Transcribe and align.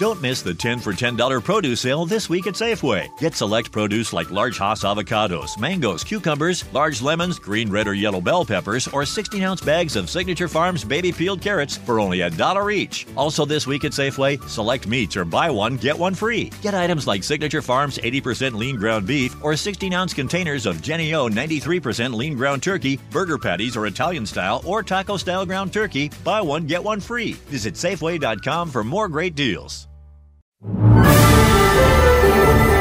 Don't 0.00 0.22
miss 0.22 0.40
the 0.40 0.54
10 0.54 0.78
for 0.78 0.94
$10 0.94 1.44
produce 1.44 1.82
sale 1.82 2.06
this 2.06 2.30
week 2.30 2.46
at 2.46 2.54
Safeway. 2.54 3.06
Get 3.18 3.34
select 3.34 3.70
produce 3.70 4.14
like 4.14 4.30
large 4.30 4.56
Hass 4.56 4.82
avocados, 4.82 5.58
mangoes, 5.58 6.02
cucumbers, 6.02 6.64
large 6.72 7.02
lemons, 7.02 7.38
green, 7.38 7.70
red, 7.70 7.86
or 7.86 7.92
yellow 7.92 8.22
bell 8.22 8.42
peppers, 8.42 8.88
or 8.88 9.04
16 9.04 9.42
ounce 9.42 9.60
bags 9.60 9.96
of 9.96 10.08
Signature 10.08 10.48
Farms 10.48 10.84
baby 10.84 11.12
peeled 11.12 11.42
carrots 11.42 11.76
for 11.76 12.00
only 12.00 12.22
a 12.22 12.30
dollar 12.30 12.70
each. 12.70 13.06
Also, 13.14 13.44
this 13.44 13.66
week 13.66 13.84
at 13.84 13.92
Safeway, 13.92 14.42
select 14.48 14.86
meats 14.86 15.18
or 15.18 15.26
buy 15.26 15.50
one, 15.50 15.76
get 15.76 15.98
one 15.98 16.14
free. 16.14 16.50
Get 16.62 16.72
items 16.72 17.06
like 17.06 17.22
Signature 17.22 17.60
Farms 17.60 17.98
80% 17.98 18.54
lean 18.54 18.76
ground 18.76 19.06
beef 19.06 19.36
or 19.44 19.54
16 19.54 19.92
ounce 19.92 20.14
containers 20.14 20.64
of 20.64 20.80
Jenny 20.80 21.12
O 21.12 21.28
93% 21.28 22.14
lean 22.14 22.36
ground 22.36 22.62
turkey, 22.62 22.98
burger 23.10 23.36
patties 23.36 23.76
or 23.76 23.84
Italian 23.84 24.24
style 24.24 24.62
or 24.64 24.82
taco 24.82 25.18
style 25.18 25.44
ground 25.44 25.74
turkey. 25.74 26.10
Buy 26.24 26.40
one, 26.40 26.64
get 26.64 26.82
one 26.82 27.00
free. 27.00 27.34
Visit 27.50 27.74
Safeway.com 27.74 28.70
for 28.70 28.82
more 28.82 29.06
great 29.06 29.34
deals. 29.34 29.89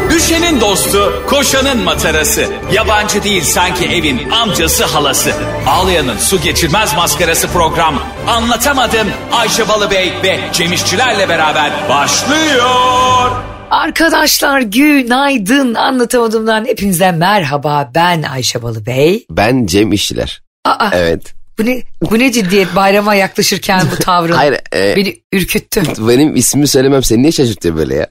Düşenin 0.09 0.62
dostu, 0.62 1.23
koşanın 1.27 1.84
matarası. 1.84 2.45
Yabancı 2.73 3.23
değil 3.23 3.44
sanki 3.44 3.85
evin 3.85 4.30
amcası 4.30 4.85
halası. 4.85 5.31
Ağlayanın 5.67 6.17
su 6.17 6.41
geçirmez 6.41 6.94
maskarası 6.95 7.48
program. 7.48 7.99
Anlatamadım 8.27 9.08
Ayşe 9.31 9.67
Balıbey 9.67 10.13
ve 10.23 10.39
Cemişçilerle 10.53 11.30
beraber 11.30 11.72
başlıyor. 11.89 13.31
Arkadaşlar 13.72 14.62
günaydın 14.62 15.75
anlatamadığımdan 15.75 16.66
hepinize 16.66 17.11
merhaba 17.11 17.91
ben 17.95 18.22
Ayşe 18.23 18.61
Balıbey. 18.61 19.25
Ben 19.30 19.66
Cem 19.66 19.91
İşçiler. 19.91 20.41
Aa, 20.66 20.89
Evet. 20.94 21.34
bu 21.59 21.66
ne, 21.66 21.81
bu 22.11 22.20
ne 22.20 22.31
ciddiyet 22.31 22.75
bayrama 22.75 23.16
yaklaşırken 23.16 23.81
bu 23.91 23.95
tavrın 24.03 24.34
Hayır, 24.36 24.53
e- 24.73 24.95
beni 24.95 25.22
ürküttü. 25.34 25.81
Benim 26.00 26.36
ismimi 26.36 26.67
söylemem 26.67 27.03
seni 27.03 27.22
niye 27.22 27.31
şaşırtıyor 27.31 27.75
böyle 27.75 27.95
ya? 27.95 28.08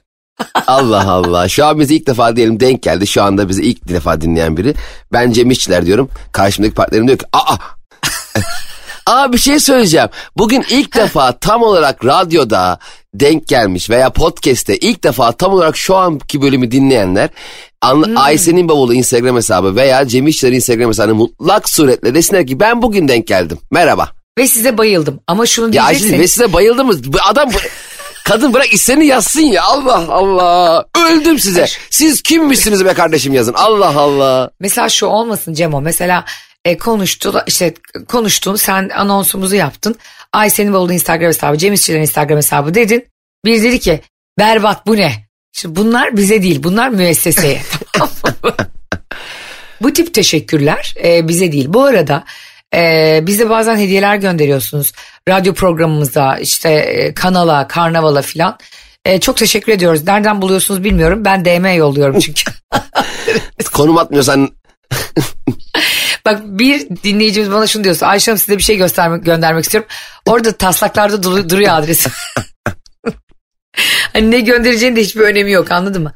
Allah 0.67 1.09
Allah. 1.11 1.47
Şu 1.49 1.65
an 1.65 1.79
bizi 1.79 1.95
ilk 1.95 2.07
defa 2.07 2.35
diyelim 2.35 2.59
denk 2.59 2.83
geldi. 2.83 3.07
Şu 3.07 3.23
anda 3.23 3.49
bizi 3.49 3.61
ilk 3.61 3.87
defa 3.89 4.21
dinleyen 4.21 4.57
biri. 4.57 4.73
Ben 5.13 5.31
Cem 5.31 5.51
İşçiler 5.51 5.85
diyorum. 5.85 6.09
Karşımdaki 6.31 6.73
partnerim 6.73 7.07
diyor 7.07 7.17
ki 7.19 7.25
aa. 7.33 7.55
Aa 9.05 9.33
bir 9.33 9.37
şey 9.37 9.59
söyleyeceğim. 9.59 10.07
Bugün 10.37 10.65
ilk 10.69 10.95
defa 10.95 11.31
tam 11.39 11.63
olarak 11.63 12.05
radyoda 12.05 12.79
denk 13.13 13.47
gelmiş 13.47 13.89
veya 13.89 14.09
podcast'te 14.09 14.77
ilk 14.77 15.03
defa 15.03 15.31
tam 15.31 15.53
olarak 15.53 15.77
şu 15.77 15.95
anki 15.95 16.41
bölümü 16.41 16.71
dinleyenler 16.71 17.29
Anla, 17.81 18.21
Ayşe'nin 18.21 18.69
bavulu 18.69 18.93
Instagram 18.93 19.35
hesabı 19.35 19.75
veya 19.75 20.07
Cem 20.07 20.27
İşçiler 20.27 20.51
Instagram 20.51 20.89
hesabı 20.89 21.15
mutlak 21.15 21.69
suretle 21.69 22.15
desinler 22.15 22.47
ki 22.47 22.59
ben 22.59 22.81
bugün 22.81 23.07
denk 23.07 23.27
geldim. 23.27 23.57
Merhaba. 23.71 24.09
Ve 24.37 24.47
size 24.47 24.77
bayıldım 24.77 25.19
ama 25.27 25.45
şunu 25.45 25.65
Ya 25.65 25.71
diyeceksiniz. 25.71 26.09
şimdi 26.09 26.23
ve 26.23 26.27
size 26.27 26.53
bayıldı 26.53 26.85
mı? 26.85 26.93
Bu 27.05 27.17
adam 27.29 27.49
kadın 28.29 28.53
bırak 28.53 28.73
isteni 28.73 29.05
yazsın 29.05 29.41
ya 29.41 29.63
Allah 29.63 30.05
Allah. 30.09 30.85
Öldüm 30.97 31.39
size. 31.39 31.65
Siz 31.89 32.21
kimmişsiniz 32.21 32.85
be 32.85 32.93
kardeşim 32.93 33.33
yazın. 33.33 33.53
Allah 33.53 33.99
Allah. 33.99 34.49
Mesela 34.59 34.89
şu 34.89 35.05
olmasın 35.05 35.53
Cemo 35.53 35.81
mesela 35.81 36.25
e, 36.65 36.77
konuştu 36.77 37.43
işte 37.47 37.73
konuştun 38.07 38.55
sen 38.55 38.89
anonsumuzu 38.89 39.55
yaptın. 39.55 39.95
Ayşe'nin 40.33 40.73
bavulu 40.73 40.93
Instagram 40.93 41.27
hesabı 41.27 41.57
Cem 41.57 41.73
İşçilerin 41.73 42.01
Instagram 42.01 42.37
hesabı 42.37 42.73
dedin. 42.73 43.05
Bir 43.45 43.63
dedi 43.63 43.79
ki 43.79 44.01
berbat 44.39 44.87
bu 44.87 44.97
ne? 44.97 45.13
Şimdi 45.53 45.75
bunlar 45.75 46.17
bize 46.17 46.41
değil 46.41 46.63
bunlar 46.63 46.89
müesseseye. 46.89 47.61
Bu 49.81 49.93
tip 49.93 50.13
teşekkürler 50.13 50.95
e, 51.03 51.27
bize 51.27 51.51
değil. 51.51 51.65
Bu 51.69 51.83
arada 51.83 52.23
e, 52.75 53.19
bize 53.23 53.49
bazen 53.49 53.77
hediyeler 53.77 54.15
gönderiyorsunuz. 54.15 54.91
Radyo 55.29 55.53
programımıza 55.53 56.37
işte 56.37 56.69
e, 56.69 57.13
kanala 57.13 57.67
karnavala 57.67 58.21
filan. 58.21 58.57
E, 59.05 59.19
çok 59.19 59.37
teşekkür 59.37 59.71
ediyoruz. 59.71 60.03
Nereden 60.07 60.41
buluyorsunuz 60.41 60.83
bilmiyorum. 60.83 61.25
Ben 61.25 61.45
DM 61.45 61.77
yolluyorum 61.77 62.19
çünkü. 62.19 62.51
Konum 63.73 63.97
atmıyorsan 63.97 64.49
Bak 66.25 66.41
bir 66.43 66.89
dinleyicimiz 67.03 67.51
bana 67.51 67.67
şunu 67.67 67.83
diyorsa 67.83 68.07
Ayşe 68.07 68.31
Hanım 68.31 68.39
size 68.39 68.57
bir 68.57 68.63
şey 68.63 68.77
göstermek 68.77 69.25
göndermek 69.25 69.63
istiyorum. 69.63 69.89
Orada 70.25 70.51
taslaklarda 70.51 71.23
duru- 71.23 71.49
duruyor 71.49 71.73
adresi. 71.73 72.09
hani 74.13 74.31
ne 74.31 74.39
göndereceğinin 74.39 74.95
de 74.95 75.01
hiçbir 75.01 75.21
önemi 75.21 75.51
yok 75.51 75.71
anladın 75.71 76.03
mı? 76.03 76.13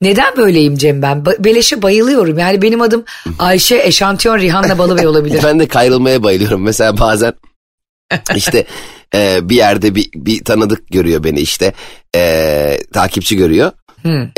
Neden 0.00 0.36
böyleyim 0.36 0.76
Cem 0.76 1.02
ben? 1.02 1.26
Beleşe 1.26 1.82
bayılıyorum. 1.82 2.38
Yani 2.38 2.62
benim 2.62 2.80
adım 2.80 3.04
Ayşe 3.38 3.82
Eşantiyon 3.84 4.38
Rihanna 4.38 4.78
Balıbey 4.78 5.06
olabilir. 5.06 5.40
ben 5.44 5.60
de 5.60 5.68
kayrılmaya 5.68 6.22
bayılıyorum. 6.22 6.62
Mesela 6.62 6.98
bazen 6.98 7.32
işte 8.34 8.64
e, 9.14 9.48
bir 9.48 9.56
yerde 9.56 9.94
bir, 9.94 10.08
bir 10.14 10.44
tanıdık 10.44 10.88
görüyor 10.90 11.24
beni 11.24 11.40
işte. 11.40 11.72
E, 12.16 12.78
takipçi 12.92 13.36
görüyor. 13.36 13.72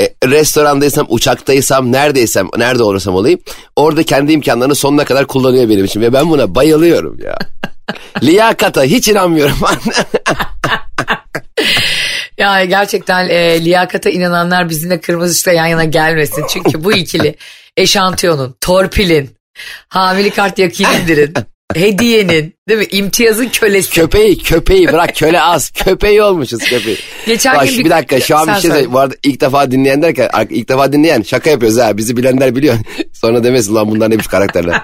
E, 0.01 0.15
restorandaysam, 0.25 1.07
uçaktaysam, 1.09 1.93
neredeysem, 1.93 2.49
nerede 2.57 2.83
olursam 2.83 3.15
olayım. 3.15 3.41
Orada 3.77 4.03
kendi 4.03 4.33
imkanlarını 4.33 4.75
sonuna 4.75 5.05
kadar 5.05 5.27
kullanıyor 5.27 5.69
benim 5.69 5.85
için. 5.85 6.01
Ve 6.01 6.13
ben 6.13 6.31
buna 6.31 6.55
bayılıyorum 6.55 7.19
ya. 7.25 7.39
Liyakata 8.23 8.85
hiç 8.85 9.09
inanmıyorum. 9.09 9.57
Ya 12.39 12.65
gerçekten 12.65 13.29
e, 13.29 13.65
liyakata 13.65 14.11
inananlar 14.11 14.69
bizimle 14.69 15.01
kırmızı 15.01 15.33
ışıkla 15.33 15.53
yan 15.53 15.67
yana 15.67 15.85
gelmesin. 15.85 16.45
Çünkü 16.51 16.85
bu 16.85 16.93
ikili 16.93 17.35
eşantiyonun, 17.77 18.57
torpilin, 18.61 19.31
hamile 19.89 20.31
kart 20.31 20.59
yakinindirin, 20.59 21.35
hediyenin, 21.75 22.55
değil 22.69 22.81
mi? 22.81 22.87
İmtiyazın 22.91 23.49
kölesi. 23.49 23.91
Köpeği 23.91 24.39
köpeği 24.39 24.89
bırak 24.89 25.17
köle 25.17 25.41
az 25.41 25.71
köpeği 25.85 26.23
olmuşuz 26.23 26.59
köpeği. 26.65 26.99
Geçen 27.27 27.57
Bak, 27.57 27.69
gün 27.69 27.79
bir- 27.79 27.85
bir 27.85 27.91
dakika 27.91 28.21
şu 28.21 28.37
an 28.37 28.49
bir 28.49 28.53
şey 28.61 28.71
söyle. 28.71 28.93
Bu 28.93 28.99
arada 28.99 29.15
ilk 29.25 29.41
defa 29.41 29.71
dinleyen 29.71 30.03
derken 30.03 30.31
ilk 30.51 30.69
defa 30.69 30.93
dinleyen 30.93 31.23
şaka 31.23 31.51
yapıyoruz 31.51 31.79
ha 31.79 31.97
bizi 31.97 32.17
bilenler 32.17 32.57
biliyor. 32.57 32.75
Sonra 33.13 33.45
demesin 33.45 33.75
lan 33.75 33.91
bunlar 33.91 34.11
neymiş 34.11 34.27
karakterler. 34.27 34.83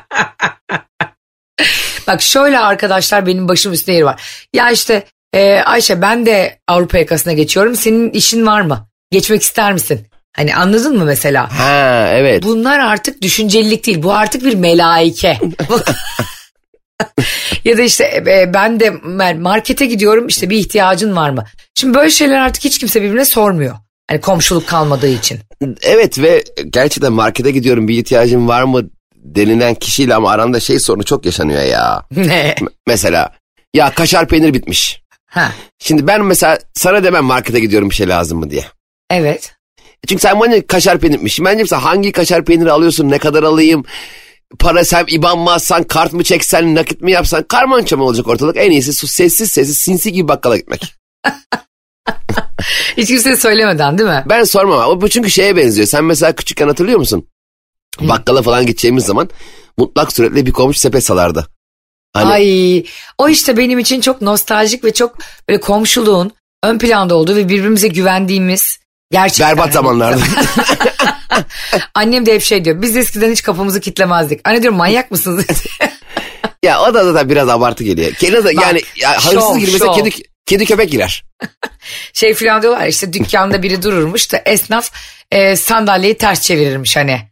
Bak 2.06 2.22
şöyle 2.22 2.58
arkadaşlar 2.58 3.26
benim 3.26 3.48
başım 3.48 3.72
üstüne 3.72 3.94
yeri 3.94 4.04
var. 4.04 4.22
Ya 4.54 4.70
işte 4.70 5.02
e, 5.32 5.60
Ayşe 5.60 6.02
ben 6.02 6.26
de 6.26 6.58
Avrupa 6.68 6.98
yakasına 6.98 7.32
geçiyorum. 7.32 7.76
Senin 7.76 8.10
işin 8.10 8.46
var 8.46 8.60
mı? 8.60 8.88
Geçmek 9.10 9.42
ister 9.42 9.72
misin? 9.72 10.06
Hani 10.36 10.54
anladın 10.54 10.98
mı 10.98 11.04
mesela? 11.04 11.58
ha 11.58 12.08
evet. 12.12 12.42
Bunlar 12.42 12.78
artık 12.78 13.22
düşüncelilik 13.22 13.86
değil. 13.86 14.02
Bu 14.02 14.12
artık 14.12 14.44
bir 14.44 14.54
melaike. 14.54 15.38
ya 17.64 17.78
da 17.78 17.82
işte 17.82 18.04
e, 18.26 18.54
ben 18.54 18.80
de 18.80 18.90
markete 19.34 19.86
gidiyorum 19.86 20.26
işte 20.26 20.50
bir 20.50 20.58
ihtiyacın 20.58 21.16
var 21.16 21.30
mı? 21.30 21.44
Şimdi 21.74 21.94
böyle 21.94 22.10
şeyler 22.10 22.38
artık 22.38 22.64
hiç 22.64 22.78
kimse 22.78 23.02
birbirine 23.02 23.24
sormuyor. 23.24 23.76
Hani 24.10 24.20
komşuluk 24.20 24.66
kalmadığı 24.66 25.08
için. 25.08 25.38
Evet 25.82 26.18
ve 26.18 26.44
gerçekten 26.70 27.12
markete 27.12 27.50
gidiyorum 27.50 27.88
bir 27.88 27.98
ihtiyacın 27.98 28.48
var 28.48 28.62
mı 28.62 28.82
denilen 29.16 29.74
kişiyle 29.74 30.14
ama 30.14 30.30
aranda 30.30 30.60
şey 30.60 30.78
sorunu 30.78 31.04
çok 31.04 31.26
yaşanıyor 31.26 31.62
ya. 31.62 32.02
Ne? 32.16 32.54
M- 32.60 32.68
mesela 32.86 33.32
ya 33.74 33.94
kaşar 33.94 34.28
peynir 34.28 34.54
bitmiş. 34.54 35.01
Ha, 35.32 35.52
Şimdi 35.78 36.06
ben 36.06 36.24
mesela 36.24 36.58
sana 36.74 37.04
demem 37.04 37.24
markete 37.24 37.60
gidiyorum 37.60 37.90
bir 37.90 37.94
şey 37.94 38.08
lazım 38.08 38.38
mı 38.38 38.50
diye. 38.50 38.64
evet. 39.10 39.54
Çünkü 40.08 40.22
sen 40.22 40.40
bana 40.40 40.66
kaşar 40.66 40.98
peynir 40.98 41.14
bitmiş. 41.16 41.40
Bence 41.40 41.62
mesela 41.62 41.84
hangi 41.84 42.12
kaşar 42.12 42.44
peyniri 42.44 42.72
alıyorsun 42.72 43.10
ne 43.10 43.18
kadar 43.18 43.42
alayım? 43.42 43.84
Para 44.58 44.84
sen 44.84 45.04
iban 45.08 45.38
mı 45.38 45.52
atsan, 45.52 45.82
kart 45.82 46.12
mı 46.12 46.24
çeksen, 46.24 46.74
nakit 46.74 47.00
mi 47.00 47.12
yapsan 47.12 47.42
karman 47.42 47.84
çaman 47.84 48.06
olacak 48.06 48.28
ortalık. 48.28 48.56
En 48.56 48.70
iyisi 48.70 48.92
sus, 48.92 49.10
sessiz 49.10 49.52
sessiz 49.52 49.76
sinsi 49.76 50.12
gibi 50.12 50.28
bakkala 50.28 50.56
gitmek. 50.56 50.94
Hiç 52.96 53.08
kimseye 53.08 53.36
söylemeden 53.36 53.98
değil 53.98 54.08
mi? 54.10 54.24
Ben 54.28 54.44
sormam 54.44 54.78
ama 54.80 55.00
bu 55.00 55.08
çünkü 55.08 55.30
şeye 55.30 55.56
benziyor. 55.56 55.88
Sen 55.88 56.04
mesela 56.04 56.32
küçükken 56.32 56.68
hatırlıyor 56.68 56.98
musun? 56.98 57.26
Bakkala 58.00 58.42
falan 58.42 58.66
gideceğimiz 58.66 59.04
zaman 59.04 59.28
mutlak 59.78 60.12
suretle 60.12 60.46
bir 60.46 60.52
komşu 60.52 60.78
sepet 60.78 61.04
salardı. 61.04 61.46
Hani 62.12 62.32
Ay 62.32 62.84
o 63.18 63.28
işte 63.28 63.56
benim 63.56 63.78
için 63.78 64.00
çok 64.00 64.22
nostaljik 64.22 64.84
ve 64.84 64.92
çok 64.92 65.18
böyle 65.48 65.60
komşuluğun 65.60 66.32
ön 66.62 66.78
planda 66.78 67.14
olduğu 67.14 67.36
ve 67.36 67.48
birbirimize 67.48 67.88
güvendiğimiz 67.88 68.78
gerçekten. 69.10 69.56
berbat 69.56 69.72
zamanlarda. 69.72 70.22
Annem 71.94 72.26
de 72.26 72.34
hep 72.34 72.42
şey 72.42 72.64
diyor 72.64 72.82
biz 72.82 72.96
eskiden 72.96 73.32
hiç 73.32 73.42
kapımızı 73.42 73.80
kitlemezdik. 73.80 74.40
Anne 74.44 74.62
diyorum 74.62 74.78
manyak 74.78 75.10
mısınız? 75.10 75.46
ya 76.64 76.82
o 76.82 76.94
da 76.94 77.14
da 77.14 77.28
biraz 77.28 77.48
abartı 77.48 77.84
geliyor. 77.84 78.12
Kedi 78.12 78.32
de, 78.32 78.44
Bak, 78.44 78.62
yani 78.62 78.82
ya, 78.96 79.16
hırsız 79.16 79.58
girmese 79.58 79.78
şov. 79.78 79.94
kedi, 79.94 80.10
kedi 80.46 80.64
köpek 80.64 80.90
girer. 80.90 81.24
şey 82.12 82.34
falan 82.34 82.62
diyorlar 82.62 82.86
işte 82.86 83.12
dükkanda 83.12 83.62
biri 83.62 83.82
dururmuş 83.82 84.32
da 84.32 84.42
esnaf 84.46 84.90
e, 85.30 85.56
sandalyeyi 85.56 86.18
ters 86.18 86.42
çevirirmiş 86.42 86.96
hani. 86.96 87.31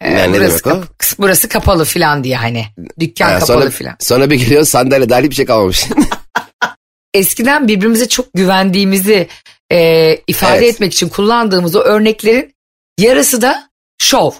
E, 0.00 0.14
Ne- 0.14 0.32
ne 0.32 0.34
demek 0.40 0.66
o? 0.66 0.82
burası 1.18 1.48
kapalı 1.48 1.84
falan 1.84 2.24
diye 2.24 2.36
hani. 2.36 2.66
Dükkan 3.00 3.28
Ha, 3.32 3.38
kapalı 3.38 3.58
sonra, 3.60 3.70
falan. 3.70 3.96
sonra 4.00 4.30
bir 4.30 4.36
geliyor 4.36 4.64
sandalye 4.64 5.08
dahil 5.08 5.30
bir 5.30 5.34
şey 5.34 5.44
kalmamış. 5.44 5.86
Eskiden 7.14 7.68
birbirimize 7.68 8.08
çok 8.08 8.32
güvendiğimizi 8.34 9.28
e, 9.72 9.78
ifade 10.26 10.56
Evet. 10.58 10.74
etmek 10.74 10.92
için 10.92 11.08
kullandığımız 11.08 11.76
o 11.76 11.80
örneklerin 11.80 12.54
yarısı 12.98 13.42
da 13.42 13.68
şov. 13.98 14.30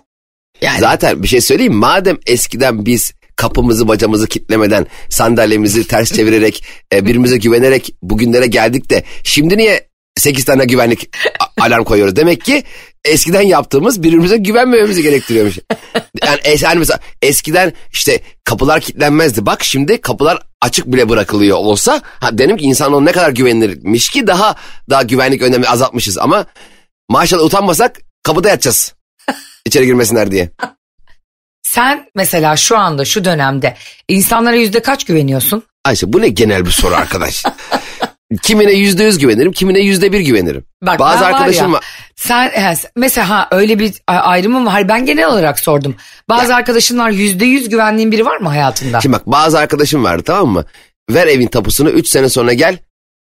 Yani 0.61 0.81
Zaten 0.81 1.23
bir 1.23 1.29
şey 1.29 1.41
söyleyeyim 1.41 1.75
madem 1.75 2.19
eskiden 2.27 2.87
biz 2.87 3.13
kapımızı 3.37 3.89
bacamızı 3.89 4.27
kitlemeden 4.27 4.87
sandalyemizi 5.11 5.87
ters 5.87 6.13
çevirerek 6.13 6.65
e, 6.93 7.03
birbirimize 7.05 7.37
güvenerek 7.37 7.95
bugünlere 8.03 8.47
geldik 8.47 8.91
de 8.91 9.05
şimdi 9.25 9.57
niye 9.57 9.89
8 10.17 10.45
tane 10.45 10.65
güvenlik 10.65 11.17
alarm 11.61 11.85
koyuyoruz. 11.85 12.17
Demek 12.17 12.45
ki 12.45 12.65
eskiden 13.05 13.43
yaptığımız 13.43 14.03
birbirimize 14.03 14.37
güvenmememizi 14.37 15.03
gerektiriyormuş. 15.03 15.59
Yani 16.25 16.39
es, 16.45 16.65
hani 16.65 16.79
mesela 16.79 17.01
eskiden 17.23 17.73
işte 17.93 18.21
kapılar 18.45 18.81
kilitlenmezdi. 18.81 19.47
Bak 19.47 19.65
şimdi 19.65 20.01
kapılar 20.01 20.43
açık 20.63 20.87
bile 20.87 21.09
bırakılıyor 21.09 21.57
olsa 21.57 22.03
ha 22.21 22.39
dedim 22.39 22.57
ki 22.57 22.65
insan 22.65 23.05
ne 23.05 23.13
kadar 23.13 23.31
güvenilirmiş 23.31 24.11
ki 24.11 24.27
daha 24.27 24.57
daha 24.91 25.03
güvenlik 25.03 25.43
önlemi 25.43 25.69
azaltmışız 25.69 26.19
ama 26.19 26.47
maşallah 27.09 27.45
utanmasak 27.45 28.01
kapıda 28.23 28.49
yatacağız. 28.49 28.95
İçeri 29.67 29.87
girmesinler 29.87 30.31
diye. 30.31 30.51
Sen 31.63 32.11
mesela 32.15 32.57
şu 32.57 32.79
anda 32.79 33.05
şu 33.05 33.25
dönemde 33.25 33.77
insanlara 34.09 34.57
yüzde 34.57 34.83
kaç 34.83 35.05
güveniyorsun? 35.05 35.63
Ayşe 35.85 36.13
bu 36.13 36.21
ne 36.21 36.29
genel 36.29 36.67
bir 36.67 36.71
soru 36.71 36.95
arkadaş. 36.95 37.45
Kimine 38.43 38.73
yüzde 38.73 39.05
yüz 39.05 39.19
güvenirim, 39.19 39.53
kimine 39.53 39.81
yüzde 39.81 40.13
bir 40.13 40.21
güvenirim. 40.21 40.65
Bak 40.83 40.99
Bazı 40.99 41.25
ben 41.25 41.33
var 41.33 41.33
arkadaşım 41.33 41.67
ya, 41.67 41.73
var. 41.73 41.85
Sen 42.17 42.49
he, 42.49 42.75
mesela 42.97 43.29
ha 43.29 43.49
öyle 43.51 43.79
bir 43.79 43.93
a- 44.07 44.13
ayrımın 44.13 44.67
var. 44.67 44.89
Ben 44.89 45.07
genel 45.07 45.27
olarak 45.27 45.61
sordum. 45.61 45.97
Bazı 46.29 46.55
arkadaşın 46.55 46.99
var 46.99 47.11
yüzde 47.11 47.45
yüz 47.45 47.69
güvendiğin 47.69 48.13
biri 48.13 48.25
var 48.25 48.37
mı 48.37 48.49
hayatında? 48.49 49.01
Şimdi 49.01 49.13
bak 49.13 49.27
bazı 49.27 49.59
arkadaşım 49.59 50.05
vardı 50.05 50.23
tamam 50.27 50.49
mı? 50.49 50.65
Ver 51.11 51.27
evin 51.27 51.47
tapusunu 51.47 51.91
3 51.91 52.09
sene 52.09 52.29
sonra 52.29 52.53
gel 52.53 52.79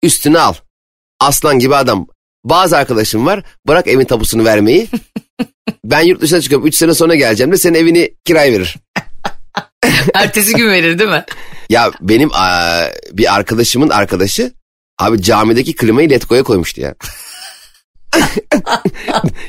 üstüne 0.02 0.38
al. 0.38 0.54
Aslan 1.20 1.58
gibi 1.58 1.76
adam. 1.76 2.06
Bazı 2.44 2.76
arkadaşım 2.76 3.26
var 3.26 3.42
bırak 3.68 3.88
evin 3.88 4.04
tapusunu 4.04 4.44
vermeyi. 4.44 4.88
ben 5.84 6.00
yurt 6.00 6.20
dışına 6.20 6.40
çıkıyorum 6.40 6.66
3 6.66 6.74
sene 6.74 6.94
sonra 6.94 7.14
geleceğim 7.14 7.52
de 7.52 7.56
senin 7.56 7.74
evini 7.74 8.14
kiraya 8.24 8.52
verir. 8.52 8.76
Ertesi 10.14 10.54
gün 10.54 10.70
verir 10.70 10.98
değil 10.98 11.10
mi? 11.10 11.24
Ya 11.70 11.90
benim 12.00 12.30
aa, 12.34 12.82
bir 13.12 13.34
arkadaşımın 13.34 13.88
arkadaşı 13.88 14.52
abi 14.98 15.22
camideki 15.22 15.74
klimayı 15.76 16.10
Letgo'ya 16.10 16.42
koymuştu 16.42 16.80
ya. 16.80 16.94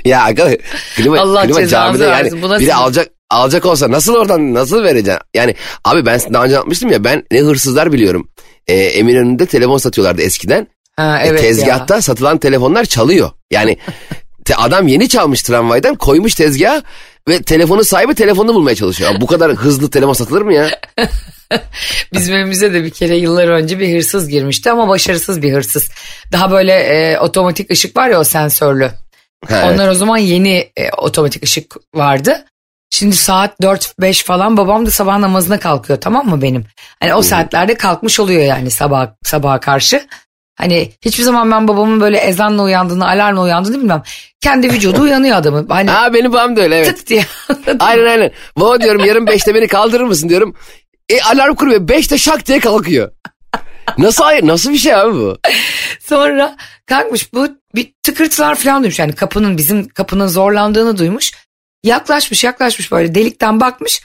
ya 0.06 0.24
aga 0.24 0.58
klima, 0.96 1.20
Allah 1.20 1.44
klima 1.48 1.68
camide 1.68 2.04
yani 2.04 2.32
biri 2.60 2.74
alacak 2.74 3.08
alacak 3.30 3.66
olsa 3.66 3.92
nasıl 3.92 4.16
oradan 4.16 4.54
nasıl 4.54 4.84
vereceksin? 4.84 5.22
Yani 5.34 5.56
abi 5.86 6.06
ben 6.06 6.20
daha 6.34 6.46
önce 6.46 6.56
anlatmıştım 6.58 6.92
ya 6.92 7.04
ben 7.04 7.24
ne 7.32 7.40
hırsızlar 7.42 7.92
biliyorum. 7.94 8.30
Ee, 8.68 8.74
Eminönü'nde 8.74 9.46
telefon 9.46 9.78
satıyorlardı 9.78 10.22
eskiden. 10.22 10.68
Ha, 10.96 11.22
E, 11.24 11.28
evet 11.28 11.42
tezgahta 11.42 11.96
ya. 11.96 12.02
satılan 12.02 12.38
telefonlar 12.38 12.86
çalıyor. 12.86 13.32
Yani 13.52 13.78
te- 14.46 14.56
adam 14.56 14.88
yeni 14.88 15.10
çalmış 15.10 15.42
tramvaydan 15.42 15.96
koymuş 15.96 16.36
tezgaha 16.36 16.82
ve 17.28 17.42
telefonu 17.42 17.84
sahibi 17.84 18.16
telefonunu 18.16 18.54
bulmaya 18.54 18.76
çalışıyor. 18.76 19.12
Abi 19.12 19.22
bu 19.22 19.28
kadar 19.28 19.52
hızlı 19.52 19.90
telefon 19.90 20.14
satılır 20.14 20.42
mı 20.42 20.54
ya? 20.54 20.70
Bizim 22.14 22.36
evimize 22.36 22.74
de 22.74 22.84
bir 22.84 22.90
kere 22.90 23.16
yıllar 23.16 23.48
önce 23.48 23.80
bir 23.80 23.96
hırsız 23.96 24.30
girmişti 24.30 24.72
ama 24.72 24.88
başarısız 24.88 25.42
bir 25.42 25.54
hırsız. 25.54 25.90
Daha 26.32 26.52
böyle 26.52 26.74
e, 26.74 27.20
otomatik 27.20 27.72
ışık 27.72 27.98
var 27.98 28.10
ya 28.10 28.20
o 28.20 28.24
sensörlü. 28.24 28.92
Ha, 29.48 29.62
evet. 29.64 29.74
Onlar 29.74 29.90
o 29.90 29.94
zaman 29.94 30.18
yeni 30.18 30.72
e, 30.78 30.92
otomatik 30.98 31.44
ışık 31.44 31.76
vardı. 31.96 32.46
Şimdi 32.90 33.16
saat 33.16 33.60
4-5 33.60 34.24
falan 34.24 34.58
babam 34.58 34.86
da 34.86 34.92
sabah 34.92 35.18
namazına 35.18 35.60
kalkıyor 35.60 36.02
tamam 36.02 36.30
mı 36.30 36.42
benim? 36.42 36.66
Hani 37.00 37.14
o 37.14 37.22
saatlerde 37.22 37.76
kalkmış 37.76 38.20
oluyor 38.20 38.44
yani 38.44 38.72
sabah 38.72 39.08
sabaha 39.24 39.60
karşı. 39.60 40.08
Hani 40.58 40.92
hiçbir 41.02 41.24
zaman 41.24 41.52
ben 41.52 41.68
babamın 41.68 42.02
böyle 42.02 42.18
ezanla 42.18 42.64
uyandığını, 42.64 43.08
alarmla 43.08 43.42
uyandığını 43.42 43.78
bilmem. 43.78 44.04
Kendi 44.42 44.74
vücudu 44.74 45.02
uyanıyor 45.02 45.38
adamın. 45.38 45.68
Hani 45.70 45.90
Ha 45.90 46.14
benim 46.14 46.34
babam 46.34 46.56
da 46.56 46.62
öyle 46.62 46.76
evet. 46.76 46.98
tık 46.98 47.08
diye. 47.08 47.26
Aynen 47.80 48.06
aynen. 48.06 48.32
Baba 48.58 48.82
diyorum 48.82 49.06
yarın 49.06 49.28
beşte 49.28 49.56
beni 49.56 49.68
kaldırır 49.68 50.04
mısın 50.04 50.30
diyorum. 50.30 50.56
E 51.10 51.22
alarm 51.22 51.56
kuruyor. 51.56 51.88
Beşte 51.88 52.18
şak 52.18 52.48
diye 52.48 52.60
kalkıyor. 52.60 53.12
Nasıl 53.98 54.24
hayır? 54.24 54.48
Nasıl 54.48 54.72
bir 54.72 54.78
şey 54.78 54.96
abi 54.96 55.14
bu? 55.14 55.38
Sonra 56.00 56.56
kalkmış 56.86 57.34
bu 57.34 57.48
bir 57.76 57.94
tıkırtılar 58.04 58.56
falan 58.56 58.84
duymuş. 58.84 59.00
Yani 59.00 59.14
kapının 59.14 59.58
bizim 59.58 59.90
kapının 59.90 60.28
zorlandığını 60.28 60.98
duymuş. 60.98 61.32
Yaklaşmış 61.84 62.44
yaklaşmış 62.44 62.92
böyle 62.92 63.16
delikten 63.16 63.60
bakmış. 63.60 64.02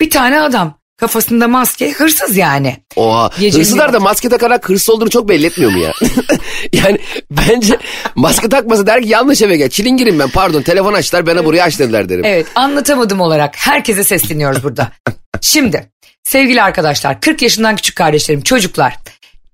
Bir 0.00 0.10
tane 0.10 0.40
adam 0.40 0.78
kafasında 0.96 1.48
maske 1.48 1.92
hırsız 1.92 2.36
yani. 2.36 2.76
Oha. 2.96 3.30
Gecenin 3.40 3.62
Hırsızlar 3.62 3.92
da 3.92 4.00
maske 4.00 4.28
takarak 4.28 4.68
hırsız 4.68 4.90
olduğunu 4.90 5.10
çok 5.10 5.28
belli 5.28 5.46
etmiyor 5.46 5.72
mu 5.72 5.78
ya? 5.78 5.92
yani 6.72 6.98
bence 7.30 7.78
maske 8.14 8.48
takmasa 8.48 8.86
der 8.86 9.02
ki 9.02 9.08
yanlış 9.08 9.42
eve 9.42 9.56
gel. 9.56 9.70
Çilingirim 9.70 10.18
ben 10.18 10.28
pardon 10.28 10.62
telefon 10.62 10.92
açtılar 10.92 11.26
bana 11.26 11.44
buraya 11.44 11.64
aç 11.64 11.78
dediler 11.78 12.08
derim. 12.08 12.24
Evet 12.24 12.46
anlatamadım 12.54 13.20
olarak 13.20 13.54
herkese 13.56 14.04
sesleniyoruz 14.04 14.64
burada. 14.64 14.92
Şimdi 15.40 15.90
sevgili 16.24 16.62
arkadaşlar 16.62 17.20
40 17.20 17.42
yaşından 17.42 17.76
küçük 17.76 17.96
kardeşlerim 17.96 18.42
çocuklar. 18.42 18.96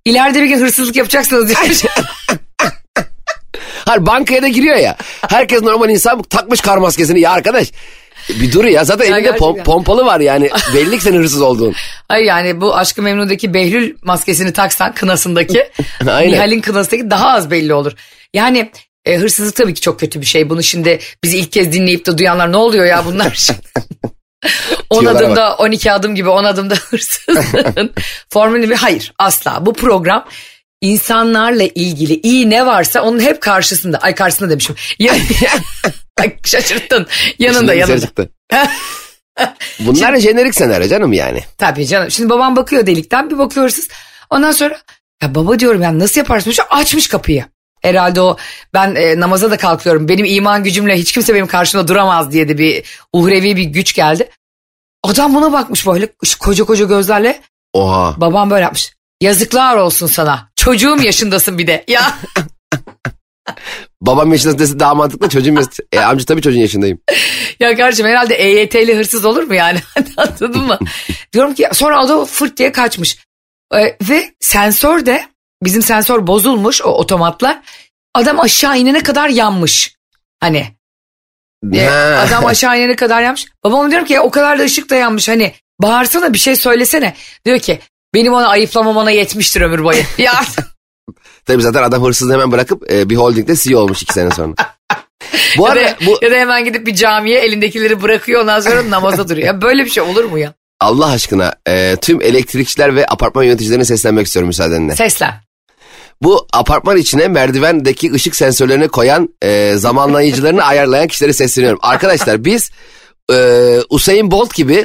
İleride 0.05 0.43
bir 0.43 0.47
gün 0.47 0.59
hırsızlık 0.61 0.97
yapacaksınız 0.97 1.49
diye. 1.49 1.93
Hayır 3.85 4.07
bankaya 4.07 4.43
da 4.43 4.49
giriyor 4.49 4.77
ya. 4.77 4.97
Herkes 5.29 5.63
normal 5.63 5.91
insan 5.91 6.23
takmış 6.23 6.61
kar 6.61 6.77
maskesini 6.77 7.21
ya 7.21 7.31
arkadaş. 7.31 7.73
Bir 8.29 8.53
dur 8.53 8.65
ya 8.65 8.85
zaten 8.85 9.05
Ya 9.05 9.19
elinde 9.19 9.31
pom- 9.31 9.63
pompalı 9.63 10.07
var 10.07 10.21
yani. 10.21 10.51
Belli 10.75 10.99
ki 10.99 11.05
senin 11.05 11.19
hırsız 11.19 11.43
olduğun. 11.43 11.75
Hayır 12.09 12.27
yani 12.27 12.61
bu 12.61 12.77
Aşkı 12.77 13.03
Memnu'daki 13.03 13.55
Behlül 13.55 13.97
maskesini 14.03 14.53
taksan 14.53 14.95
kınasındaki 14.95 15.71
Aynen. 16.07 16.33
Nihal'in 16.33 16.61
kınasındaki 16.61 17.11
daha 17.11 17.29
az 17.29 17.51
belli 17.51 17.75
olur. 17.75 17.93
Yani 18.35 18.71
e, 19.05 19.17
hırsızlık 19.17 19.57
tabii 19.57 19.75
ki 19.75 19.81
çok 19.81 20.01
kötü 20.01 20.21
bir 20.21 20.27
şey. 20.27 20.51
Bunu 20.51 20.63
şimdi 20.63 20.99
bizi 21.25 21.39
ilk 21.39 21.53
kez 21.53 21.73
dinleyip 21.73 22.07
de 22.07 22.19
duyanlar 22.19 22.53
ne 22.53 22.57
oluyor 22.57 22.85
ya 22.85 23.05
bunlar? 23.07 23.49
10 24.91 25.01
Tüyolara 25.01 25.19
adımda 25.19 25.57
12 25.57 25.93
adım 25.93 26.15
gibi 26.15 26.29
10 26.29 26.45
adımda 26.45 26.75
hırsızlığın 26.75 27.93
formülü 28.31 28.71
bir 28.71 28.77
hayır 28.77 29.13
asla. 29.19 29.67
Bu 29.67 29.73
program 29.73 30.25
insanlarla 30.81 31.63
ilgili 31.63 32.21
iyi 32.23 32.51
ne 32.51 32.67
varsa 32.67 33.03
onun 33.03 33.21
hep 33.21 33.41
karşısında. 33.41 33.99
Ay 33.99 34.15
karşısında 34.15 34.51
demişim. 34.51 34.77
Ya, 34.99 35.13
Ay, 35.13 35.21
şaşırttın. 36.45 37.07
Yanında 37.39 37.73
Şimdi 37.73 37.93
yanında. 37.93 38.29
Bunlar 39.81 40.17
jenerik 40.17 40.55
senaryo 40.55 40.89
canım 40.89 41.13
yani. 41.13 41.41
Tabii 41.59 41.87
canım. 41.87 42.11
Şimdi 42.11 42.31
babam 42.31 42.57
bakıyor 42.57 42.87
delikten 42.87 43.31
bir 43.31 43.39
bakıyor 43.39 43.67
hırsız. 43.67 43.89
Ondan 44.31 44.53
sonra 44.53 44.79
ya 45.23 45.35
baba 45.35 45.59
diyorum 45.59 45.83
ya 45.83 45.99
nasıl 45.99 46.21
yaparsın? 46.21 46.51
Şu 46.51 46.63
açmış 46.71 47.09
kapıyı. 47.09 47.45
Herhalde 47.83 48.21
o 48.21 48.37
ben 48.75 48.95
e, 48.95 49.21
namaza 49.21 49.51
da 49.51 49.57
kalkıyorum. 49.57 50.09
Benim 50.09 50.25
iman 50.25 50.65
gücümle 50.65 50.97
hiç 50.99 51.13
kimse 51.13 51.35
benim 51.35 51.47
karşımda 51.47 51.89
duramaz 51.89 52.33
diye 52.33 52.49
de 52.49 52.59
bir 52.59 52.85
uhrevi 53.13 53.57
bir 53.57 53.65
güç 53.65 53.95
geldi. 53.95 54.31
Adam 55.03 55.35
buna 55.35 55.53
bakmış 55.53 55.87
böyle 55.87 56.09
şu 56.25 56.39
koca 56.39 56.65
koca 56.65 56.85
gözlerle. 56.85 57.41
Oha. 57.73 58.15
Babam 58.17 58.51
böyle 58.51 58.63
yapmış. 58.63 58.93
Yazıklar 59.21 59.77
olsun 59.77 60.07
sana. 60.07 60.51
Çocuğum 60.57 61.03
yaşındasın 61.03 61.59
bir 61.59 61.67
de. 61.67 61.85
Ya 61.89 62.19
Babam 64.01 64.33
yaşında 64.33 64.59
dese 64.59 64.79
daha 64.81 64.95
mantıklı 64.95 65.29
çocuğum 65.29 65.53
yaş- 65.55 65.67
e, 65.93 66.01
amca 66.01 66.25
tabii 66.25 66.43
çocuğun 66.43 66.61
yaşındayım. 66.61 66.99
ya 67.61 67.77
kardeşim 67.77 68.07
herhalde 68.07 68.35
EYT'li 68.35 68.97
hırsız 68.97 69.25
olur 69.25 69.43
mu 69.43 69.55
yani? 69.55 69.79
Anladın 70.17 70.63
mı? 70.63 70.79
Diyorum 71.33 71.55
ki 71.55 71.69
sonra 71.73 72.05
o 72.05 72.09
da 72.09 72.25
fırt 72.25 72.57
diye 72.57 72.73
kaçmış. 72.73 73.19
Ee, 73.75 73.97
ve 74.03 74.35
sensör 74.41 75.07
de 75.07 75.27
bizim 75.63 75.83
sensör 75.83 76.27
bozulmuş 76.27 76.83
o 76.83 76.89
otomatlar. 76.89 77.61
Adam 78.15 78.41
aşağı 78.41 78.79
inene 78.79 79.03
kadar 79.03 79.29
yanmış. 79.29 79.97
Hani 80.41 80.67
e, 81.75 81.89
adam 81.91 82.47
aşağı 82.47 82.79
inene 82.79 82.97
kadar 82.97 83.23
yanmış. 83.23 83.47
Babam 83.65 83.91
diyorum 83.91 84.07
ki 84.07 84.21
o 84.21 84.31
kadar 84.31 84.59
da 84.59 84.63
ışık 84.63 84.91
da 84.91 84.95
yanmış. 84.95 85.29
Hani 85.29 85.55
bağırsana 85.83 86.33
bir 86.33 86.39
şey 86.39 86.57
söylesene. 86.57 87.15
Diyor 87.45 87.59
ki 87.59 87.81
benim 88.15 88.33
ona 88.33 88.49
ayıplamam 88.49 88.97
ona 88.97 89.11
yetmiştir 89.11 89.61
ömür 89.61 89.85
boyu. 89.85 90.03
ya 90.19 90.43
Tabii 91.47 91.63
zaten 91.63 91.83
adam 91.83 92.05
hırsızı 92.05 92.33
hemen 92.33 92.53
bırakıp 92.53 92.93
e, 92.93 93.11
bir 93.11 93.17
holdingde 93.17 93.57
CEO 93.57 93.81
olmuş 93.81 94.03
iki 94.03 94.13
sene 94.13 94.31
sonra. 94.31 94.55
Bu 95.59 95.67
ya, 95.67 95.73
arada 95.73 95.85
da, 95.85 95.97
bu 96.07 96.19
ya 96.23 96.31
da 96.31 96.35
hemen 96.35 96.65
gidip 96.65 96.87
bir 96.87 96.95
camiye 96.95 97.41
elindekileri 97.41 98.03
bırakıyor 98.03 98.43
ondan 98.43 98.61
sonra 98.61 98.91
namaza 98.91 99.29
duruyor. 99.29 99.47
Ya 99.47 99.63
böyle 99.63 99.85
bir 99.85 99.91
şey 99.91 100.03
olur 100.03 100.25
mu 100.25 100.39
ya? 100.39 100.55
Allah 100.81 101.07
aşkına 101.07 101.55
e, 101.69 101.97
tüm 101.97 102.23
elektrikçiler 102.23 102.97
ve 102.97 103.07
apartman 103.07 103.43
yöneticilerine 103.43 103.85
seslenmek 103.85 104.27
istiyorum 104.27 104.47
müsaadenle. 104.47 104.97
Seslen. 104.97 105.35
Bu 106.23 106.47
apartman 106.53 106.97
içine 106.97 107.29
merdivendeki 107.29 108.13
ışık 108.13 108.37
sensörlerini 108.37 108.89
koyan 108.89 109.29
e, 109.43 109.75
zamanlayıcılarını 109.77 110.65
ayarlayan 110.65 111.07
kişilere 111.07 111.33
sesleniyorum. 111.33 111.79
Arkadaşlar 111.83 112.45
biz 112.45 112.71
e, 113.33 113.79
Usain 113.91 114.31
Bolt 114.31 114.55
gibi 114.55 114.85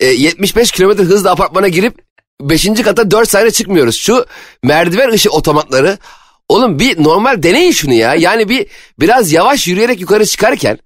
e, 0.00 0.06
75 0.06 0.70
kilometre 0.70 1.02
hızla 1.02 1.30
apartmana 1.30 1.68
girip 1.68 2.07
5. 2.40 2.82
kata 2.84 3.10
4 3.10 3.28
saniye 3.30 3.50
çıkmıyoruz. 3.50 3.96
Şu 3.96 4.26
merdiven 4.62 5.10
ışık 5.10 5.34
otomatları 5.34 5.98
oğlum 6.48 6.78
bir 6.78 7.02
normal 7.04 7.42
deneyin 7.42 7.72
şunu 7.72 7.92
ya. 7.94 8.14
Yani 8.14 8.48
bir 8.48 8.66
biraz 9.00 9.32
yavaş 9.32 9.68
yürüyerek 9.68 10.00
yukarı 10.00 10.26
çıkarken 10.26 10.78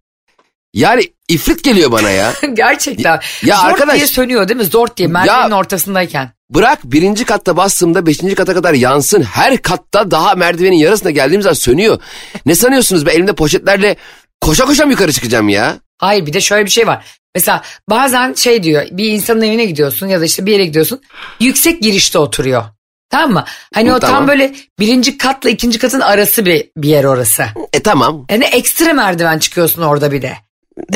yani 0.75 1.03
ifrit 1.29 1.65
geliyor 1.65 1.93
bana 1.93 2.11
ya. 2.11 2.33
Gerçekten. 2.55 3.21
Ya 3.43 3.57
Zort 3.57 3.67
arkadaş- 3.67 3.97
diye 3.97 4.07
sönüyor 4.07 4.49
değil 4.49 4.61
mi? 4.61 4.65
Zort 4.65 4.97
diye 4.97 5.09
merdivenin 5.09 5.51
ortasındayken. 5.51 6.31
Bırak 6.51 6.79
birinci 6.85 7.25
katta 7.25 7.57
bastığımda 7.57 8.07
beşinci 8.07 8.35
kata 8.35 8.55
kadar 8.55 8.75
yansın. 8.75 9.23
Her 9.23 9.63
katta 9.63 10.11
daha 10.11 10.35
merdivenin 10.35 10.77
yarısına 10.77 11.11
geldiğim 11.11 11.43
zaman 11.43 11.55
sönüyor. 11.55 11.99
Ne 12.47 12.55
sanıyorsunuz 12.55 13.07
ben 13.07 13.11
elimde 13.11 13.35
poşetlerle 13.35 13.97
koşa 14.41 14.65
koşa 14.65 14.85
yukarı 14.85 15.13
çıkacağım 15.13 15.49
ya? 15.49 15.77
Hayır 15.99 16.27
bir 16.27 16.33
de 16.33 16.41
şöyle 16.41 16.65
bir 16.65 16.71
şey 16.71 16.87
var. 16.87 17.05
Mesela 17.35 17.63
bazen 17.91 18.33
şey 18.35 18.63
diyor 18.63 18.83
bir 18.91 19.09
insanın 19.13 19.43
evine 19.43 19.65
gidiyorsun 19.65 20.07
ya 20.07 20.21
da 20.21 20.25
işte 20.25 20.47
bir 20.47 20.53
yere 20.53 20.65
gidiyorsun. 20.67 21.01
Yüksek 21.41 21.83
girişte 21.83 22.19
oturuyor. 22.19 22.65
Tamam 23.11 23.33
mı? 23.33 23.45
Hani 23.75 23.95
o 23.95 23.99
tam 24.01 24.11
Tamam. 24.11 24.29
böyle 24.29 24.55
birinci 24.79 25.19
katla 25.19 25.51
ikinci 25.51 25.79
katın 25.79 26.01
arası 26.01 26.47
bir, 26.47 26.71
bir 26.77 26.89
yer 26.89 27.05
orası. 27.05 27.45
E 27.73 27.81
tamam. 27.83 28.27
Yani 28.31 28.45
ekstra 28.45 28.93
merdiven 28.93 29.39
çıkıyorsun 29.39 29.83
orada 29.83 30.13
bir 30.13 30.23
de. 30.23 30.33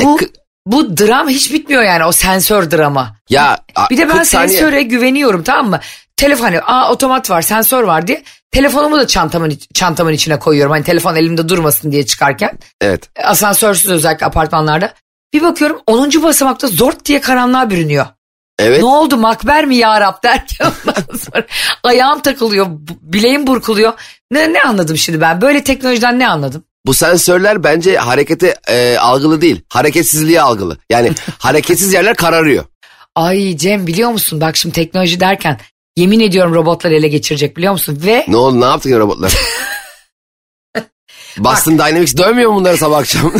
Bu, 0.03 0.21
E, 0.21 0.25
bu 0.65 0.97
dram 0.97 1.29
hiç 1.29 1.53
bitmiyor 1.53 1.83
yani 1.83 2.05
o 2.05 2.11
sensör 2.11 2.71
drama. 2.71 3.15
Ya 3.29 3.57
Bir 3.91 3.97
de 3.97 4.09
ben 4.09 4.17
40 4.17 4.25
saniye- 4.27 4.47
sensöre 4.57 4.81
güveniyorum 4.83 5.43
tamam 5.43 5.69
mı? 5.69 5.79
Telefon 6.17 6.43
hani 6.45 6.61
aa 6.61 6.91
otomat 6.91 7.29
var 7.29 7.41
sensör 7.41 7.83
var 7.83 8.07
diye 8.07 8.23
telefonumu 8.51 8.97
da 8.99 9.07
çantamın 9.07 9.57
çantamın 9.73 10.13
içine 10.13 10.39
koyuyorum. 10.39 10.71
Hani 10.71 10.83
telefon 10.83 11.15
elimde 11.15 11.49
durmasın 11.49 11.91
diye 11.91 12.05
çıkarken. 12.05 12.51
Evet. 12.81 13.09
Asansörsüz 13.23 13.89
özellikle 13.91 14.25
apartmanlarda. 14.25 14.93
Bir 15.33 15.41
bakıyorum 15.41 15.81
10. 15.87 16.23
basamakta 16.23 16.67
zort 16.67 17.05
diye 17.05 17.21
karanlığa 17.21 17.69
bürünüyor. 17.69 18.05
Evet. 18.59 18.79
Ne 18.79 18.85
oldu 18.85 19.17
makber 19.17 19.65
mi 19.65 19.75
ya 19.75 20.01
Rab 20.01 20.23
derken 20.23 20.71
ondan 20.87 21.17
sonra 21.17 21.45
ayağım 21.83 22.21
takılıyor, 22.21 22.67
bileğim 23.01 23.47
burkuluyor. 23.47 23.93
Ne, 24.31 24.53
ne 24.53 24.61
anladım 24.61 24.97
şimdi 24.97 25.21
ben? 25.21 25.41
Böyle 25.41 25.63
teknolojiden 25.63 26.19
ne 26.19 26.27
anladım? 26.27 26.63
Bu 26.85 26.93
sensörler 26.93 27.63
bence 27.63 27.97
harekete 27.97 28.55
e, 28.67 28.97
algılı 28.97 29.41
değil. 29.41 29.61
Hareketsizliğe 29.69 30.41
algılı. 30.41 30.77
Yani 30.89 31.11
hareketsiz 31.39 31.93
yerler 31.93 32.15
kararıyor. 32.15 32.65
Ay 33.15 33.57
Cem 33.57 33.87
biliyor 33.87 34.09
musun 34.09 34.41
bak 34.41 34.57
şimdi 34.57 34.75
teknoloji 34.75 35.19
derken 35.19 35.59
yemin 35.97 36.19
ediyorum 36.19 36.53
robotlar 36.53 36.91
ele 36.91 37.07
geçirecek 37.07 37.57
biliyor 37.57 37.73
musun? 37.73 37.99
Ve 38.05 38.25
Ne 38.27 38.37
oldu 38.37 38.61
ne 38.61 38.65
yaptın 38.65 38.89
ya 38.89 38.99
robotlar? 38.99 39.33
Boston 41.37 41.73
Dynamics 41.73 42.17
dövmüyor 42.17 42.49
mu 42.51 42.55
bunları 42.55 42.77
sabah 42.77 42.97
akşam? 42.97 43.33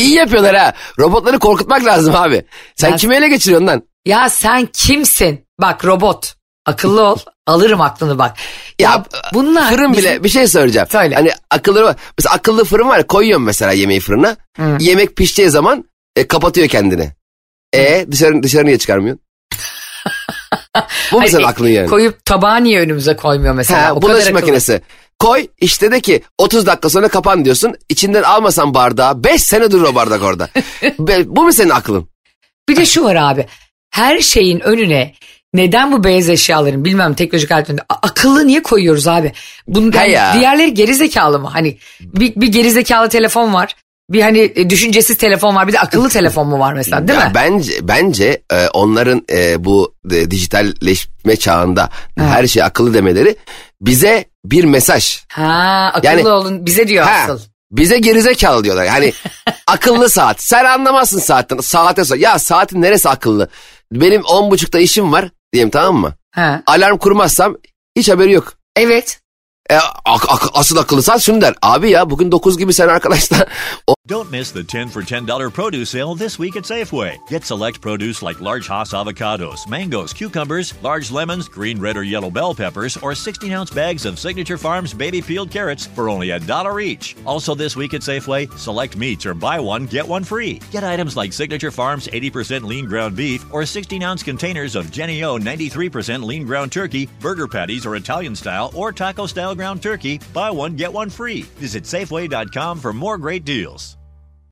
İyi 0.00 0.14
yapıyorlar 0.14 0.56
ha. 0.56 0.72
Robotları 0.98 1.38
korkutmak 1.38 1.84
lazım 1.84 2.14
abi. 2.16 2.44
Sen 2.76 2.90
Ben- 2.90 2.96
kimi 2.96 3.14
ele 3.16 3.28
geçiriyorsun 3.28 3.66
lan? 3.66 3.82
ya 4.06 4.28
sen 4.28 4.68
kimsin? 4.72 5.46
Bak 5.60 5.84
robot 5.84 6.34
akıllı 6.66 7.02
ol 7.02 7.18
alırım 7.46 7.80
aklını 7.80 8.18
bak. 8.18 8.36
Ya, 8.78 8.90
Ya, 8.90 9.04
bunlar 9.34 9.70
Fırın 9.72 9.92
bizim- 9.92 10.10
bile 10.10 10.24
bir 10.24 10.28
şey 10.28 10.46
söyleyeceğim. 10.46 10.88
Söyle. 10.90 11.14
Hani 11.14 11.30
akıllı 11.50 11.96
mesela 12.18 12.34
akıllı 12.34 12.64
fırın 12.64 12.88
var 12.88 12.98
ya, 12.98 13.06
koyuyorum 13.06 13.44
mesela 13.44 13.72
yemeği 13.72 14.00
fırına. 14.00 14.36
Hı. 14.56 14.76
Yemek 14.80 15.16
pişeceği 15.16 15.50
zaman 15.50 15.84
e, 16.16 16.26
kapatıyor 16.28 16.68
kendini. 16.68 17.12
E 17.74 18.06
dışarı 18.10 18.42
dışarı 18.42 18.66
niye 18.66 18.78
çıkarmıyorsun? 18.78 19.24
Bu 21.12 21.16
mu 21.16 21.22
Hayır, 21.22 21.40
e, 21.40 21.46
aklın 21.46 21.68
yani? 21.68 21.86
Koyup 21.88 22.24
tabağı 22.24 22.64
niye 22.64 22.80
önümüze 22.80 23.16
koymuyor 23.16 23.54
mesela? 23.54 23.88
Ha, 23.88 23.92
o 23.94 24.02
bulaşık 24.02 24.26
kadar 24.36 24.38
akıllı. 24.42 24.80
Koy 25.20 25.46
işte 25.60 25.90
de 25.92 26.00
ki 26.00 26.22
30 26.38 26.66
dakika 26.66 26.88
sonra 26.88 27.08
kapan 27.08 27.44
diyorsun. 27.44 27.74
İçinden 27.88 28.22
almasan 28.22 28.74
bardağı 28.74 29.24
5 29.24 29.42
sene 29.42 29.70
durur 29.70 29.88
o 29.88 29.94
bardak 29.94 30.22
orada. 30.22 30.48
Be- 30.98 31.24
Bu 31.26 31.42
mu 31.44 31.52
senin 31.52 31.70
aklın? 31.70 32.08
Bir 32.68 32.76
de 32.76 32.86
şu 32.86 33.04
var 33.04 33.14
abi. 33.16 33.46
Her 33.90 34.20
şeyin 34.20 34.60
önüne 34.60 35.14
neden 35.54 35.92
bu 35.92 36.04
beyaz 36.04 36.28
eşyaların 36.28 36.84
bilmem 36.84 37.14
teknolojik 37.14 37.52
aletlerinde 37.52 37.82
akıllı 37.88 38.46
niye 38.46 38.62
koyuyoruz 38.62 39.08
abi? 39.08 39.32
Yani 39.68 40.10
ya. 40.10 40.34
diğerleri 40.34 40.74
gerizekalı 40.74 41.38
mı? 41.38 41.48
Hani 41.48 41.78
bir, 42.00 42.34
bir 42.36 42.46
gerizekalı 42.48 43.08
telefon 43.08 43.54
var. 43.54 43.76
Bir 44.10 44.22
hani 44.22 44.52
e, 44.56 44.70
düşüncesiz 44.70 45.16
telefon 45.16 45.56
var. 45.56 45.68
Bir 45.68 45.72
de 45.72 45.80
akıllı 45.80 46.08
telefon 46.18 46.48
mu 46.48 46.58
var 46.58 46.72
mesela 46.74 47.08
değil 47.08 47.18
Ya 47.18 47.24
mi? 47.26 47.32
Bence 47.34 47.72
bence 47.82 48.42
e, 48.52 48.68
onların 48.68 49.22
e, 49.32 49.64
bu 49.64 49.94
e, 50.12 50.30
dijitalleşme 50.30 51.36
çağında 51.36 51.90
her 52.18 52.46
şey 52.46 52.62
akıllı 52.62 52.94
demeleri 52.94 53.36
bize 53.80 54.29
bir 54.44 54.64
mesaj. 54.64 55.18
Ha 55.28 55.90
akıllı 55.94 56.06
Yani- 56.06 56.28
olun 56.28 56.66
bize 56.66 56.88
diyor 56.88 57.04
Ha, 57.06 57.20
asıl. 57.24 57.40
bize 57.72 57.98
gerizekalı 57.98 58.64
diyorlar. 58.64 58.86
Hani 58.86 59.12
akıllı 59.66 60.10
saat. 60.10 60.42
Sen 60.42 60.64
anlamazsın 60.64 61.18
saatten. 61.18 61.58
Saate 61.58 62.04
sor. 62.04 62.16
Ya 62.16 62.38
saatin 62.38 62.82
neresi 62.82 63.08
akıllı? 63.08 63.48
Benim 63.92 64.24
on 64.24 64.50
buçukta 64.50 64.78
işim 64.78 65.12
var 65.12 65.28
diyeyim 65.52 65.70
tamam 65.70 65.96
mı? 66.00 66.14
Ha. 66.30 66.62
Alarm 66.66 66.98
kurmazsam 66.98 67.56
hiç 67.96 68.08
haberi 68.08 68.32
yok. 68.32 68.52
Evet. 68.76 69.20
Asıl 70.54 70.76
akıllı 70.76 71.20
şunu 71.20 71.40
der. 71.40 71.54
Abi 71.62 71.90
ya 71.90 72.10
bugün 72.10 72.32
9 72.32 72.58
gibi 72.58 72.72
sen 72.72 72.88
arkadaşlar. 72.88 73.48
Don't 74.10 74.32
miss 74.32 74.50
the 74.50 74.64
10 74.64 74.88
for 74.88 75.02
$10 75.02 75.50
produce 75.52 75.90
sale 75.90 76.16
this 76.16 76.36
week 76.36 76.56
at 76.56 76.64
Safeway. 76.64 77.16
Get 77.28 77.44
select 77.44 77.80
produce 77.80 78.24
like 78.24 78.40
large 78.40 78.66
Hass 78.66 78.92
avocados, 78.92 79.68
mangoes, 79.68 80.12
cucumbers, 80.12 80.74
large 80.82 81.12
lemons, 81.12 81.48
green, 81.48 81.80
red, 81.80 81.96
or 81.96 82.02
yellow 82.02 82.28
bell 82.28 82.52
peppers, 82.52 82.96
or 82.96 83.14
16 83.14 83.52
ounce 83.52 83.70
bags 83.70 84.06
of 84.06 84.18
Signature 84.18 84.58
Farms 84.58 84.92
baby 84.92 85.22
peeled 85.22 85.52
carrots 85.52 85.86
for 85.86 86.08
only 86.08 86.30
a 86.30 86.40
dollar 86.40 86.80
each. 86.80 87.14
Also, 87.24 87.54
this 87.54 87.76
week 87.76 87.94
at 87.94 88.00
Safeway, 88.00 88.50
select 88.58 88.96
meats 88.96 89.26
or 89.26 89.32
buy 89.32 89.60
one, 89.60 89.86
get 89.86 90.08
one 90.08 90.24
free. 90.24 90.60
Get 90.72 90.82
items 90.82 91.16
like 91.16 91.32
Signature 91.32 91.70
Farms 91.70 92.08
80% 92.08 92.64
lean 92.64 92.86
ground 92.86 93.14
beef 93.14 93.44
or 93.52 93.64
16 93.64 94.02
ounce 94.02 94.24
containers 94.24 94.74
of 94.74 94.90
Jenny 94.90 95.22
O 95.22 95.38
93% 95.38 96.24
lean 96.24 96.44
ground 96.44 96.72
turkey, 96.72 97.08
burger 97.20 97.46
patties 97.46 97.86
or 97.86 97.94
Italian 97.94 98.34
style 98.34 98.72
or 98.74 98.90
taco 98.90 99.26
style 99.26 99.54
ground 99.60 99.82
turkey. 99.82 100.18
Buy 100.34 100.50
one, 100.60 100.76
get 100.76 100.94
one 100.94 101.10
free. 101.10 101.44
Visit 101.60 101.86
Safeway.com 101.86 102.80
for 102.80 102.92
more 102.92 103.16
great 103.22 103.46
deals. 103.46 103.96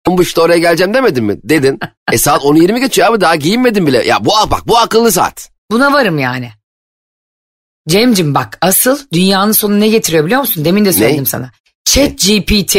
on 0.09 0.19
buçukta 0.19 0.43
oraya 0.43 0.59
geleceğim 0.59 0.95
demedin 0.95 1.25
mi? 1.25 1.39
Dedin. 1.45 1.79
E 2.13 2.19
saat 2.19 2.43
10.20 2.43 2.79
geçiyor 2.81 3.09
abi 3.09 3.21
daha 3.21 3.37
giyinmedin 3.37 3.87
bile. 3.87 4.05
Ya 4.07 4.25
bu 4.25 4.31
bak 4.51 4.69
bu 4.69 4.79
akıllı 4.79 5.13
saat. 5.13 5.51
Buna 5.71 5.93
varım 5.93 6.19
yani. 6.19 6.51
Cemcim 7.89 8.35
bak 8.35 8.59
asıl 8.61 8.99
dünyanın 9.13 9.53
sonu 9.53 9.81
ne 9.81 9.89
getiriyor 9.89 10.25
biliyor 10.27 10.41
musun? 10.41 10.65
Demin 10.65 10.85
de 10.85 10.93
söyledim 10.93 11.23
Ne? 11.23 11.27
sana. 11.27 11.51
Chat 11.85 12.11
GPT. 12.19 12.77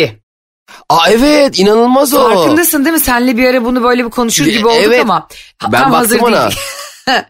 Aa 0.90 1.10
evet 1.10 1.60
inanılmaz 1.60 2.14
o. 2.14 2.30
Farkındasın 2.34 2.86
değil 2.86 2.94
mi? 2.94 3.00
Senle 3.00 3.38
bir 3.38 3.46
ara 3.46 3.66
bunu 3.66 3.84
böyle 3.84 4.06
bir 4.06 4.10
konuşur 4.10 4.46
Bir- 4.46 4.58
gibi 4.58 4.68
olduk 4.68 4.82
evet. 4.86 5.02
ama 5.02 5.28
ha- 5.60 5.72
Ben 5.72 5.82
tam 5.82 5.92
baktım 5.92 5.94
hazır 5.94 6.20
ona. 6.20 6.50
değil. 6.50 6.62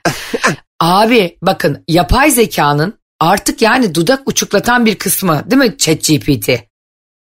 Abi 0.79 1.37
bakın 1.41 1.83
yapay 1.87 2.31
zekanın 2.31 2.98
artık 3.19 3.61
yani 3.61 3.95
dudak 3.95 4.21
uçuklatan 4.25 4.85
bir 4.85 4.95
kısmı 4.95 5.43
değil 5.51 5.61
mi 5.61 5.77
Chat 5.77 6.07
GPT? 6.07 6.69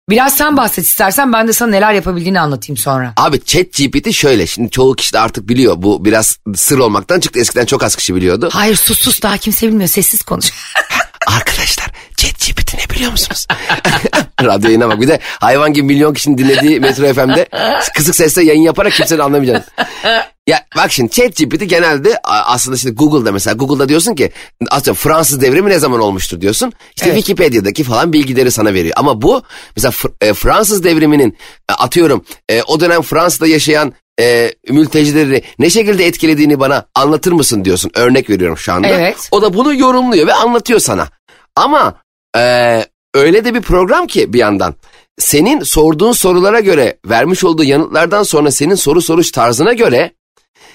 Biraz 0.09 0.37
sen 0.37 0.57
bahset 0.57 0.85
istersen 0.85 1.33
ben 1.33 1.47
de 1.47 1.53
sana 1.53 1.69
neler 1.69 1.93
yapabildiğini 1.93 2.39
anlatayım 2.39 2.77
sonra. 2.77 3.13
Abi 3.17 3.43
chat 3.45 3.73
GPT 3.73 4.11
şöyle 4.11 4.47
şimdi 4.47 4.69
çoğu 4.69 4.95
kişi 4.95 5.13
de 5.13 5.19
artık 5.19 5.49
biliyor 5.49 5.75
bu 5.77 6.05
biraz 6.05 6.37
sır 6.55 6.79
olmaktan 6.79 7.19
çıktı 7.19 7.39
eskiden 7.39 7.65
çok 7.65 7.83
az 7.83 7.95
kişi 7.95 8.15
biliyordu. 8.15 8.49
Hayır 8.51 8.75
sus 8.75 8.99
sus 8.99 9.21
daha 9.21 9.37
kimse 9.37 9.67
bilmiyor 9.67 9.89
sessiz 9.89 10.23
konuş. 10.23 10.53
Arkadaşlar 11.27 11.86
chat 12.17 12.31
GPT 12.47 12.73
ne 12.73 12.95
biliyor 12.95 13.11
musunuz? 13.11 13.47
Radyo 14.43 14.69
yayına 14.69 14.89
bak 14.89 15.01
bir 15.01 15.07
de 15.07 15.19
hayvan 15.23 15.73
gibi 15.73 15.85
milyon 15.85 16.13
kişinin 16.13 16.37
dinlediği 16.37 16.79
Metro 16.79 17.13
FM'de 17.13 17.47
kısık 17.95 18.15
sesle 18.15 18.43
yayın 18.43 18.61
yaparak 18.61 18.93
kimsenin 18.93 19.19
anlamayacağını. 19.19 19.63
Ya 20.47 20.65
bak 20.75 20.91
şimdi 20.91 21.11
chat 21.11 21.35
GPT 21.35 21.69
genelde 21.69 22.19
aslında 22.23 22.77
şimdi 22.77 22.95
Google'da 22.95 23.31
mesela 23.31 23.53
Google'da 23.55 23.89
diyorsun 23.89 24.15
ki 24.15 24.31
atıyorum 24.71 24.99
Fransız 25.01 25.41
devrimi 25.41 25.69
ne 25.69 25.79
zaman 25.79 25.99
olmuştur 25.99 26.41
diyorsun. 26.41 26.73
İşte 26.95 27.09
Evet. 27.09 27.17
Wikipedia'daki 27.17 27.83
falan 27.83 28.13
bilgileri 28.13 28.51
sana 28.51 28.73
veriyor. 28.73 28.93
Ama 28.97 29.21
bu 29.21 29.43
mesela 29.75 29.93
e, 30.21 30.33
Fransız 30.33 30.83
devriminin 30.83 31.37
e, 31.69 31.73
atıyorum 31.73 32.25
e, 32.49 32.61
o 32.63 32.79
dönem 32.79 33.01
Fransa'da 33.01 33.47
yaşayan 33.47 33.93
e, 34.19 34.53
mültecileri 34.69 35.43
ne 35.59 35.69
şekilde 35.69 36.05
etkilediğini 36.05 36.59
bana 36.59 36.85
anlatır 36.95 37.31
mısın 37.31 37.65
diyorsun. 37.65 37.91
Örnek 37.95 38.29
veriyorum 38.29 38.57
şu 38.57 38.73
anda. 38.73 38.87
Evet. 38.87 39.27
O 39.31 39.41
da 39.41 39.53
bunu 39.53 39.73
yorumluyor 39.75 40.27
ve 40.27 40.33
anlatıyor 40.33 40.79
sana. 40.79 41.07
Ama 41.55 41.95
e, 42.37 42.83
öyle 43.13 43.45
de 43.45 43.53
bir 43.53 43.61
program 43.61 44.07
ki 44.07 44.33
bir 44.33 44.39
yandan. 44.39 44.75
Senin 45.19 45.63
sorduğun 45.63 46.11
sorulara 46.11 46.59
göre 46.59 46.97
vermiş 47.05 47.43
olduğu 47.43 47.63
yanıtlardan 47.63 48.23
sonra 48.23 48.51
senin 48.51 48.75
soru 48.75 49.01
soruş 49.01 49.31
tarzına 49.31 49.73
göre 49.73 50.11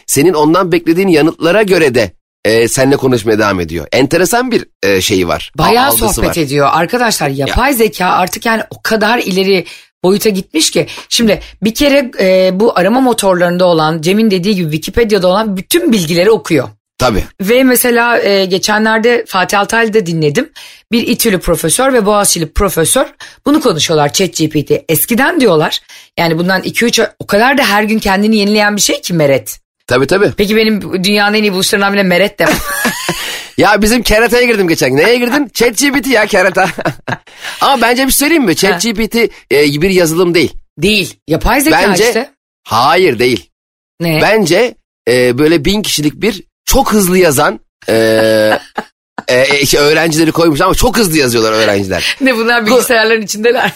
senin 0.07 0.33
ondan 0.33 0.73
beklediğin 0.73 1.09
yanıtlara 1.09 1.63
göre 1.63 1.95
de 1.95 2.13
e, 2.45 2.69
seninle 2.69 2.97
konuşmaya 2.97 3.39
devam 3.39 3.61
ediyor. 3.61 3.87
Enteresan 3.93 4.51
bir 4.51 4.65
e, 4.83 5.01
şeyi 5.01 5.29
var. 5.29 5.53
Bayağı 5.59 5.93
sohbet 5.93 6.37
var. 6.37 6.43
ediyor. 6.43 6.69
Arkadaşlar 6.73 7.29
yapay 7.29 7.75
zeka 7.75 8.07
artık 8.07 8.47
yani 8.47 8.63
o 8.71 8.83
kadar 8.83 9.19
ileri 9.19 9.65
boyuta 10.05 10.29
gitmiş 10.29 10.71
ki. 10.71 10.87
Şimdi 11.09 11.41
bir 11.63 11.75
kere 11.75 12.11
e, 12.21 12.51
bu 12.61 12.79
arama 12.79 13.01
motorlarında 13.01 13.65
olan 13.65 14.01
Cem'in 14.01 14.31
dediği 14.31 14.55
gibi 14.55 14.71
Wikipedia'da 14.71 15.29
olan 15.29 15.57
bütün 15.57 15.93
bilgileri 15.93 16.31
okuyor. 16.31 16.69
Tabii. 16.99 17.25
Ve 17.41 17.65
mesela 17.65 18.21
e, 18.23 18.45
geçenlerde 18.45 19.25
Fatih 19.29 19.61
Altaylı'da 19.61 20.07
dinledim. 20.07 20.51
Bir 20.93 21.07
İTÜ'lü 21.07 21.41
profesör 21.41 21.93
ve 21.93 22.07
Boğaziçi'li 22.07 22.53
profesör 22.53 23.07
bunu 23.47 23.61
konuşuyorlar 23.61 24.13
ChatGPT. 24.13 24.73
Eskiden 24.89 25.41
diyorlar 25.41 25.81
yani 26.19 26.39
bundan 26.39 26.63
2-3 26.63 27.03
ay 27.03 27.09
o 27.19 27.27
kadar 27.27 27.59
da 27.59 27.65
her 27.65 27.83
gün 27.83 27.99
kendini 27.99 28.37
yenileyen 28.37 28.77
bir 28.77 28.81
şey 28.81 29.01
ki 29.01 29.15
Meret. 29.15 29.61
Tabii 29.87 30.07
tabii. 30.07 30.33
Peki 30.37 30.57
benim 30.57 31.05
dünyanın 31.05 31.35
en 31.35 31.43
iyi 31.43 31.53
buluşlarından 31.53 31.93
bile 31.93 32.03
Meret 32.03 32.39
de. 32.39 32.47
Ya 33.57 33.83
bizim 33.83 34.03
kerataya 34.03 34.47
girdim 34.47 34.69
geçen 34.69 34.91
gün. 34.91 34.97
Neye 34.97 35.19
girdin? 35.19 35.49
ChatGPT 35.55 36.07
ya 36.07 36.27
kerata. 36.27 36.69
Ama 37.61 37.83
bence 37.83 38.07
bir 38.07 38.13
şey 38.13 38.19
söyleyeyim 38.19 38.45
mi? 38.45 38.57
ChatGPT 38.57 39.17
e, 39.53 39.83
bir 39.83 39.91
yazılım 39.91 40.35
değil. 40.35 40.53
Değil. 40.79 41.17
Yapay 41.29 41.61
zeka 41.61 41.83
Bence 41.89 42.07
işte. 42.07 42.31
hayır 42.65 43.19
değil. 43.19 43.51
Ne? 44.01 44.19
Bence 44.23 44.75
e, 45.09 45.39
böyle 45.39 45.65
bin 45.65 45.83
kişilik 45.83 46.15
bir 46.15 46.43
çok 46.65 46.93
hızlı 46.93 47.19
yazan 47.19 47.61
e, 47.89 48.59
e, 49.29 49.61
işte 49.61 49.79
öğrencileri 49.79 50.33
koymuş 50.33 50.61
ama 50.61 50.75
çok 50.75 50.99
hızlı 50.99 51.19
yazıyorlar 51.19 51.53
öğrenciler. 51.53 52.17
Ne 52.21 52.37
bunlar 52.37 52.67
bilgisayarların 52.67 53.23
içindeler. 53.23 53.73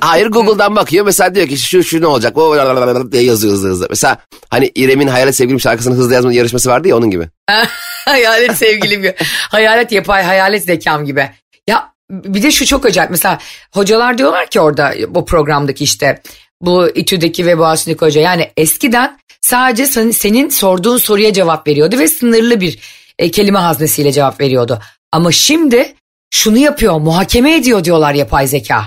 Hayır 0.00 0.26
Google'dan 0.26 0.76
bakıyor 0.76 1.04
mesela 1.04 1.34
diyor 1.34 1.48
ki 1.48 1.58
şu 1.58 1.84
şu 1.84 2.00
ne 2.00 2.06
olacak 2.06 2.38
o 2.38 3.12
diye 3.12 3.22
yazıyor 3.22 3.52
hızlı 3.52 3.68
hızlı. 3.68 3.86
Mesela 3.90 4.18
hani 4.50 4.72
İrem'in 4.74 5.06
Hayalet 5.06 5.36
Sevgilim 5.36 5.60
şarkısını 5.60 5.94
hızlı 5.94 6.14
yazma 6.14 6.32
yarışması 6.32 6.70
vardı 6.70 6.88
ya 6.88 6.96
onun 6.96 7.10
gibi. 7.10 7.28
hayalet 8.04 8.56
sevgilim 8.56 9.02
gibi. 9.02 9.14
Hayalet 9.50 9.92
yapay 9.92 10.22
hayalet 10.22 10.64
zekam 10.64 11.04
gibi. 11.04 11.30
Ya 11.68 11.92
bir 12.10 12.42
de 12.42 12.50
şu 12.50 12.66
çok 12.66 12.86
acayip. 12.86 13.10
Mesela 13.10 13.38
hocalar 13.72 14.18
diyorlar 14.18 14.46
ki 14.46 14.60
orada 14.60 14.94
bu 15.08 15.24
programdaki 15.24 15.84
işte 15.84 16.22
bu 16.60 16.88
İTÜ'deki 16.88 17.46
ve 17.46 17.58
Boğaziçi'ndeki 17.58 18.00
hoca. 18.00 18.20
Yani 18.20 18.50
eskiden 18.56 19.18
sadece 19.46 19.86
senin, 20.12 20.48
sorduğun 20.48 20.96
soruya 20.96 21.32
cevap 21.32 21.66
veriyordu 21.66 21.98
ve 21.98 22.08
sınırlı 22.08 22.60
bir 22.60 22.78
e, 23.18 23.30
kelime 23.30 23.58
haznesiyle 23.58 24.12
cevap 24.12 24.40
veriyordu. 24.40 24.80
Ama 25.12 25.32
şimdi 25.32 25.94
şunu 26.30 26.58
yapıyor 26.58 27.00
muhakeme 27.00 27.56
ediyor 27.56 27.84
diyorlar 27.84 28.14
yapay 28.14 28.46
zeka. 28.46 28.84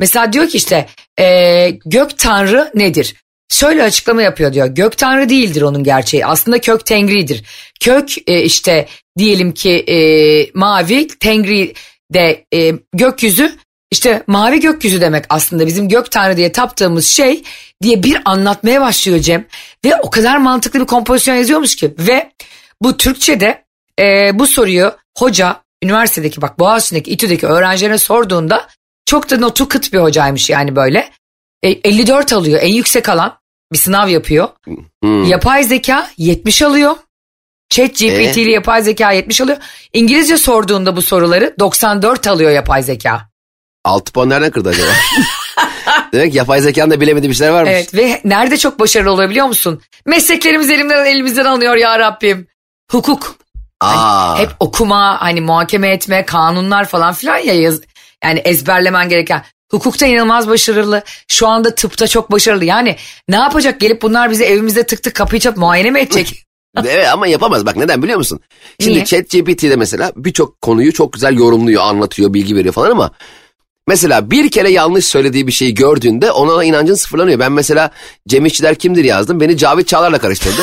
Mesela 0.00 0.32
diyor 0.32 0.48
ki 0.48 0.56
işte 0.56 0.86
e, 1.20 1.70
gök 1.86 2.18
tanrı 2.18 2.70
nedir? 2.74 3.14
Şöyle 3.48 3.82
açıklama 3.82 4.22
yapıyor 4.22 4.52
diyor. 4.52 4.66
Gök 4.66 4.98
tanrı 4.98 5.28
değildir 5.28 5.62
onun 5.62 5.84
gerçeği. 5.84 6.26
Aslında 6.26 6.60
kök 6.60 6.86
tengridir. 6.86 7.44
Kök 7.80 8.28
e, 8.28 8.42
işte 8.42 8.88
diyelim 9.18 9.52
ki 9.52 9.70
e, 9.70 9.96
mavi 10.54 11.08
tengri 11.08 11.74
de 12.14 12.44
e, 12.54 12.72
gökyüzü 12.92 13.58
işte 13.90 14.22
mavi 14.26 14.60
gökyüzü 14.60 15.00
demek 15.00 15.24
aslında 15.28 15.66
bizim 15.66 15.88
gök 15.88 16.10
tanrı 16.10 16.36
diye 16.36 16.52
taptığımız 16.52 17.06
şey 17.06 17.42
diye 17.84 18.02
bir 18.02 18.22
anlatmaya 18.24 18.80
başlıyor 18.80 19.18
Cem. 19.18 19.46
Ve 19.84 19.96
o 19.96 20.10
kadar 20.10 20.36
mantıklı 20.36 20.80
bir 20.80 20.86
kompozisyon 20.86 21.34
yazıyormuş 21.34 21.76
ki. 21.76 21.94
Ve 21.98 22.32
bu 22.82 22.96
Türkçe'de 22.96 23.64
e, 24.00 24.30
bu 24.38 24.46
soruyu 24.46 24.96
hoca 25.18 25.62
üniversitedeki 25.82 26.42
bak 26.42 26.58
Boğaziçi'ndeki 26.58 27.10
İTÜ'deki 27.10 27.46
öğrencilerine 27.46 27.98
sorduğunda 27.98 28.68
çok 29.06 29.30
da 29.30 29.36
notu 29.36 29.68
kıt 29.68 29.92
bir 29.92 29.98
hocaymış 29.98 30.50
yani 30.50 30.76
böyle. 30.76 31.10
E, 31.62 31.68
54 31.68 32.32
alıyor 32.32 32.60
en 32.62 32.72
yüksek 32.72 33.08
alan 33.08 33.38
bir 33.72 33.78
sınav 33.78 34.08
yapıyor. 34.08 34.48
Hmm. 35.02 35.24
Yapay 35.24 35.64
zeka 35.64 36.10
70 36.16 36.62
alıyor. 36.62 36.96
Chat 37.68 37.90
GPT 37.90 38.38
Ee? 38.38 38.42
ile 38.42 38.50
yapay 38.50 38.82
zeka 38.82 39.12
70 39.12 39.40
alıyor. 39.40 39.58
İngilizce 39.92 40.36
sorduğunda 40.36 40.96
bu 40.96 41.02
soruları 41.02 41.54
94 41.58 42.26
alıyor 42.26 42.50
yapay 42.50 42.82
zeka. 42.82 43.28
Altı 43.84 44.12
puan 44.12 44.28
nereden 44.28 44.50
kırdı 44.50 44.68
acaba? 44.68 44.90
Demek 46.14 46.32
ki 46.32 46.38
yapay 46.38 46.60
zekanın 46.60 46.90
da 46.90 47.00
bilemediği 47.00 47.30
bir 47.30 47.34
şeyler 47.34 47.52
varmış. 47.52 47.72
Evet 47.72 47.94
ve 47.94 48.20
nerede 48.24 48.56
çok 48.56 48.80
başarılı 48.80 49.10
olabiliyor 49.10 49.46
musun? 49.46 49.80
Mesleklerimiz 50.06 50.70
elimden 50.70 51.04
elimizden 51.04 51.44
alınıyor 51.44 51.76
ya 51.76 51.98
Rabbim. 51.98 52.46
Hukuk. 52.90 53.36
Aa, 53.80 54.38
Hep 54.38 54.50
okuma, 54.60 55.22
hani 55.22 55.40
muhakeme 55.40 55.88
etme, 55.88 56.24
kanunlar 56.24 56.84
falan 56.84 57.14
filan 57.14 57.38
ya 57.38 57.54
yaz, 57.54 57.80
yani 58.24 58.38
ezberlemen 58.38 59.08
gereken. 59.08 59.42
Hukukta 59.70 60.06
inanılmaz 60.06 60.48
başarılı. 60.48 61.02
Şu 61.28 61.46
anda 61.48 61.74
tıpta 61.74 62.08
çok 62.08 62.32
başarılı. 62.32 62.64
Yani 62.64 62.96
ne 63.28 63.36
yapacak? 63.36 63.80
Gelip 63.80 64.02
bunlar 64.02 64.30
bizi 64.30 64.44
evimizde 64.44 64.86
tık 64.86 65.02
tık 65.02 65.14
kapıyı 65.14 65.40
çalıp 65.40 65.56
muayene 65.56 65.90
mi 65.90 66.00
edecek? 66.00 66.40
Evet 66.88 67.08
ama 67.12 67.26
yapamaz. 67.26 67.66
Bak 67.66 67.76
neden 67.76 68.02
biliyor 68.02 68.18
musun? 68.18 68.40
Şimdi 68.80 68.94
Niye? 68.94 69.04
ChatGPT'de 69.04 69.76
mesela 69.76 70.12
birçok 70.16 70.62
konuyu 70.62 70.92
çok 70.92 71.12
güzel 71.12 71.36
yorumluyor, 71.36 71.82
anlatıyor, 71.82 72.34
bilgi 72.34 72.56
veriyor 72.56 72.74
falan 72.74 72.90
ama 72.90 73.10
mesela 73.88 74.30
bir 74.30 74.50
kere 74.50 74.70
yanlış 74.70 75.04
söylediği 75.04 75.46
bir 75.46 75.52
şeyi 75.52 75.74
gördüğünde 75.74 76.30
ona 76.30 76.64
inancın 76.64 76.94
sıfırlanıyor. 76.94 77.38
Ben 77.38 77.52
mesela 77.52 77.90
Cem 78.28 78.46
İşçiler 78.46 78.74
kimdir 78.74 79.04
yazdım. 79.04 79.40
Beni 79.40 79.56
Cavit 79.56 79.88
Çağlar'la 79.88 80.18
karıştırdı. 80.18 80.62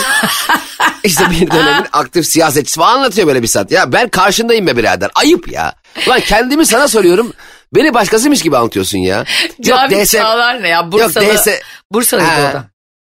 işte 1.04 1.24
bir 1.32 1.52
dönemin 1.52 1.86
aktif 1.94 2.26
siyasetçisi 2.26 2.80
falan 2.80 2.98
anlatıyor 2.98 3.28
böyle 3.28 3.42
bir 3.42 3.48
saat. 3.48 3.72
Ya 3.72 3.92
ben 3.92 4.10
karşındayım 4.10 4.68
be 4.68 4.78
birader. 4.78 5.12
Ayıp 5.16 5.52
ya. 5.52 5.74
Ulan 6.08 6.20
kendimi 6.20 6.66
sana 6.66 6.88
soruyorum. 6.88 7.34
Beni 7.76 7.94
başkasıymış 7.94 8.42
gibi 8.42 8.58
anlatıyorsun 8.58 8.98
ya. 8.98 9.26
Cavit 9.62 10.06
DS 10.06 10.12
Çağlar 10.12 10.64
ne 10.64 10.68
ya? 10.68 10.92
Bursalı. 10.92 11.26
Yok 11.26 11.36
DS... 11.36 11.48
Bursa'lıydı 11.92 12.30
Ha. 12.30 12.50
o 12.50 12.54
da. 12.54 12.64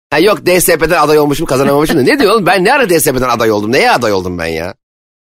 Ha 0.09 0.19
yok 0.19 0.45
DSP'den 0.45 0.97
aday 1.01 1.19
olmuşum 1.19 1.45
kazanamamışım 1.45 1.97
da. 1.97 2.01
Ne 2.03 2.19
diyor 2.19 2.33
oğlum? 2.33 2.45
Ben 2.45 2.63
ne 2.63 2.73
ara 2.73 2.89
DSP'den 2.89 3.29
aday 3.29 3.51
oldum? 3.51 3.71
Neye 3.71 3.91
aday 3.91 4.13
oldum 4.13 4.37
ben 4.37 4.45
ya? 4.45 4.73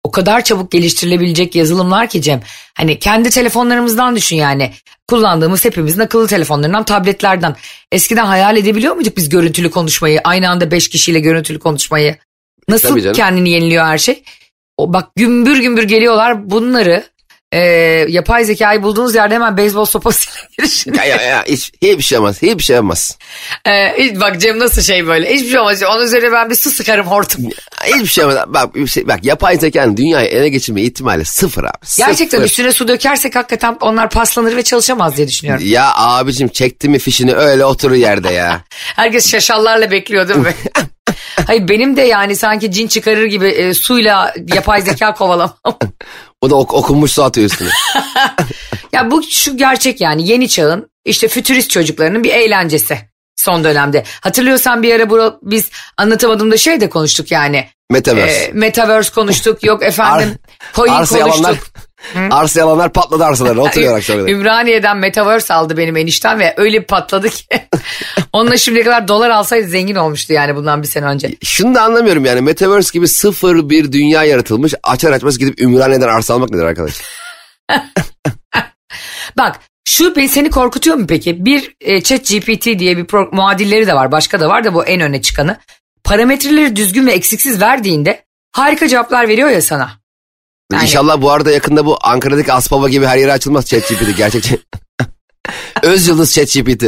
O 0.04 0.12
kadar 0.12 0.44
çabuk 0.44 0.72
geliştirilebilecek 0.72 1.56
yazılımlar 1.56 2.10
ki 2.10 2.22
Cem. 2.22 2.42
Hani 2.74 3.00
kendi 3.00 3.30
telefonlarımızdan 3.30 4.16
düşün 4.16 4.36
yani. 4.36 4.72
Kullandığımız 5.08 5.66
hepimizin 5.66 6.00
akıllı 6.00 6.28
telefonlarından, 6.28 6.84
tabletlerden. 6.84 7.56
Eskiden 7.92 8.26
hayal 8.26 8.58
edebiliyor 8.58 8.96
muyduk 8.96 9.18
biz 9.18 9.30
görüntülü 9.30 9.72
konuşmayı? 9.72 10.22
Aynı 10.24 10.50
anda 10.50 10.72
beş 10.72 10.90
kişiyle 10.90 11.20
görüntülü 11.20 11.60
konuşmayı. 11.60 12.16
Nasıl 12.70 13.14
kendini 13.14 13.50
yeniliyor 13.50 13.86
her 13.86 13.98
şey? 13.98 14.24
O 14.78 14.94
bak 14.94 15.16
gümbür 15.16 15.58
gümbür 15.58 15.84
geliyorlar 15.84 16.50
bunları. 16.50 17.04
E, 17.54 17.60
yapay 18.10 18.46
zekayı 18.46 18.84
bulduğunuz 18.84 19.16
yerde 19.16 19.36
hemen 19.36 19.58
beyzbol 19.58 19.86
sopasıyla 19.86 20.40
girişin. 20.58 20.94
Ya 20.94 21.06
ya 21.06 21.22
ya 21.22 21.44
hiç, 21.48 21.72
hiçbir 21.82 22.04
şey 22.04 22.18
olmaz. 22.18 22.42
Hiçbir 22.42 22.64
şey 22.64 22.80
olmaz. 22.80 23.18
E, 23.68 23.96
bak 24.20 24.42
Cem 24.42 24.60
nasıl 24.60 24.82
şey 24.82 25.08
böyle. 25.08 25.34
Hiçbir 25.36 25.50
şey 25.50 25.60
olmaz. 25.60 25.84
Onun 25.84 26.06
üzerine 26.06 26.32
ben 26.32 26.50
bir 26.50 26.56
su 26.56 26.72
sıkarım 26.72 27.08
hortum. 27.08 27.44
Hiçbir 27.86 28.06
şey 28.06 28.24
olmaz. 28.24 28.38
Bak, 28.48 28.76
bir 28.76 28.88
şey, 28.88 29.08
bak 29.08 29.26
yapay 29.26 29.58
zekanın 29.60 29.98
dünyayı 29.98 30.28
ele 30.28 30.50
geçirme 30.50 30.82
ihtimali 30.82 31.26
sıfır 31.26 31.64
abi. 31.64 31.78
Gerçekten 31.98 32.38
Sıfır. 32.38 32.46
üstüne 32.50 32.72
su 32.72 32.88
dökersek 32.88 33.36
hakikaten 33.36 33.78
onlar 33.82 34.10
paslanır 34.10 34.56
ve 34.56 34.64
çalışamaz 34.64 35.18
diye 35.18 35.28
düşünüyorum. 35.28 35.64
Ya 35.68 35.92
abicim 35.96 36.48
çekti 36.48 36.90
mi 36.90 37.00
fişini 37.00 37.34
öyle 37.34 37.66
oturur 37.66 37.96
yerde 37.96 38.30
ya. 38.30 38.62
Herkes 38.96 39.32
şaşallarla 39.32 39.92
bekliyor 39.92 40.28
değil 40.30 40.40
mi? 40.40 40.54
Hayır 41.48 41.68
benim 41.68 41.98
de 41.98 42.02
yani 42.02 42.36
sanki 42.36 42.72
cin 42.72 42.88
çıkarır 42.88 43.26
gibi 43.26 43.48
e, 43.48 43.74
suyla 43.74 44.34
yapay 44.54 44.82
zeka 44.82 45.14
kovalamam. 45.18 45.58
O 46.42 46.50
da 46.50 46.56
ok- 46.56 46.74
okunmuş 46.74 47.12
su 47.12 47.24
atıyor 47.24 47.50
üstüne. 47.50 47.70
ya 48.94 49.12
bu 49.12 49.24
şu 49.24 49.58
gerçek 49.58 50.02
yani 50.02 50.28
yeni 50.28 50.50
çağın 50.50 50.90
işte 51.06 51.28
fütürist 51.28 51.70
çocuklarının 51.70 52.24
bir 52.24 52.32
eğlencesi 52.32 52.98
son 53.36 53.64
dönemde. 53.64 54.04
Hatırlıyorsan 54.22 54.84
bir 54.84 54.96
ara 54.96 55.10
bura, 55.10 55.38
biz 55.42 55.70
anlatamadığımda 55.98 56.58
şey 56.58 56.82
de 56.82 56.90
konuştuk 56.90 57.32
yani. 57.32 57.68
Metaverse. 57.90 58.44
E, 58.44 58.52
metaverse 58.54 59.12
konuştuk 59.14 59.64
yok 59.64 59.84
efendim 59.86 60.38
coin 60.76 60.92
yalanlar, 60.92 61.20
konuştuk. 61.22 61.68
Arsa 62.32 62.60
yalanlar 62.60 62.94
patladı 62.94 63.24
arsalarına 63.24 63.62
oturuyor 63.64 63.98
akşam. 63.98 64.28
Ümraniye'den 64.28 64.98
Metaverse 64.98 65.54
aldı 65.54 65.78
benim 65.78 65.98
eniştem 65.98 66.40
ve 66.40 66.54
öyle 66.58 66.82
bir 66.82 66.88
patladı 66.88 67.30
ki. 67.30 67.46
Onunla 68.34 68.58
şimdiye 68.58 68.84
kadar 68.86 69.08
dolar 69.08 69.30
alsaydı 69.30 69.68
zengin 69.68 69.96
olmuştu 69.96 70.34
yani 70.34 70.56
bundan 70.56 70.82
bir 70.82 70.88
sene 70.88 71.06
önce. 71.06 71.36
Şunu 71.44 71.76
da 71.76 71.82
anlamıyorum 71.82 72.26
yani 72.26 72.42
Metaverse 72.42 72.90
gibi 72.94 73.08
sıfır 73.08 73.70
bir 73.70 73.92
dünya 73.92 74.24
yaratılmış. 74.24 74.74
Açar 74.84 75.12
açmaz 75.12 75.38
gidip 75.38 75.62
Ümraniye'den 75.62 76.08
arsa 76.08 76.34
almak 76.34 76.50
nedir 76.50 76.64
arkadaş? 76.64 76.94
Bak 79.38 79.60
şu 79.88 80.28
seni 80.30 80.50
korkutuyor 80.50 80.96
mu 80.96 81.08
peki? 81.08 81.46
Bir 81.46 81.76
e, 81.82 82.04
chat 82.04 82.30
GPT 82.30 82.66
diye 82.66 82.98
bir 82.98 83.06
pro- 83.06 83.36
muadilleri 83.36 83.88
de 83.88 83.94
var 83.94 84.12
başka 84.12 84.40
da 84.40 84.50
var 84.50 84.64
da 84.64 84.74
bu 84.74 84.86
en 84.86 85.02
öne 85.02 85.22
çıkanı. 85.22 85.58
Parametreleri 86.04 86.76
düzgün 86.76 87.08
ve 87.08 87.12
eksiksiz 87.12 87.62
verdiğinde 87.62 88.24
harika 88.52 88.88
cevaplar 88.88 89.28
veriyor 89.28 89.50
ya 89.50 89.62
sana. 89.62 90.03
Yani- 90.74 90.84
İnşallah 90.84 91.22
bu 91.22 91.32
arada 91.32 91.52
yakında 91.52 91.86
bu 91.86 91.98
Ankara'daki 92.02 92.54
Aspava 92.54 92.90
gibi 92.90 93.06
her 93.06 93.18
yere 93.18 93.32
açılmaz 93.32 93.66
ChatGPT 93.66 94.18
gerçekten. 94.18 94.58
Öz 95.84 96.08
yıldız 96.08 96.34
ChatGPT. 96.34 96.84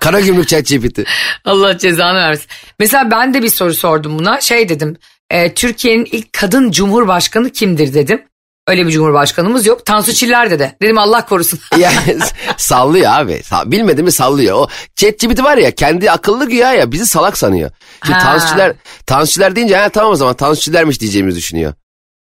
Karagümrük 0.00 0.48
ChatGPT. 0.48 0.98
Allah 1.44 1.78
cezanı 1.78 2.18
versin. 2.18 2.46
Mesela 2.78 3.10
ben 3.10 3.34
de 3.34 3.42
bir 3.42 3.48
soru 3.48 3.74
sordum 3.74 4.18
buna. 4.18 4.40
Şey 4.40 4.68
dedim. 4.68 4.96
e, 5.30 5.54
Türkiye'nin 5.54 6.04
ilk 6.04 6.32
kadın 6.32 6.70
cumhurbaşkanı 6.70 7.50
kimdir 7.50 7.94
dedim. 7.94 8.22
Öyle 8.68 8.86
bir 8.86 8.92
cumhurbaşkanımız 8.92 9.66
yok. 9.66 9.86
Tansu 9.86 10.12
Çiller 10.12 10.50
dedi. 10.50 10.76
Dedim 10.82 10.98
Allah 10.98 11.26
korusun. 11.26 11.60
Sallıyor 12.56 13.12
abi. 13.12 13.42
Bilmedi 13.66 14.02
mi 14.02 14.12
sallıyor. 14.12 14.56
O 14.56 14.68
ChatGPT 14.96 15.42
var 15.42 15.56
ya 15.56 15.70
kendi 15.70 16.10
akıllı 16.10 16.48
güya 16.48 16.72
ya 16.72 16.92
bizi 16.92 17.06
salak 17.06 17.38
sanıyor. 17.38 17.70
Şimdi 18.06 18.18
Ha. 18.18 18.24
Tansuçiler, 18.24 18.72
Tansuçiler 19.06 19.56
deyince 19.56 19.76
ha, 19.76 19.88
tamam 19.88 20.12
o 20.12 20.16
zaman 20.16 20.34
Tansuçilermiş 20.34 21.00
diyeceğimizi 21.00 21.38
düşünüyor. 21.38 21.72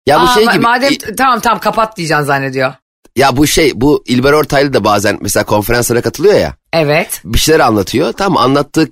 Ya 0.08 0.20
bu 0.22 0.24
Aa, 0.24 0.34
şey 0.34 0.44
gibi. 0.48 0.60
Madem 0.60 0.94
tamam 1.18 1.40
tamam 1.40 1.60
kapat 1.60 1.98
diyeceksin 1.98 2.24
zannediyor. 2.26 2.74
Ya 3.16 3.38
bu 3.38 3.48
şey 3.48 3.72
bu 3.76 4.04
İlber 4.08 4.34
Ortaylı 4.34 4.74
da 4.74 4.84
bazen 4.84 5.18
mesela 5.22 5.44
konferanslara 5.46 6.02
katılıyor 6.02 6.34
ya. 6.36 6.56
Evet. 6.74 7.22
Bir 7.26 7.40
şeyler 7.40 7.60
anlatıyor. 7.60 8.14
Tamam 8.14 8.44
anlattığı 8.44 8.90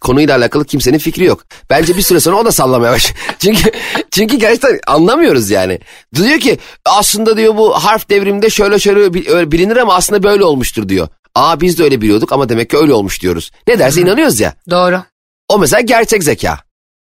konuyla 0.00 0.36
alakalı 0.36 0.64
kimsenin 0.64 0.98
fikri 0.98 1.24
yok. 1.24 1.44
Bence 1.70 1.96
bir 1.96 2.02
süre 2.02 2.20
sonra 2.20 2.36
o 2.36 2.44
da 2.44 2.52
sallamaya 2.52 2.92
başlıyor. 2.92 3.18
çünkü 3.38 3.70
çünkü 4.10 4.36
gerçekten 4.36 4.78
anlamıyoruz 4.86 5.50
yani. 5.50 5.78
Diyor 6.14 6.40
ki 6.40 6.58
aslında 6.84 7.36
diyor 7.36 7.56
bu 7.56 7.72
harf 7.74 8.10
devriminde 8.10 8.50
şöyle 8.50 8.78
şöyle 8.78 9.14
bil- 9.14 9.28
öyle 9.28 9.52
bilinir 9.52 9.76
ama 9.76 9.94
aslında 9.94 10.22
böyle 10.22 10.44
olmuştur 10.44 10.88
diyor. 10.88 11.08
Aa 11.34 11.60
biz 11.60 11.78
de 11.78 11.84
öyle 11.84 12.00
biliyorduk 12.00 12.32
ama 12.32 12.48
demek 12.48 12.70
ki 12.70 12.76
öyle 12.76 12.92
olmuş 12.92 13.22
diyoruz. 13.22 13.50
Ne 13.68 13.78
derse 13.78 14.00
inanıyoruz 14.00 14.40
ya. 14.40 14.54
Doğru. 14.70 15.02
O 15.48 15.58
mesela 15.58 15.80
gerçek 15.80 16.24
zeka. 16.24 16.58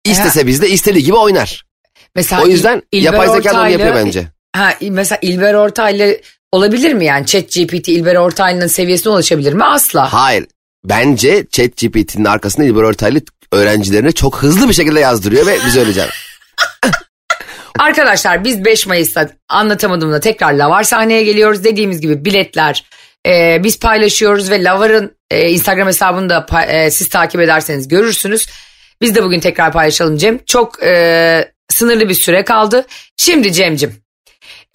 İstese 0.04 0.46
bizde 0.46 0.68
istediği 0.70 1.04
gibi 1.04 1.16
oynar. 1.16 1.67
Mesela 2.14 2.42
O 2.42 2.46
yüzden 2.46 2.82
İl- 2.92 3.04
yapay 3.04 3.28
zeka 3.28 3.60
onu 3.60 3.68
yapıyor 3.68 3.94
bence. 3.94 4.26
Ha, 4.56 4.74
mesela 4.80 5.18
İlber 5.22 5.54
Ortaylı 5.54 6.20
olabilir 6.52 6.92
mi 6.92 7.04
yani? 7.04 7.26
Chat 7.26 7.52
GPT 7.52 7.88
İlber 7.88 8.14
Ortaylı'nın 8.14 8.66
seviyesine 8.66 9.12
ulaşabilir 9.12 9.52
mi? 9.52 9.64
Asla. 9.64 10.12
Hayır. 10.12 10.46
Bence 10.84 11.46
ChatGPT'nin 11.50 12.24
arkasında 12.24 12.66
İlber 12.66 12.82
Ortaylı 12.82 13.20
öğrencilerine 13.52 14.12
çok 14.12 14.42
hızlı 14.42 14.68
bir 14.68 14.74
şekilde 14.74 15.00
yazdırıyor 15.00 15.46
ve 15.46 15.58
biz 15.66 15.74
can- 15.74 16.08
Arkadaşlar 17.78 18.44
biz 18.44 18.64
5 18.64 18.86
Mayıs'ta 18.86 19.30
anlatamadığımda 19.48 20.20
tekrar 20.20 20.52
Lavar 20.52 20.82
sahneye 20.82 21.22
geliyoruz. 21.22 21.64
Dediğimiz 21.64 22.00
gibi 22.00 22.24
biletler 22.24 22.84
e, 23.26 23.64
biz 23.64 23.78
paylaşıyoruz 23.78 24.50
ve 24.50 24.64
Lavar'ın 24.64 25.16
e, 25.30 25.50
Instagram 25.50 25.88
hesabını 25.88 26.30
da 26.30 26.46
e, 26.68 26.90
siz 26.90 27.08
takip 27.08 27.40
ederseniz 27.40 27.88
görürsünüz. 27.88 28.46
Biz 29.00 29.14
de 29.14 29.22
bugün 29.22 29.40
tekrar 29.40 29.72
paylaşalım 29.72 30.16
Cem. 30.16 30.38
Çok 30.46 30.82
e, 30.82 31.52
Sınırlı 31.68 32.08
bir 32.08 32.14
süre 32.14 32.44
kaldı. 32.44 32.86
Şimdi 33.16 33.52
Cem'cim 33.52 34.02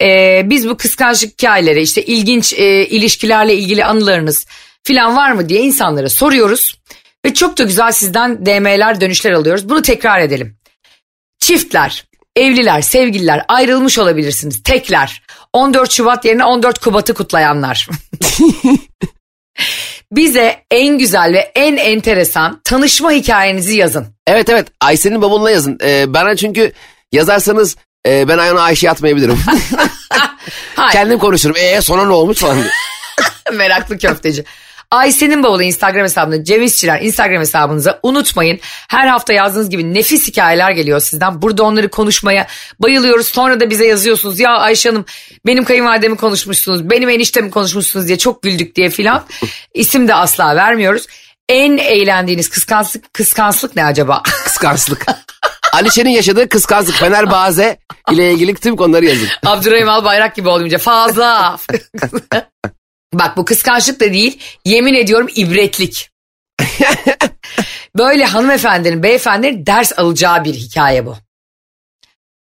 e, 0.02 0.42
biz 0.44 0.68
bu 0.68 0.76
kıskançlık 0.76 1.32
hikayeleri 1.32 1.82
işte 1.82 2.04
ilginç 2.04 2.52
e, 2.52 2.86
ilişkilerle 2.86 3.54
ilgili 3.54 3.84
anılarınız 3.84 4.46
filan 4.82 5.16
var 5.16 5.32
mı 5.32 5.48
diye 5.48 5.60
insanlara 5.60 6.08
soruyoruz. 6.08 6.78
Ve 7.24 7.34
çok 7.34 7.58
da 7.58 7.64
güzel 7.64 7.92
sizden 7.92 8.46
DM'ler 8.46 9.00
dönüşler 9.00 9.32
alıyoruz. 9.32 9.68
Bunu 9.68 9.82
tekrar 9.82 10.20
edelim. 10.20 10.56
Çiftler, 11.38 12.04
evliler, 12.36 12.80
sevgililer 12.80 13.44
ayrılmış 13.48 13.98
olabilirsiniz. 13.98 14.62
Tekler. 14.62 15.22
14 15.52 15.92
Şubat 15.92 16.24
yerine 16.24 16.44
14 16.44 16.78
Kubat'ı 16.78 17.14
kutlayanlar. 17.14 17.88
Bize 20.16 20.56
en 20.70 20.98
güzel 20.98 21.32
ve 21.32 21.38
en 21.54 21.76
enteresan 21.76 22.60
tanışma 22.64 23.12
hikayenizi 23.12 23.76
yazın. 23.76 24.06
Evet 24.26 24.48
evet 24.48 24.66
Ayşe'nin 24.80 25.22
bavuluna 25.22 25.50
yazın. 25.50 25.78
Ee, 25.82 26.14
bana 26.14 26.36
çünkü 26.36 26.72
yazarsanız 27.12 27.76
e, 28.08 28.28
ben 28.28 28.38
ayağına 28.38 28.60
Ayşe'ye 28.60 28.90
atmayabilirim. 28.90 29.38
Kendim 30.92 31.18
konuşurum. 31.18 31.56
Ee 31.58 31.80
sonra 31.80 32.04
ne 32.04 32.12
olmuş 32.12 32.38
falan 32.38 32.56
diye. 32.56 32.70
Meraklı 33.52 33.98
köfteci. 33.98 34.44
Ayşe'nin 34.90 35.42
bavulu 35.42 35.62
Instagram 35.62 36.02
hesabına 36.02 36.44
Cem 36.44 36.62
İşçiler 36.62 37.00
Instagram 37.00 37.40
hesabınıza 37.40 38.00
unutmayın. 38.02 38.58
Her 38.88 39.06
hafta 39.06 39.32
yazdığınız 39.32 39.70
gibi 39.70 39.94
nefis 39.94 40.28
hikayeler 40.28 40.70
geliyor 40.70 41.00
sizden. 41.00 41.42
Burada 41.42 41.62
onları 41.62 41.88
konuşmaya 41.88 42.46
bayılıyoruz. 42.80 43.26
Sonra 43.26 43.60
da 43.60 43.70
bize 43.70 43.86
yazıyorsunuz. 43.86 44.40
Ya 44.40 44.50
Ayşe 44.50 44.88
Hanım 44.88 45.04
benim 45.46 45.64
kayınvalidemi 45.64 46.16
konuşmuşsunuz. 46.16 46.90
Benim 46.90 47.08
eniştemi 47.08 47.50
konuşmuşsunuz 47.50 48.06
diye 48.06 48.18
çok 48.18 48.42
güldük 48.42 48.74
diye 48.76 48.90
filan. 48.90 49.24
İsim 49.74 50.08
de 50.08 50.14
asla 50.14 50.56
vermiyoruz. 50.56 51.06
En 51.48 51.78
eğlendiğiniz 51.78 52.50
kıskançlık, 52.50 53.14
kıskançlık 53.14 53.76
ne 53.76 53.84
acaba? 53.84 54.22
Kıskançlık. 54.44 55.06
Alişe'nin 55.72 56.10
yaşadığı 56.10 56.48
kıskançlık 56.48 56.94
Fenerbahçe 56.94 57.78
ile 58.10 58.32
ilgili 58.32 58.54
tüm 58.54 58.76
konuları 58.76 59.04
yazın. 59.04 59.28
Abdurrahim 59.46 59.88
Albayrak 59.88 60.36
gibi 60.36 60.48
olunca 60.48 60.78
fazla. 60.78 61.56
Bak 63.18 63.36
bu 63.36 63.44
kıskançlık 63.44 64.00
da 64.00 64.12
değil 64.12 64.40
yemin 64.64 64.94
ediyorum 64.94 65.28
ibretlik. 65.36 66.10
Böyle 67.98 68.24
hanımefendinin 68.24 69.02
beyefendilerin 69.02 69.66
ders 69.66 69.98
alacağı 69.98 70.44
bir 70.44 70.54
hikaye 70.54 71.06
bu. 71.06 71.16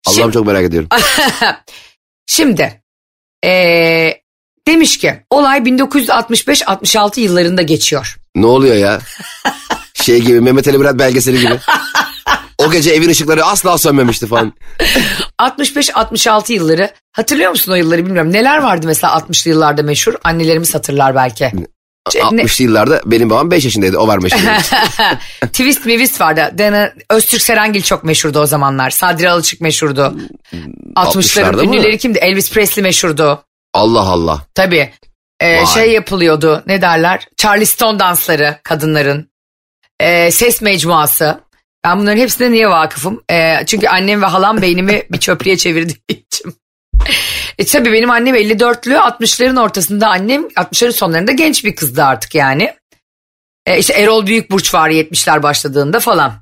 Allah'ım 0.05 0.31
çok 0.31 0.47
merak 0.47 0.63
ediyorum. 0.63 0.89
Şimdi 2.27 2.81
eee, 3.43 4.21
demiş 4.67 4.97
ki 4.97 5.23
olay 5.29 5.59
1965-66 5.59 7.19
yıllarında 7.19 7.61
geçiyor. 7.61 8.17
Ne 8.35 8.45
oluyor 8.45 8.75
ya? 8.75 8.99
Şey 9.93 10.21
gibi 10.21 10.41
Mehmet 10.41 10.67
Ali 10.67 10.77
Murat 10.77 10.99
belgeseli 10.99 11.39
gibi. 11.39 11.53
O 12.67 12.71
gece 12.71 12.91
evin 12.91 13.09
ışıkları 13.09 13.45
asla 13.45 13.77
sönmemişti 13.77 14.27
falan. 14.27 14.53
65-66 15.41 16.53
yılları 16.53 16.89
hatırlıyor 17.11 17.49
musun 17.49 17.71
o 17.71 17.75
yılları 17.75 18.05
bilmiyorum. 18.05 18.33
Neler 18.33 18.57
vardı 18.57 18.87
mesela 18.87 19.13
60'lı 19.13 19.51
yıllarda 19.51 19.83
meşhur 19.83 20.13
annelerimiz 20.23 20.75
hatırlar 20.75 21.15
belki. 21.15 21.51
Ce- 22.09 22.37
ne- 22.37 22.41
60'lı 22.41 22.63
yıllarda 22.63 23.01
benim 23.05 23.29
babam 23.29 23.51
5 23.51 23.63
yaşındaydı. 23.65 23.97
O 23.97 24.07
var 24.07 24.17
meşhur. 24.17 24.39
Twist 25.41 25.85
mivist 25.85 26.21
vardı. 26.21 26.51
Dene, 26.53 26.93
Öztürk 27.09 27.41
Serengil 27.41 27.81
çok 27.81 28.03
meşhurdu 28.03 28.39
o 28.39 28.45
zamanlar. 28.45 28.89
Sadri 28.89 29.29
Alıçık 29.29 29.61
meşhurdu. 29.61 30.15
60'larda 30.95 30.95
60'ların 30.95 31.55
mı? 31.55 31.63
ünlüleri 31.63 31.97
kimdi? 31.97 32.17
Elvis 32.19 32.51
Presley 32.51 32.83
meşhurdu. 32.83 33.43
Allah 33.73 34.01
Allah. 34.01 34.41
Tabii. 34.55 34.93
Ee, 35.41 35.65
şey 35.65 35.91
yapılıyordu 35.91 36.63
ne 36.67 36.81
derler? 36.81 37.27
Charleston 37.37 37.99
dansları 37.99 38.57
kadınların. 38.63 39.29
Ee, 39.99 40.31
ses 40.31 40.61
mecmuası. 40.61 41.39
Ben 41.87 41.99
bunların 41.99 42.17
hepsine 42.17 42.51
niye 42.51 42.69
vakıfım? 42.69 43.23
Ee, 43.31 43.65
çünkü 43.65 43.87
annem 43.87 44.21
ve 44.21 44.25
halam 44.25 44.61
beynimi 44.61 45.03
bir 45.11 45.17
çöplüğe 45.17 45.57
çevirdiği 45.57 45.97
için. 46.09 46.53
E 47.57 47.65
tabii 47.65 47.91
benim 47.93 48.11
annem 48.11 48.35
54'lü 48.35 48.95
60'ların 48.95 49.61
ortasında 49.61 50.07
annem 50.07 50.43
60'ların 50.47 50.91
sonlarında 50.91 51.31
genç 51.31 51.65
bir 51.65 51.75
kızdı 51.75 52.03
artık 52.03 52.35
yani. 52.35 52.73
E 53.65 53.79
işte 53.79 53.93
Erol 53.93 54.27
Büyükburç 54.27 54.73
var 54.73 54.89
70'ler 54.89 55.43
başladığında 55.43 55.99
falan. 55.99 56.33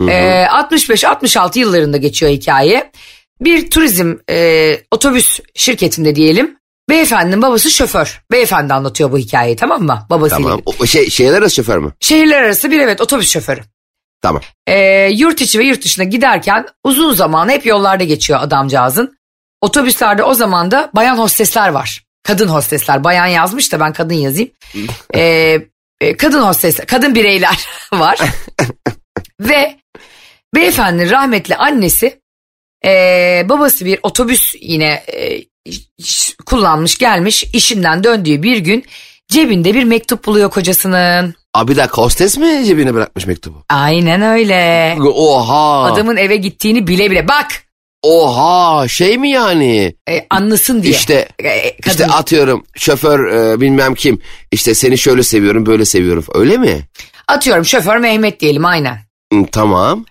Hı 0.00 0.06
hı. 0.06 0.10
E, 0.10 0.46
65-66 0.46 1.58
yıllarında 1.58 1.96
geçiyor 1.96 2.32
hikaye. 2.32 2.92
Bir 3.40 3.70
turizm 3.70 4.14
e, 4.30 4.78
otobüs 4.90 5.40
şirketinde 5.54 6.16
diyelim. 6.16 6.56
Beyefendinin 6.88 7.42
babası 7.42 7.70
şoför. 7.70 8.22
Beyefendi 8.32 8.74
anlatıyor 8.74 9.12
bu 9.12 9.18
hikayeyi 9.18 9.56
tamam 9.56 9.82
mı? 9.82 10.06
Babasıyla. 10.10 10.42
Tamam. 10.42 10.62
O, 10.66 10.86
şey, 10.86 11.10
şehirler 11.10 11.38
arası 11.38 11.54
şoför 11.54 11.78
mü? 11.78 11.92
Şehirler 12.00 12.42
arası 12.42 12.70
bir 12.70 12.80
evet 12.80 13.00
otobüs 13.00 13.30
şoförü. 13.30 13.60
Tamam. 14.26 14.42
E, 14.66 15.08
yurt 15.12 15.40
içi 15.40 15.58
ve 15.58 15.64
yurt 15.64 15.84
dışına 15.84 16.04
giderken 16.04 16.66
uzun 16.84 17.12
zaman 17.12 17.48
hep 17.48 17.66
yollarda 17.66 18.04
geçiyor 18.04 18.40
adamcağızın. 18.42 19.18
Otobüslerde 19.60 20.22
o 20.22 20.34
zaman 20.34 20.70
da 20.70 20.90
bayan 20.94 21.18
hostesler 21.18 21.68
var. 21.68 22.04
Kadın 22.22 22.48
hostesler. 22.48 23.04
Bayan 23.04 23.26
yazmış 23.26 23.72
da 23.72 23.80
ben 23.80 23.92
kadın 23.92 24.14
yazayım. 24.14 24.50
E, 25.14 25.58
e, 26.00 26.16
kadın 26.16 26.42
hostesler, 26.42 26.86
kadın 26.86 27.14
bireyler 27.14 27.68
var. 27.92 28.18
ve 29.40 29.76
beyefendinin 30.54 31.10
rahmetli 31.10 31.56
annesi 31.56 32.20
e, 32.84 32.90
babası 33.48 33.84
bir 33.84 33.98
otobüs 34.02 34.54
yine 34.60 35.04
e, 35.12 35.44
kullanmış 36.46 36.98
gelmiş 36.98 37.44
işinden 37.44 38.04
döndüğü 38.04 38.42
bir 38.42 38.56
gün 38.56 38.84
cebinde 39.28 39.74
bir 39.74 39.84
mektup 39.84 40.26
buluyor 40.26 40.50
kocasının. 40.50 41.34
Abi 41.54 41.72
bir 41.72 41.76
dakika 41.76 42.02
hostes 42.02 42.38
mi 42.38 42.62
cebine 42.66 42.94
bırakmış 42.94 43.26
mektubu? 43.26 43.64
Aynen 43.68 44.22
öyle. 44.22 44.96
Oha. 45.14 45.82
Adamın 45.84 46.16
eve 46.16 46.36
gittiğini 46.36 46.86
bile 46.86 47.10
bile 47.10 47.28
bak 47.28 47.46
Oha 48.02 48.88
şey 48.88 49.18
mi 49.18 49.30
yani? 49.30 49.94
e, 50.08 50.26
anlasın 50.30 50.82
diye. 50.82 50.92
İşte 50.92 51.28
E, 51.38 51.76
kadın. 51.76 51.90
işte 51.90 52.06
atıyorum 52.06 52.64
şoför 52.76 53.26
e, 53.32 53.60
bilmem 53.60 53.94
kim 53.94 54.20
işte 54.52 54.74
seni 54.74 54.98
şöyle 54.98 55.22
seviyorum 55.22 55.66
böyle 55.66 55.84
seviyorum 55.84 56.24
öyle 56.34 56.56
mi? 56.58 56.80
Atıyorum 57.28 57.64
şoför 57.64 57.96
Mehmet 57.96 58.40
diyelim 58.40 58.64
aynen. 58.64 58.98
Hı, 59.32 59.38
tamam. 59.52 60.04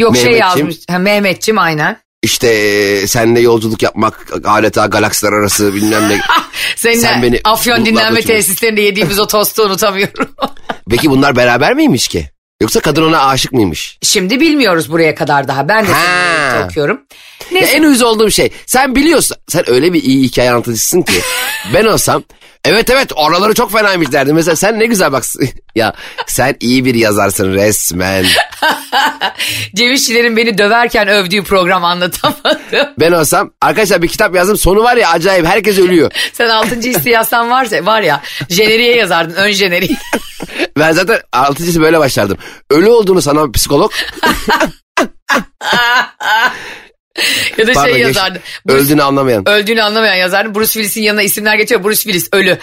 Yok 0.00 0.16
şey 0.16 0.24
Mehmetçim. 0.24 0.46
yazmış 0.66 0.76
ha, 0.90 0.98
Mehmetçim 0.98 1.58
aynen. 1.58 1.96
İşte 2.22 2.48
e, 2.48 3.06
seninle 3.06 3.40
yolculuk 3.40 3.82
yapmak 3.82 4.26
adeta 4.44 4.86
galaksiler 4.86 5.32
arası 5.32 5.74
bilmem 5.74 6.08
ne. 6.08 6.20
Seninle 6.76 7.00
Sen 7.00 7.22
beni 7.22 7.40
Afyon 7.44 7.86
dinlenme 7.86 8.18
uçurma. 8.20 8.34
tesislerinde 8.34 8.80
yediğimiz 8.80 9.18
o 9.18 9.26
tostu 9.26 9.62
unutamıyorum. 9.62 10.28
Peki 10.90 11.10
bunlar 11.10 11.36
beraber 11.36 11.74
miymiş 11.74 12.08
ki? 12.08 12.30
Yoksa 12.62 12.80
kadın 12.80 13.02
ona 13.02 13.26
aşık 13.26 13.52
mıymış? 13.52 13.98
Şimdi 14.02 14.40
bilmiyoruz 14.40 14.92
buraya 14.92 15.14
kadar 15.14 15.48
daha. 15.48 15.68
Ben 15.68 15.86
de 15.86 15.92
Ha. 15.92 16.41
Birlikte 16.52 16.64
okuyorum. 16.64 17.00
Ya 17.40 17.60
Neyse 17.60 17.76
en 17.76 17.82
uyuz 17.82 18.02
olduğum 18.02 18.30
şey 18.30 18.52
sen 18.66 18.94
biliyorsun 18.94 19.36
sen 19.48 19.70
öyle 19.70 19.92
bir 19.92 20.02
iyi 20.02 20.24
hikaye 20.24 20.50
anlatıcısın 20.50 21.02
ki 21.02 21.20
ben 21.74 21.84
olsam 21.84 22.22
evet 22.64 22.90
evet 22.90 23.12
oraları 23.14 23.54
çok 23.54 23.72
fenaymış 23.72 24.12
derdim. 24.12 24.34
Mesela 24.34 24.56
sen 24.56 24.78
ne 24.78 24.86
güzel 24.86 25.12
bak 25.12 25.24
ya 25.74 25.92
sen 26.26 26.56
iyi 26.60 26.84
bir 26.84 26.94
yazarsın 26.94 27.52
resmen. 27.54 28.24
Cem 29.74 29.92
İşçilerin 29.92 30.36
beni 30.36 30.58
döverken 30.58 31.08
övdüğü 31.08 31.44
program 31.44 31.84
anlatamadım. 31.84 32.88
Ben 33.00 33.12
olsam 33.12 33.50
arkadaşlar 33.60 34.02
bir 34.02 34.08
kitap 34.08 34.34
yazdım 34.34 34.56
sonu 34.56 34.82
var 34.82 34.96
ya 34.96 35.10
acayip 35.10 35.46
herkes 35.46 35.78
ölüyor. 35.78 36.12
Sen 36.32 36.48
6. 36.48 36.74
hissi 36.80 37.10
yazsan 37.10 37.50
varsa 37.50 37.86
var 37.86 38.02
ya 38.02 38.22
jeneriğe 38.48 38.96
yazardın 38.96 39.34
ön 39.34 39.50
jeneriği. 39.50 39.96
Ben 40.78 40.92
zaten 40.92 41.20
altıncısı 41.32 41.80
böyle 41.80 41.98
başlardım. 41.98 42.38
Ölü 42.70 42.88
olduğunu 42.88 43.22
sanan 43.22 43.52
psikolog 43.52 43.92
ya 47.58 47.66
da 47.66 47.72
pardon, 47.72 47.92
şey 47.92 48.00
yazardın. 48.00 48.40
Bruce- 48.68 48.72
öldüğünü 48.72 49.02
anlamayan. 49.02 49.48
öldüğünü 49.48 49.82
anlamayan 49.82 50.14
yazardın. 50.14 50.54
Bruce 50.54 50.72
Willis'in 50.72 51.02
yanına 51.02 51.22
isimler 51.22 51.54
geçiyor. 51.54 51.84
Bruce 51.84 52.00
Willis 52.00 52.28
ölü. 52.32 52.50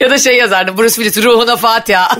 ya 0.00 0.10
da 0.10 0.18
şey 0.18 0.36
yazardın. 0.36 0.78
Bruce 0.78 0.94
Willis 0.94 1.24
ruhuna 1.24 1.56
Fatiha. 1.56 2.16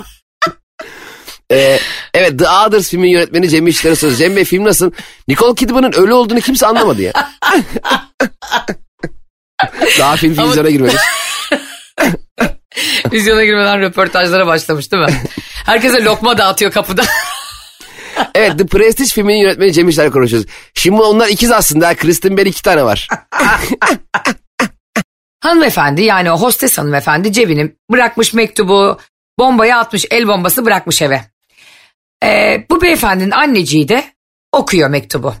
Ee, 1.51 1.79
evet 2.13 2.39
The 2.39 2.49
Others 2.49 2.89
filmin 2.89 3.09
yönetmeni 3.09 3.49
Cem 3.49 3.67
İşler'e 3.67 3.95
soruyor. 3.95 4.17
Cem 4.17 4.35
Bey 4.35 4.45
film 4.45 4.63
nasıl? 4.63 4.91
Nicole 5.27 5.55
Kidman'ın 5.55 5.91
ölü 5.91 6.13
olduğunu 6.13 6.41
kimse 6.41 6.67
anlamadı 6.67 7.01
ya. 7.01 7.13
Daha 9.99 10.15
film 10.15 10.31
vizyona 10.31 10.69
girmemiş. 10.69 10.95
Vizyona 13.11 13.45
girmeden 13.45 13.81
röportajlara 13.81 14.47
başlamış 14.47 14.91
değil 14.91 15.03
mi? 15.03 15.21
Herkese 15.65 16.03
lokma 16.03 16.37
dağıtıyor 16.37 16.71
kapıda. 16.71 17.03
Evet 18.35 18.57
The 18.57 18.65
Prestige 18.65 19.09
filminin 19.09 19.37
yönetmeni 19.37 19.73
Cem 19.73 19.89
İşler 19.89 20.11
konuşuyoruz. 20.11 20.49
Şimdi 20.73 21.01
onlar 21.01 21.27
ikiz 21.27 21.51
aslında. 21.51 21.95
Kristen 21.95 22.37
Bell 22.37 22.45
iki 22.45 22.63
tane 22.63 22.83
var. 22.83 23.07
hanımefendi 25.39 26.01
yani 26.01 26.31
o 26.31 26.37
hostes 26.37 26.77
hanımefendi 26.77 27.33
cebini 27.33 27.71
bırakmış 27.91 28.33
mektubu 28.33 28.99
bombayı 29.39 29.75
atmış 29.75 30.05
el 30.11 30.27
bombası 30.27 30.65
bırakmış 30.65 31.01
eve. 31.01 31.21
Ee, 32.23 32.65
bu 32.69 32.81
beyefendinin 32.81 33.31
anneciği 33.31 33.89
de 33.89 34.03
okuyor 34.51 34.89
mektubu. 34.89 35.35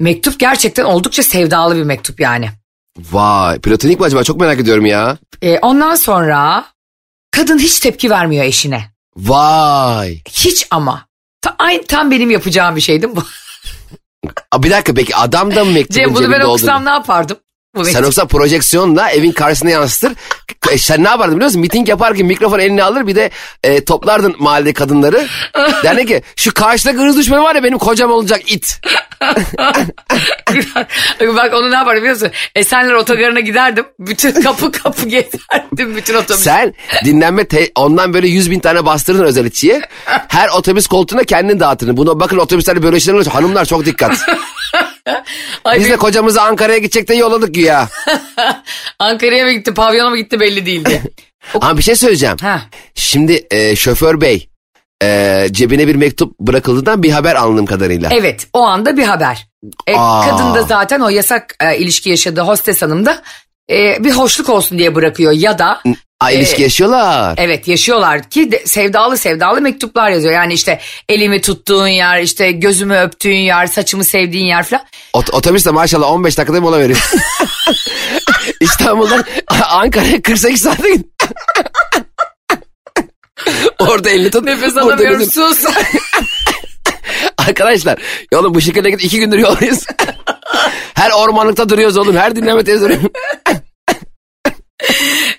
Mektup 0.00 0.40
gerçekten 0.40 0.84
oldukça 0.84 1.22
sevdalı 1.22 1.76
bir 1.76 1.82
mektup 1.82 2.20
yani. 2.20 2.50
Vay 2.98 3.58
platonik 3.58 4.00
mi 4.00 4.06
acaba 4.06 4.24
çok 4.24 4.40
merak 4.40 4.60
ediyorum 4.60 4.86
ya. 4.86 5.18
Ee, 5.42 5.58
ondan 5.58 5.94
sonra 5.94 6.64
kadın 7.30 7.58
hiç 7.58 7.80
tepki 7.80 8.10
vermiyor 8.10 8.44
eşine. 8.44 8.84
Vay. 9.16 10.18
Hiç 10.28 10.66
ama. 10.70 11.06
Ta, 11.42 11.56
aynı 11.58 11.84
tam 11.84 12.10
benim 12.10 12.30
yapacağım 12.30 12.76
bir 12.76 12.80
şeydi 12.80 13.16
bu. 13.16 13.22
Aa, 14.52 14.62
bir 14.62 14.70
dakika 14.70 14.94
peki 14.94 15.16
adam 15.16 15.54
da 15.54 15.64
mı 15.64 15.70
mektubun 15.74 15.94
Cem 16.00 16.10
bunu 16.14 16.24
ben 16.24 16.28
cebinde 16.28 16.46
olduğunu? 16.46 16.84
ne 16.84 16.90
yapardım? 16.90 17.36
Bu 17.76 17.84
Sen 17.84 18.02
olsa 18.02 18.26
projeksiyonla 18.26 19.10
evin 19.10 19.32
karşısına 19.32 19.70
yansıtır. 19.70 20.12
E, 20.70 20.78
sen 20.78 21.04
ne 21.04 21.08
yapardın 21.08 21.34
biliyor 21.34 21.46
musun? 21.48 21.60
Miting 21.60 21.88
yaparken 21.88 22.26
mikrofon 22.26 22.58
eline 22.58 22.82
alır 22.84 23.06
bir 23.06 23.16
de 23.16 23.30
e, 23.64 23.84
toplardın 23.84 24.36
mahalle 24.38 24.72
kadınları. 24.72 25.26
Derdi 25.82 26.06
ki 26.06 26.22
şu 26.36 26.54
karşıdaki 26.54 26.98
hırs 26.98 27.16
düşmanı 27.16 27.42
var 27.42 27.54
ya 27.54 27.64
benim 27.64 27.78
kocam 27.78 28.10
olacak 28.10 28.52
it. 28.52 28.80
Bak 31.20 31.54
onu 31.54 31.70
ne 31.70 31.74
yapardım 31.76 32.02
biliyor 32.02 32.14
musun? 32.14 32.30
Esenler 32.54 32.92
otogarına 32.92 33.40
giderdim. 33.40 33.84
Bütün 33.98 34.42
kapı 34.42 34.72
kapı 34.72 35.08
gezerdim 35.08 35.96
bütün 35.96 36.14
otobüs. 36.14 36.42
Sen 36.42 36.74
dinlenme 37.04 37.48
te- 37.48 37.70
ondan 37.74 38.14
böyle 38.14 38.28
yüz 38.28 38.50
bin 38.50 38.60
tane 38.60 38.86
bastırdın 38.86 39.24
özel 39.24 39.44
içiye. 39.44 39.82
Her 40.28 40.48
otobüs 40.48 40.86
koltuğuna 40.86 41.24
kendin 41.24 41.60
dağıtırdın. 41.60 41.96
Buna 41.96 42.20
bakın 42.20 42.38
otobüslerde 42.38 42.82
böyle 42.82 43.00
şeyler 43.00 43.18
oluyor. 43.18 43.32
Hanımlar 43.32 43.64
çok 43.64 43.84
dikkat. 43.86 44.18
Ay, 45.64 45.80
Biz 45.80 45.90
de 45.90 45.96
kocamızı 45.96 46.42
Ankara'ya 46.42 46.78
gidecek 46.78 47.08
de 47.08 47.14
yolladık 47.14 47.54
güya. 47.54 47.88
Ankara'ya 48.98 49.44
mı 49.44 49.52
gitti 49.52 49.74
pavyona 49.74 50.10
mı 50.10 50.16
gitti 50.16 50.40
belli 50.40 50.66
değildi. 50.66 51.02
Ama 51.54 51.78
bir 51.78 51.82
şey 51.82 51.96
söyleyeceğim. 51.96 52.36
ha. 52.40 52.60
Şimdi 52.94 53.46
e, 53.50 53.76
şoför 53.76 54.20
bey 54.20 54.48
e, 55.02 55.46
cebine 55.50 55.86
bir 55.86 55.94
mektup 55.94 56.38
bırakıldığından 56.40 57.02
bir 57.02 57.10
haber 57.10 57.34
anladığım 57.34 57.66
kadarıyla. 57.66 58.10
Evet 58.12 58.46
o 58.52 58.62
anda 58.62 58.96
bir 58.96 59.04
haber. 59.04 59.46
E, 59.86 59.92
kadın 59.92 60.54
da 60.54 60.62
zaten 60.62 61.00
o 61.00 61.08
yasak 61.08 61.54
e, 61.60 61.78
ilişki 61.78 62.10
yaşadığı 62.10 62.40
hostes 62.40 62.82
hanım 62.82 63.06
da 63.06 63.22
e, 63.70 64.04
bir 64.04 64.10
hoşluk 64.12 64.48
olsun 64.48 64.78
diye 64.78 64.94
bırakıyor 64.94 65.32
ya 65.32 65.58
da 65.58 65.82
Aa, 66.20 66.30
ilişki 66.30 66.60
e, 66.60 66.62
yaşıyorlar. 66.62 67.34
Evet 67.38 67.68
yaşıyorlar 67.68 68.30
ki 68.30 68.52
de, 68.52 68.66
sevdalı 68.66 69.18
sevdalı 69.18 69.60
mektuplar 69.60 70.10
yazıyor. 70.10 70.34
Yani 70.34 70.52
işte 70.52 70.80
elimi 71.08 71.40
tuttuğun 71.40 71.86
yer, 71.88 72.20
işte 72.22 72.52
gözümü 72.52 72.98
öptüğün 73.00 73.36
yer, 73.36 73.66
saçımı 73.66 74.04
sevdiğin 74.04 74.46
yer 74.46 74.62
falan. 74.62 74.84
Ot- 75.14 75.30
otobüs 75.34 75.66
de 75.66 75.70
maşallah 75.70 76.10
15 76.10 76.38
dakikada 76.38 76.60
mola 76.60 76.78
veriyor. 76.78 77.10
İstanbul'dan 78.60 79.24
Ankara'ya 79.68 80.22
48 80.22 80.60
saate 80.62 80.94
git. 80.94 81.06
Orada 83.78 84.10
elini 84.10 84.30
tut. 84.30 84.44
Nefes 84.44 84.76
alamıyorum 84.76 85.20
bizim- 85.20 85.32
sus. 85.54 85.64
Arkadaşlar 87.48 87.98
yolun 88.32 88.54
bu 88.54 88.60
şekilde 88.60 88.90
git 88.90 89.04
iki 89.04 89.18
gündür 89.18 89.38
yoldayız. 89.38 89.86
her 90.94 91.10
ormanlıkta 91.10 91.68
duruyoruz 91.68 91.96
oğlum. 91.96 92.16
Her 92.16 92.36
dinleme 92.36 92.64
tezi 92.64 92.84
duruyoruz. 92.84 93.06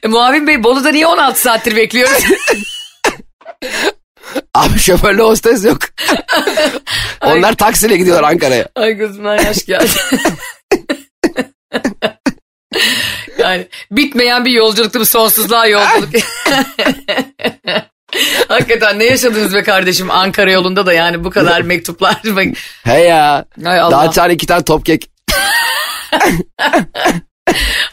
e, 0.04 0.08
Muavin 0.08 0.48
Bey 0.48 0.64
Bolu'da 0.64 0.92
niye 0.92 1.08
16 1.08 1.42
saattir 1.42 1.76
bekliyoruz? 1.76 2.24
Abi 4.54 4.80
şoförlü 4.80 5.22
hostes 5.22 5.66
yok. 5.66 5.80
Onlar 7.22 7.54
taksiyle 7.54 7.98
gidiyorlar 7.98 8.24
Ankara'ya. 8.24 8.68
Ay 8.76 8.94
gözümden 8.94 9.44
yaş 9.44 9.66
geldi. 9.66 9.90
yani 13.38 13.68
bitmeyen 13.92 14.46
bir 14.46 14.52
yolculuktu 14.52 15.00
bu 15.00 15.06
sonsuzluğa 15.06 15.68
yolculuk. 15.68 16.10
Hakikaten 18.48 19.00
ne 19.00 19.04
yaşadınız 19.04 19.54
be 19.54 19.64
kardeşim 19.64 20.12
Ankara 20.12 20.52
yolunda 20.52 20.86
da 20.86 20.94
yani 20.94 21.24
bu 21.24 21.30
kadar 21.30 21.62
mektuplar. 21.62 22.22
He 22.84 23.00
ya. 23.00 23.46
Ay 23.66 23.80
Allah. 23.80 23.92
Daha 23.92 24.12
çağır 24.12 24.30
iki 24.30 24.48
tane 24.48 24.64
top 24.64 24.86
kek. 24.86 25.10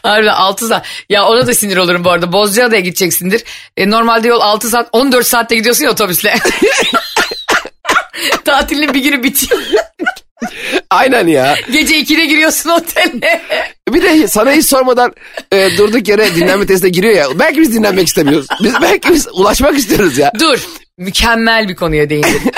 Harbiden 0.05 0.33
6 0.33 0.67
saat. 0.67 0.85
Ya 1.09 1.25
ona 1.25 1.47
da 1.47 1.53
sinir 1.53 1.77
olurum 1.77 2.03
bu 2.03 2.11
arada. 2.11 2.33
Bozcaada'ya 2.33 2.81
gideceksindir. 2.81 3.43
E, 3.77 3.89
normalde 3.89 4.27
yol 4.27 4.41
6 4.41 4.69
saat 4.69 4.89
14 4.91 5.27
saatte 5.27 5.55
gidiyorsun 5.55 5.83
ya 5.83 5.91
otobüsle. 5.91 6.35
Tatilin 8.45 8.93
bir 8.93 8.99
günü 8.99 9.23
bitiyor. 9.23 9.61
Aynen 10.89 11.27
ya. 11.27 11.55
Gece 11.71 11.99
2'de 11.99 12.25
giriyorsun 12.25 12.69
otele. 12.69 13.41
Bir 13.89 14.03
de 14.03 14.27
sana 14.27 14.51
hiç 14.51 14.65
sormadan 14.65 15.13
e, 15.51 15.77
durduk 15.77 16.07
yere 16.07 16.35
dinlenme 16.35 16.65
testine 16.67 16.89
giriyor 16.89 17.13
ya. 17.13 17.39
Belki 17.39 17.61
biz 17.61 17.73
dinlenmek 17.73 18.07
istemiyoruz. 18.07 18.47
Biz 18.63 18.73
belki 18.81 19.09
biz 19.09 19.27
ulaşmak 19.33 19.77
istiyoruz 19.77 20.17
ya. 20.17 20.31
Dur. 20.39 20.59
Mükemmel 20.97 21.69
bir 21.69 21.75
konuya 21.75 22.09
değindin. 22.09 22.51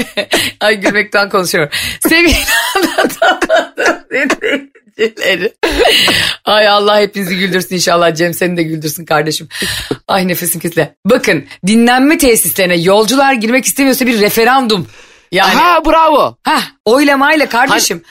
Ay 0.60 0.80
gülmekten 0.80 1.28
konuşuyorum. 1.28 1.72
Sevgili 2.08 2.36
anlatamadım 2.76 4.79
dinleyicileri. 5.00 5.54
Ay 6.44 6.68
Allah 6.68 7.00
hepinizi 7.00 7.38
güldürsün 7.38 7.74
inşallah. 7.74 8.14
Cem 8.14 8.34
seni 8.34 8.56
de 8.56 8.62
güldürsün 8.62 9.04
kardeşim. 9.04 9.48
Ay 10.08 10.28
nefesim 10.28 10.60
kesildi. 10.60 10.94
Bakın 11.06 11.44
dinlenme 11.66 12.18
tesislerine 12.18 12.76
yolcular 12.76 13.32
girmek 13.32 13.64
istemiyorsa 13.64 14.06
bir 14.06 14.20
referandum. 14.20 14.86
Yani 15.32 15.54
Ha 15.54 15.84
bravo. 15.86 16.36
ha 16.42 16.62
oylamayla 16.84 17.48
kardeşim. 17.48 18.02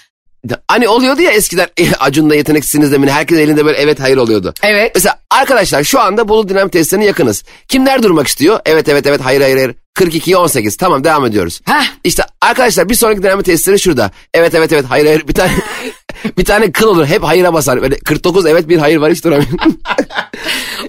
Hani 0.67 0.87
oluyordu 0.87 1.21
ya 1.21 1.31
eskiden 1.31 1.67
e, 1.79 1.91
Acun'da 1.99 2.35
yeteneksizsiniz 2.35 2.91
demin 2.91 3.07
herkes 3.07 3.37
elinde 3.37 3.65
böyle 3.65 3.77
evet 3.77 3.99
hayır 3.99 4.17
oluyordu. 4.17 4.53
Evet. 4.63 4.91
Mesela 4.95 5.19
arkadaşlar 5.31 5.83
şu 5.83 5.99
anda 5.99 6.27
Bolu 6.27 6.49
Dinamo 6.49 6.69
Tesislerine 6.69 7.05
yakınız. 7.05 7.43
Kimler 7.67 8.03
durmak 8.03 8.27
istiyor? 8.27 8.59
Evet 8.65 8.89
evet 8.89 9.07
evet 9.07 9.21
hayır 9.23 9.41
hayır 9.41 9.55
hayır. 9.55 9.75
42'ye 9.99 10.37
18 10.37 10.77
tamam 10.77 11.03
devam 11.03 11.25
ediyoruz. 11.25 11.61
Heh. 11.65 11.83
İşte 12.03 12.23
arkadaşlar 12.41 12.89
bir 12.89 12.95
sonraki 12.95 13.23
dinamo 13.23 13.43
testleri 13.43 13.79
şurada. 13.79 14.11
Evet 14.33 14.55
evet 14.55 14.71
evet 14.73 14.85
hayır 14.89 15.05
hayır 15.05 15.27
bir 15.27 15.33
tane 15.33 15.51
bir 16.37 16.45
tane 16.45 16.71
kıl 16.71 16.87
olur 16.87 17.05
hep 17.05 17.23
hayıra 17.23 17.53
basar. 17.53 17.81
Böyle 17.81 17.97
49 17.99 18.45
evet 18.45 18.69
bir 18.69 18.77
hayır 18.77 18.97
var 18.97 19.11
hiç 19.11 19.23
duramıyorum. 19.23 19.57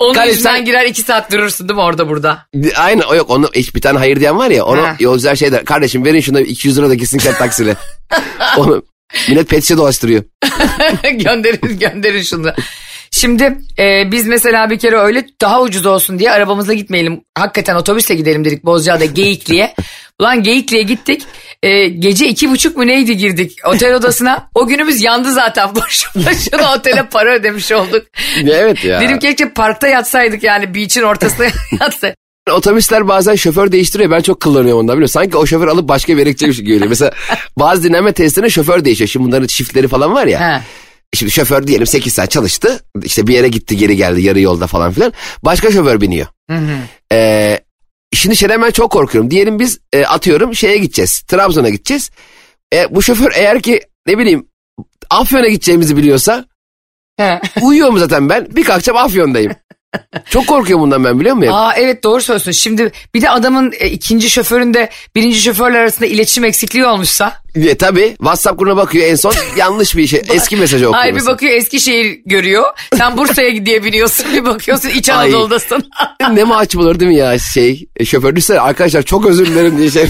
Onun 0.00 0.14
Kardeşim 0.14 0.36
yüzünden 0.36 0.54
sen- 0.56 0.64
girer 0.64 0.84
iki 0.86 1.02
saat 1.02 1.32
durursun 1.32 1.68
değil 1.68 1.76
mi 1.76 1.82
orada 1.82 2.08
burada? 2.08 2.46
Aynen 2.76 3.02
o 3.02 3.14
yok 3.14 3.30
onu 3.30 3.50
hiç 3.54 3.74
bir 3.74 3.80
tane 3.80 3.98
hayır 3.98 4.20
diyen 4.20 4.38
var 4.38 4.50
ya 4.50 4.64
onu 4.64 4.82
Ha. 4.82 4.96
yolcular 5.00 5.36
şey 5.36 5.52
der. 5.52 5.64
Kardeşim 5.64 6.04
verin 6.04 6.20
şuna 6.20 6.40
200 6.40 6.78
lira 6.78 6.88
da 6.88 6.94
gitsin 6.94 7.18
kent 7.18 7.38
taksiyle. 7.38 7.76
onu 8.56 8.82
millet 9.28 9.48
pet 9.48 9.62
şişe 9.62 9.76
dolaştırıyor. 9.76 10.22
gönderin 11.12 11.78
gönderin 11.78 12.22
şunu. 12.22 12.52
Şimdi 13.10 13.58
e, 13.78 14.12
biz 14.12 14.26
mesela 14.26 14.70
bir 14.70 14.78
kere 14.78 14.96
öyle 14.96 15.24
daha 15.40 15.62
ucuz 15.62 15.86
olsun 15.86 16.18
diye 16.18 16.30
arabamızla 16.30 16.72
gitmeyelim. 16.74 17.20
Hakikaten 17.38 17.74
otobüsle 17.74 18.14
gidelim 18.14 18.44
dedik 18.44 18.64
Bozcaada 18.64 19.04
Geyikli'ye. 19.04 19.74
Ulan 20.20 20.42
Geyikli'ye 20.42 20.82
gittik. 20.82 21.22
E, 21.62 21.88
gece 21.88 22.28
iki 22.28 22.50
buçuk 22.50 22.76
mu 22.76 22.86
neydi 22.86 23.16
girdik 23.16 23.52
otel 23.66 23.94
odasına. 23.94 24.48
O 24.54 24.66
günümüz 24.66 25.02
yandı 25.02 25.32
zaten. 25.32 25.68
Boşu 25.74 26.08
boşuna 26.14 26.74
otele 26.74 27.02
para 27.02 27.34
ödemiş 27.34 27.72
olduk. 27.72 28.06
evet 28.44 28.84
ya. 28.84 29.00
Dedim 29.00 29.18
keşke 29.18 29.48
parkta 29.48 29.88
yatsaydık 29.88 30.42
yani 30.42 30.74
beach'in 30.74 31.02
ortasında 31.02 31.44
yatsaydık. 31.80 32.16
Otobüsler 32.52 33.08
bazen 33.08 33.34
şoför 33.34 33.72
değiştiriyor. 33.72 34.10
Ben 34.10 34.20
çok 34.20 34.40
kullanıyorum 34.40 34.80
ondan 34.80 34.96
biliyor? 34.96 35.08
Sanki 35.08 35.36
o 35.36 35.46
şoför 35.46 35.68
alıp 35.68 35.88
başka 35.88 36.12
bir 36.12 36.18
yere 36.18 36.30
gidecekmiş 36.30 36.58
gibi 36.58 36.68
geliyor. 36.68 36.88
Mesela 36.88 37.12
bazı 37.58 37.82
dinleme 37.82 38.12
testlerinde 38.12 38.50
şoför 38.50 38.84
değişiyor. 38.84 39.08
Şimdi 39.08 39.26
bunların 39.26 39.46
çiftleri 39.46 39.88
falan 39.88 40.14
var 40.14 40.26
ya. 40.26 40.40
He. 40.40 40.62
Şimdi 41.14 41.32
şoför 41.32 41.66
diyelim 41.66 41.86
8 41.86 42.12
saat 42.12 42.30
çalıştı. 42.30 42.80
İşte 43.04 43.26
bir 43.26 43.34
yere 43.34 43.48
gitti 43.48 43.76
geri 43.76 43.96
geldi 43.96 44.22
yarı 44.22 44.40
yolda 44.40 44.66
falan 44.66 44.92
filan. 44.92 45.12
Başka 45.42 45.70
şoför 45.70 46.00
biniyor. 46.00 46.26
Ee, 47.12 47.60
şimdi 48.14 48.36
şeyden 48.36 48.62
ben 48.62 48.70
çok 48.70 48.92
korkuyorum. 48.92 49.30
Diyelim 49.30 49.58
biz 49.58 49.78
e, 49.92 50.04
atıyorum 50.04 50.54
şeye 50.54 50.76
gideceğiz. 50.78 51.20
Trabzon'a 51.20 51.68
gideceğiz. 51.68 52.10
E, 52.74 52.94
bu 52.94 53.02
şoför 53.02 53.32
eğer 53.34 53.62
ki 53.62 53.80
ne 54.06 54.18
bileyim 54.18 54.46
Afyon'a 55.10 55.48
gideceğimizi 55.48 55.96
biliyorsa 55.96 56.44
He. 57.16 57.40
uyuyorum 57.62 57.98
zaten 57.98 58.28
ben. 58.28 58.46
Bir 58.56 58.64
kalkacağım 58.64 58.96
Afyon'dayım. 58.98 59.52
Çok 60.30 60.46
korkuyorum 60.46 60.84
bundan 60.84 61.04
ben 61.04 61.20
biliyor 61.20 61.36
musun? 61.36 61.52
Aa 61.52 61.74
evet 61.74 62.04
doğru 62.04 62.20
söylüyorsun. 62.20 62.52
Şimdi 62.52 62.92
bir 63.14 63.22
de 63.22 63.30
adamın 63.30 63.72
e, 63.78 63.88
ikinci 63.88 64.30
şoföründe 64.30 64.90
birinci 65.14 65.40
şoförler 65.40 65.80
arasında 65.80 66.06
iletişim 66.06 66.44
eksikliği 66.44 66.86
olmuşsa. 66.86 67.42
E, 67.54 67.74
tabii 67.74 68.08
WhatsApp 68.18 68.58
grubuna 68.58 68.76
bakıyor 68.76 69.06
en 69.06 69.14
son 69.14 69.34
yanlış 69.56 69.96
bir 69.96 70.06
şey. 70.06 70.22
Eski 70.32 70.56
mesajı 70.56 70.88
okuyor. 70.88 71.02
Ay 71.02 71.08
bir 71.08 71.14
mesela. 71.14 71.32
bakıyor 71.32 71.52
Eskişehir 71.52 72.20
görüyor. 72.26 72.64
Sen 72.96 73.16
Bursa'ya 73.16 73.50
diye 73.66 73.84
biniyorsun. 73.84 74.26
Bir 74.34 74.44
bakıyorsun 74.44 74.88
İç. 74.88 75.08
Anadolu'dasın. 75.08 75.90
ne 76.32 76.44
mahcup 76.44 76.80
olur 76.80 77.00
değil 77.00 77.10
mi 77.10 77.16
ya 77.16 77.38
şey 77.38 77.88
e, 77.96 78.04
şoför 78.04 78.36
düşsene 78.36 78.60
arkadaşlar 78.60 79.02
çok 79.02 79.26
özür 79.26 79.46
dilerim 79.46 79.78
diye 79.78 79.90
şey 79.90 80.06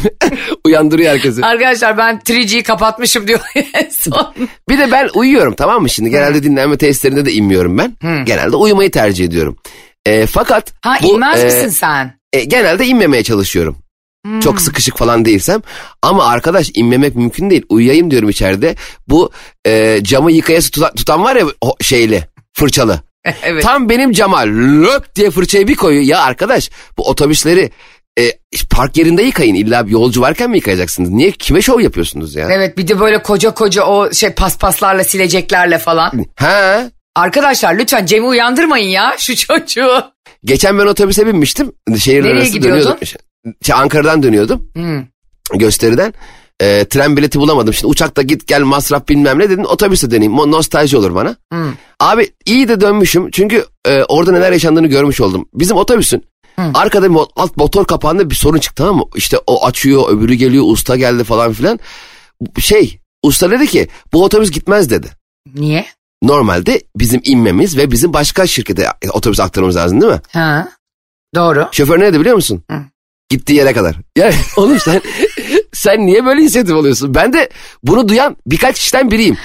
uyandırıyor 0.64 1.12
herkesi. 1.12 1.44
Arkadaşlar 1.44 1.98
ben 1.98 2.20
3G'yi 2.28 2.62
kapatmışım 2.62 3.28
diyor 3.28 3.40
en 3.74 3.88
son. 3.90 4.34
Bir 4.68 4.78
de 4.78 4.92
ben 4.92 5.08
uyuyorum 5.14 5.54
tamam 5.54 5.82
mı 5.82 5.90
şimdi 5.90 6.10
genelde 6.10 6.42
dinlenme 6.42 6.78
testlerinde 6.78 7.24
de 7.24 7.32
inmiyorum 7.32 7.78
ben. 7.78 7.96
Genelde 8.24 8.56
uyumayı 8.56 8.90
tercih 8.90 9.24
ediyorum. 9.24 9.56
E, 10.06 10.26
fakat 10.26 10.72
Ha 10.82 10.96
bu, 11.02 11.14
inmez 11.14 11.40
e, 11.40 11.44
misin 11.44 11.68
sen? 11.68 12.14
e, 12.32 12.44
genelde 12.44 12.86
inmemeye 12.86 13.22
çalışıyorum. 13.22 13.76
Çok 14.42 14.60
sıkışık 14.60 14.96
falan 14.98 15.24
değilsem. 15.24 15.62
Ama 16.02 16.26
arkadaş 16.26 16.70
inmemek 16.74 17.16
mümkün 17.16 17.50
değil. 17.50 17.62
Uyuyayım 17.68 18.10
diyorum 18.10 18.28
içeride. 18.28 18.76
Bu 19.08 19.30
e, 19.66 19.98
camı 20.02 20.32
yıkayası 20.32 20.70
tutan, 20.70 20.94
tutan 20.94 21.24
var 21.24 21.36
ya 21.36 21.46
o 21.60 21.76
şeyli 21.80 22.24
fırçalı. 22.52 23.00
evet. 23.42 23.62
Tam 23.62 23.88
benim 23.88 24.12
cama 24.12 24.40
löp 24.40 25.14
diye 25.16 25.30
fırçayı 25.30 25.68
bir 25.68 25.74
koyuyor. 25.76 26.04
Ya 26.04 26.20
arkadaş 26.22 26.70
bu 26.98 27.08
otobüsleri 27.08 27.70
e, 28.18 28.32
park 28.70 28.96
yerinde 28.96 29.22
yıkayın. 29.22 29.54
İlla 29.54 29.86
bir 29.86 29.90
yolcu 29.90 30.20
varken 30.20 30.50
mi 30.50 30.56
yıkayacaksınız? 30.56 31.10
Niye 31.10 31.30
kime 31.30 31.62
şov 31.62 31.80
yapıyorsunuz 31.80 32.34
ya? 32.34 32.48
Evet 32.50 32.78
bir 32.78 32.88
de 32.88 33.00
böyle 33.00 33.22
koca 33.22 33.54
koca 33.54 33.84
o 33.84 34.12
şey 34.12 34.30
paspaslarla 34.30 35.04
sileceklerle 35.04 35.78
falan. 35.78 36.26
Ha? 36.36 36.90
Arkadaşlar 37.16 37.74
lütfen 37.74 38.06
Cem'i 38.06 38.26
uyandırmayın 38.26 38.88
ya 38.88 39.14
şu 39.18 39.36
çocuğu. 39.36 40.04
Geçen 40.44 40.78
ben 40.78 40.86
otobüse 40.86 41.26
binmiştim. 41.26 41.72
Şehirler 41.98 42.28
Nereye 42.28 42.38
arası 42.40 42.52
gidiyordun? 42.52 42.82
dönüyordum. 42.82 43.29
Şey, 43.62 43.74
Ankara'dan 43.74 44.22
dönüyordum. 44.22 44.70
Hmm. 44.74 45.04
gösteriden. 45.58 46.14
E, 46.60 46.84
tren 46.84 47.16
bileti 47.16 47.40
bulamadım. 47.40 47.74
Şimdi 47.74 47.90
uçakta 47.90 48.22
git 48.22 48.46
gel 48.46 48.62
masraf 48.62 49.08
bilmem 49.08 49.38
ne 49.38 49.50
dedin. 49.50 49.64
Otobüste 49.64 50.10
deneyeyim. 50.10 50.32
Mo- 50.38 50.50
Nostalji 50.50 50.96
olur 50.96 51.14
bana. 51.14 51.36
Abi 52.00 52.30
iyi 52.46 52.68
de 52.68 52.80
dönmüşüm. 52.80 53.30
Çünkü 53.30 53.64
e, 53.86 54.02
orada 54.02 54.32
neler 54.32 54.52
yaşandığını 54.52 54.86
görmüş 54.86 55.20
oldum. 55.20 55.48
Bizim 55.54 55.76
otobüsün 55.76 56.24
arkada 56.74 57.10
bir 57.14 57.20
alt 57.36 57.56
motor 57.56 57.84
kapağında 57.86 58.30
bir 58.30 58.34
sorun 58.34 58.58
çıktı 58.58 58.82
tamam 58.84 58.96
mı? 58.96 59.04
İşte 59.16 59.36
o 59.46 59.64
açıyor 59.66 60.08
öbürü 60.10 60.34
geliyor 60.34 60.64
usta 60.66 60.96
geldi 60.96 61.24
falan 61.24 61.52
filan. 61.52 61.78
Şey 62.58 62.98
usta 63.22 63.50
dedi 63.50 63.66
ki 63.66 63.88
bu 64.12 64.24
otobüs 64.24 64.50
gitmez 64.50 64.90
dedi. 64.90 65.06
Niye? 65.54 65.86
Normalde 66.22 66.80
bizim 66.96 67.20
inmemiz 67.24 67.76
ve 67.76 67.90
bizim 67.90 68.12
başka 68.12 68.46
şirkete 68.46 68.86
otobüs 69.12 69.40
aktarmamız 69.40 69.76
lazım 69.76 70.00
değil 70.00 70.12
mi? 70.12 70.20
Ha. 70.32 70.68
Doğru. 71.34 71.68
Şoför 71.72 72.00
ne 72.00 72.04
dedi 72.06 72.20
biliyor 72.20 72.36
musun? 72.36 72.62
Hı. 72.70 72.80
Gittiği 73.30 73.54
yere 73.54 73.72
kadar. 73.72 73.96
Yani 74.18 74.34
oğlum 74.56 74.78
sen 74.80 75.02
sen 75.72 76.06
niye 76.06 76.24
böyle 76.24 76.40
inisiyatif 76.40 76.74
alıyorsun? 76.74 77.14
Ben 77.14 77.32
de 77.32 77.48
bunu 77.82 78.08
duyan 78.08 78.36
birkaç 78.46 78.78
kişiden 78.78 79.10
biriyim. 79.10 79.36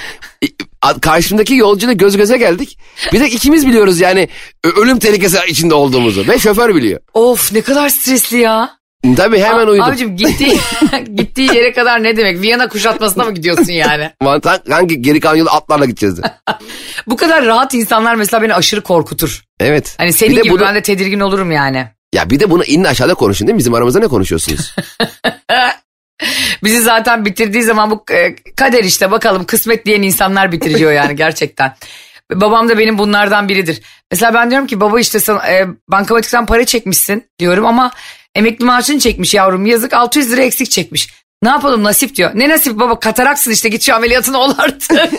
Karşımdaki 1.01 1.55
yolcuyla 1.55 1.93
göz 1.93 2.17
göze 2.17 2.37
geldik. 2.37 2.77
Bir 3.13 3.19
de 3.19 3.29
ikimiz 3.29 3.67
biliyoruz 3.67 3.99
yani 3.99 4.29
ölüm 4.63 4.99
tehlikesi 4.99 5.37
içinde 5.47 5.73
olduğumuzu. 5.73 6.27
Ve 6.27 6.39
şoför 6.39 6.75
biliyor. 6.75 6.99
Of 7.13 7.51
ne 7.53 7.61
kadar 7.61 7.89
stresli 7.89 8.37
ya. 8.37 8.69
Tabii 9.17 9.39
hemen 9.39 9.67
A- 9.67 9.69
uyudum. 9.69 9.89
Abicim 9.89 10.15
gittiği, 10.17 10.57
gittiği 11.15 11.55
yere 11.55 11.73
kadar 11.73 12.03
ne 12.03 12.17
demek? 12.17 12.41
Viyana 12.41 12.67
kuşatmasına 12.69 13.23
mı 13.23 13.33
gidiyorsun 13.33 13.71
yani? 13.71 14.11
Mantan 14.21 14.59
hangi 14.69 15.01
geri 15.01 15.19
kalan 15.19 15.35
yolu 15.35 15.49
atlarla 15.49 15.85
gideceğiz 15.85 16.17
de. 16.17 16.21
Bu 17.07 17.17
kadar 17.17 17.45
rahat 17.45 17.73
insanlar 17.73 18.15
mesela 18.15 18.43
beni 18.43 18.53
aşırı 18.53 18.81
korkutur. 18.81 19.43
Evet. 19.59 19.95
Hani 19.97 20.13
senin 20.13 20.31
Bir 20.31 20.37
de 20.37 20.41
gibi 20.41 20.53
bunu- 20.53 20.61
ben 20.61 20.75
de 20.75 20.81
tedirgin 20.81 21.19
olurum 21.19 21.51
yani. 21.51 21.87
Ya 22.15 22.29
bir 22.29 22.39
de 22.39 22.49
bunu 22.49 22.63
inin 22.63 22.83
aşağıda 22.83 23.13
konuşun 23.13 23.47
değil 23.47 23.55
mi? 23.55 23.59
Bizim 23.59 23.73
aramızda 23.73 23.99
ne 23.99 24.07
konuşuyorsunuz? 24.07 24.75
Bizi 26.63 26.81
zaten 26.81 27.25
bitirdiği 27.25 27.63
zaman 27.63 27.91
bu 27.91 28.03
e, 28.11 28.35
kader 28.35 28.83
işte 28.83 29.11
bakalım 29.11 29.45
kısmet 29.45 29.85
diyen 29.85 30.01
insanlar 30.01 30.51
bitiriyor 30.51 30.91
yani 30.91 31.15
gerçekten. 31.25 31.75
Babam 32.33 32.69
da 32.69 32.77
benim 32.77 32.97
bunlardan 32.97 33.49
biridir. 33.49 33.81
Mesela 34.11 34.33
ben 34.33 34.51
diyorum 34.51 34.67
ki 34.67 34.79
baba 34.79 34.99
işte 34.99 35.19
sana, 35.19 35.47
e, 35.47 35.67
bankamatikten 35.87 36.45
para 36.45 36.65
çekmişsin 36.65 37.29
diyorum 37.39 37.65
ama 37.65 37.91
emekli 38.35 38.65
maaşını 38.65 38.99
çekmiş 38.99 39.33
yavrum 39.33 39.65
yazık 39.65 39.93
600 39.93 40.31
lira 40.31 40.41
eksik 40.41 40.71
çekmiş. 40.71 41.09
Ne 41.43 41.49
yapalım 41.49 41.83
nasip 41.83 42.15
diyor. 42.15 42.31
Ne 42.33 42.49
nasip 42.49 42.79
baba 42.79 42.99
kataraksın 42.99 43.51
işte 43.51 43.69
git 43.69 43.83
şu 43.83 43.95
ameliyatını 43.95 44.37
ol 44.37 44.53
artık. 44.57 44.91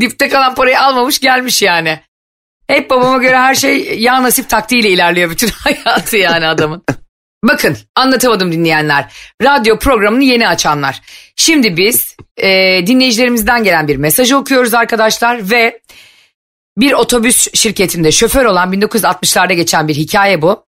Dipte 0.00 0.28
kalan 0.28 0.54
parayı 0.54 0.80
almamış 0.80 1.18
gelmiş 1.18 1.62
yani. 1.62 2.00
Hep 2.68 2.90
babama 2.90 3.18
göre 3.18 3.36
her 3.36 3.54
şey 3.54 4.00
ya 4.00 4.22
nasip 4.22 4.48
taktiğiyle 4.48 4.90
ilerliyor 4.90 5.30
bütün 5.30 5.48
hayatı 5.84 6.16
yani 6.16 6.46
adamın. 6.46 6.84
Bakın 7.44 7.76
anlatamadım 7.96 8.52
dinleyenler. 8.52 9.12
Radyo 9.42 9.78
programını 9.78 10.24
yeni 10.24 10.48
açanlar. 10.48 11.00
Şimdi 11.36 11.76
biz 11.76 12.16
e, 12.36 12.48
dinleyicilerimizden 12.86 13.64
gelen 13.64 13.88
bir 13.88 13.96
mesajı 13.96 14.36
okuyoruz 14.36 14.74
arkadaşlar 14.74 15.50
ve 15.50 15.80
bir 16.78 16.92
otobüs 16.92 17.48
şirketinde 17.54 18.12
şoför 18.12 18.44
olan 18.44 18.72
1960'larda 18.72 19.52
geçen 19.52 19.88
bir 19.88 19.94
hikaye 19.94 20.42
bu. 20.42 20.66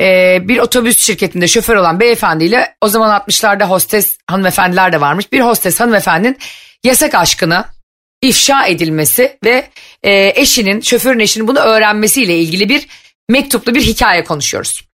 E, 0.00 0.38
bir 0.48 0.58
otobüs 0.58 0.98
şirketinde 0.98 1.48
şoför 1.48 1.76
olan 1.76 2.00
beyefendiyle 2.00 2.76
o 2.80 2.88
zaman 2.88 3.20
60'larda 3.20 3.64
hostes 3.64 4.18
hanımefendiler 4.26 4.92
de 4.92 5.00
varmış. 5.00 5.32
Bir 5.32 5.40
hostes 5.40 5.80
hanımefendinin 5.80 6.38
yasak 6.84 7.14
aşkını 7.14 7.64
ifşa 8.28 8.66
edilmesi 8.66 9.38
ve 9.44 9.68
e, 10.02 10.32
eşinin 10.36 10.80
şoförün 10.80 11.18
eşinin 11.18 11.48
bunu 11.48 11.58
öğrenmesiyle 11.58 12.38
ilgili 12.38 12.68
bir 12.68 12.88
mektuplu 13.28 13.74
bir 13.74 13.82
hikaye 13.82 14.24
konuşuyoruz. 14.24 14.88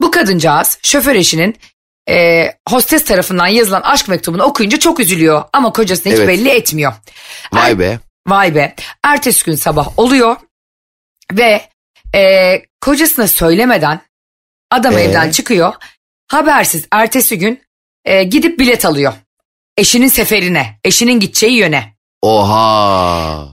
Bu 0.00 0.10
kadıncağız 0.10 0.78
şoför 0.82 1.14
eşinin 1.14 1.56
e, 2.08 2.46
hostes 2.68 3.04
tarafından 3.04 3.46
yazılan 3.46 3.82
aşk 3.82 4.08
mektubunu 4.08 4.42
okuyunca 4.42 4.78
çok 4.78 5.00
üzülüyor 5.00 5.44
ama 5.52 5.72
kocasına 5.72 6.12
hiç 6.12 6.18
Evet. 6.18 6.28
belli 6.28 6.48
etmiyor. 6.48 6.92
Vay 7.52 7.78
be. 7.78 7.98
Vay 8.28 8.54
be. 8.54 8.74
Ertesi 9.04 9.44
gün 9.44 9.54
sabah 9.54 9.98
oluyor 9.98 10.36
ve 11.32 11.68
e, 12.14 12.62
kocasına 12.80 13.28
söylemeden 13.28 14.00
adam 14.70 14.98
Ee? 14.98 15.00
evden 15.00 15.30
çıkıyor. 15.30 15.74
Habersiz 16.28 16.86
ertesi 16.90 17.38
gün 17.38 17.62
e, 18.04 18.22
gidip 18.22 18.58
bilet 18.58 18.84
alıyor. 18.84 19.12
Eşinin 19.76 20.08
seferine, 20.08 20.78
eşinin 20.84 21.20
gideceği 21.20 21.56
yöne. 21.56 21.94
Oha. 22.22 23.48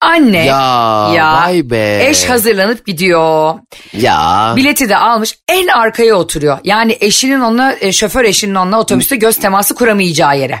Anne, 0.00 0.44
Ya, 0.46 1.10
ya, 1.14 1.32
vay 1.42 1.70
be. 1.70 2.06
eş 2.08 2.28
hazırlanıp 2.28 2.86
gidiyor. 2.86 3.54
Ya. 3.92 4.52
Bileti 4.56 4.88
de 4.88 4.96
almış 4.96 5.38
en 5.48 5.66
arkaya 5.68 6.14
oturuyor. 6.14 6.58
Yani 6.64 6.96
eşinin 7.00 7.40
onunla, 7.40 7.76
e, 7.80 7.92
şoför 7.92 8.24
eşinin 8.24 8.54
onunla 8.54 8.80
otobüste 8.80 9.16
göz 9.16 9.36
teması 9.36 9.74
kuramayacağı 9.74 10.38
yere. 10.38 10.58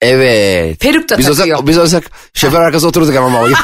Evet. 0.00 0.80
Peruk 0.80 1.08
da 1.08 1.18
Biz 1.18 1.26
takıyor. 1.36 1.56
olsak, 1.56 1.68
biz 1.68 1.78
olsak 1.78 2.04
şoför 2.34 2.60
arkası 2.60 2.88
oturduk 2.88 3.16
ama 3.16 3.40
baba. 3.42 3.48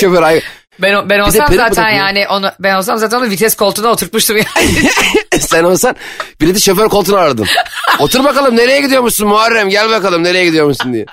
şoför 0.00 0.22
ay 0.22 0.40
Ben, 0.78 1.10
ben 1.10 1.18
olsam 1.18 1.46
zaten 1.56 1.90
yani 1.90 2.28
onu 2.28 2.50
ben 2.60 2.74
olsam 2.74 2.98
zaten 2.98 3.18
onu 3.18 3.30
vites 3.30 3.54
koltuğuna 3.56 3.88
oturtmuştum 3.88 4.36
yani. 4.36 4.90
sen 5.40 5.64
olsan 5.64 5.96
bileti 6.40 6.60
şoför 6.60 6.88
koltuğuna 6.88 7.18
aradın. 7.18 7.46
Otur 7.98 8.24
bakalım 8.24 8.56
nereye 8.56 8.80
gidiyormuşsun 8.80 9.28
Muharrem 9.28 9.68
gel 9.68 9.90
bakalım 9.90 10.24
nereye 10.24 10.44
gidiyormuşsun 10.44 10.92
diye. 10.92 11.06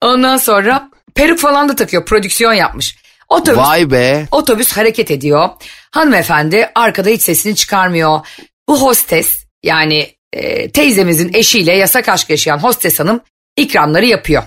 Ondan 0.00 0.36
sonra 0.36 0.90
peruk 1.14 1.38
falan 1.38 1.68
da 1.68 1.76
takıyor. 1.76 2.04
Prodüksiyon 2.04 2.52
yapmış. 2.52 2.96
Otobüs, 3.28 3.58
Vay 3.58 3.90
be. 3.90 4.26
otobüs 4.30 4.72
hareket 4.72 5.10
ediyor. 5.10 5.48
Hanımefendi 5.90 6.70
arkada 6.74 7.08
hiç 7.10 7.22
sesini 7.22 7.56
çıkarmıyor. 7.56 8.20
Bu 8.68 8.82
hostes 8.82 9.44
yani 9.62 10.14
e, 10.32 10.70
teyzemizin 10.70 11.34
eşiyle 11.34 11.72
yasak 11.72 12.08
aşk 12.08 12.30
yaşayan 12.30 12.58
hostes 12.58 13.00
hanım 13.00 13.20
ikramları 13.56 14.06
yapıyor. 14.06 14.42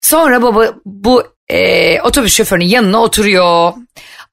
Sonra 0.00 0.42
baba 0.42 0.74
bu 0.84 1.24
e, 1.48 2.00
otobüs 2.00 2.36
şoförünün 2.36 2.64
yanına 2.68 2.98
oturuyor. 2.98 3.72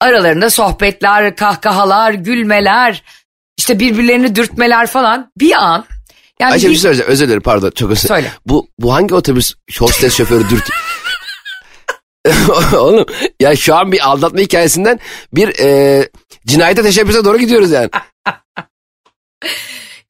Aralarında 0.00 0.50
sohbetler, 0.50 1.36
kahkahalar, 1.36 2.12
gülmeler, 2.12 3.02
işte 3.58 3.78
birbirlerini 3.78 4.34
dürtmeler 4.34 4.86
falan. 4.86 5.32
Bir 5.38 5.52
an 5.52 5.84
yani 6.40 6.52
Ayşe 6.52 6.68
bir 6.68 6.72
şey 6.74 6.80
söyleyeceğim 6.80 7.10
özür 7.12 7.26
dilerim 7.26 7.42
pardon 7.42 7.70
çok 7.70 7.90
özür 7.90 8.08
Söyle. 8.08 8.32
Bu, 8.46 8.68
bu 8.78 8.94
hangi 8.94 9.14
otobüs 9.14 9.54
hostes 9.78 10.16
şoförü 10.16 10.50
dürt... 10.50 10.70
Oğlum 12.74 13.06
ya 13.40 13.56
şu 13.56 13.74
an 13.74 13.92
bir 13.92 14.08
aldatma 14.08 14.40
hikayesinden 14.40 15.00
bir 15.32 15.58
e, 15.58 16.08
cinayete 16.46 16.82
teşebbüse 16.82 17.24
doğru 17.24 17.38
gidiyoruz 17.38 17.70
yani. 17.70 17.90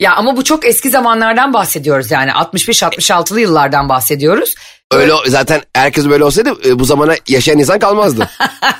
Ya 0.00 0.14
ama 0.14 0.36
bu 0.36 0.44
çok 0.44 0.66
eski 0.66 0.90
zamanlardan 0.90 1.52
bahsediyoruz 1.52 2.10
yani 2.10 2.30
65-66'lı 2.30 3.40
yıllardan 3.40 3.88
bahsediyoruz. 3.88 4.54
Öyle 4.92 5.12
zaten 5.26 5.62
herkes 5.74 6.08
böyle 6.08 6.24
olsaydı 6.24 6.68
e, 6.68 6.78
bu 6.78 6.84
zamana 6.84 7.14
yaşayan 7.28 7.58
insan 7.58 7.78
kalmazdı. 7.78 8.30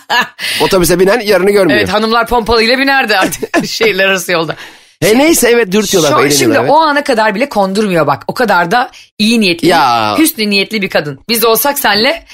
Otobüse 0.63 1.01
binen 1.01 1.21
yarını 1.21 1.51
görmüyor. 1.51 1.79
Evet 1.79 1.93
hanımlar 1.93 2.27
pompalıyla 2.27 2.79
binerdi 2.79 3.17
artık 3.17 3.67
şehirler 3.67 4.05
arası 4.05 4.33
yolda. 4.33 4.57
He 5.03 5.19
neyse 5.19 5.49
evet 5.49 5.73
dürtüyorlar. 5.73 6.09
Şu, 6.11 6.15
eğleniyorlar, 6.15 6.39
şimdi 6.39 6.57
evet. 6.59 6.71
o 6.71 6.81
ana 6.81 7.05
kadar 7.05 7.35
bile 7.35 7.49
kondurmuyor 7.49 8.07
bak. 8.07 8.23
O 8.29 8.35
kadar 8.35 8.71
da 8.71 8.91
iyi 9.19 9.41
niyetli, 9.41 9.69
Ya. 9.69 10.19
hüsnü 10.19 10.51
niyetli 10.51 10.83
bir 10.83 10.91
kadın. 10.91 11.21
Biz 11.29 11.45
olsak 11.45 11.79
senle 11.79 12.25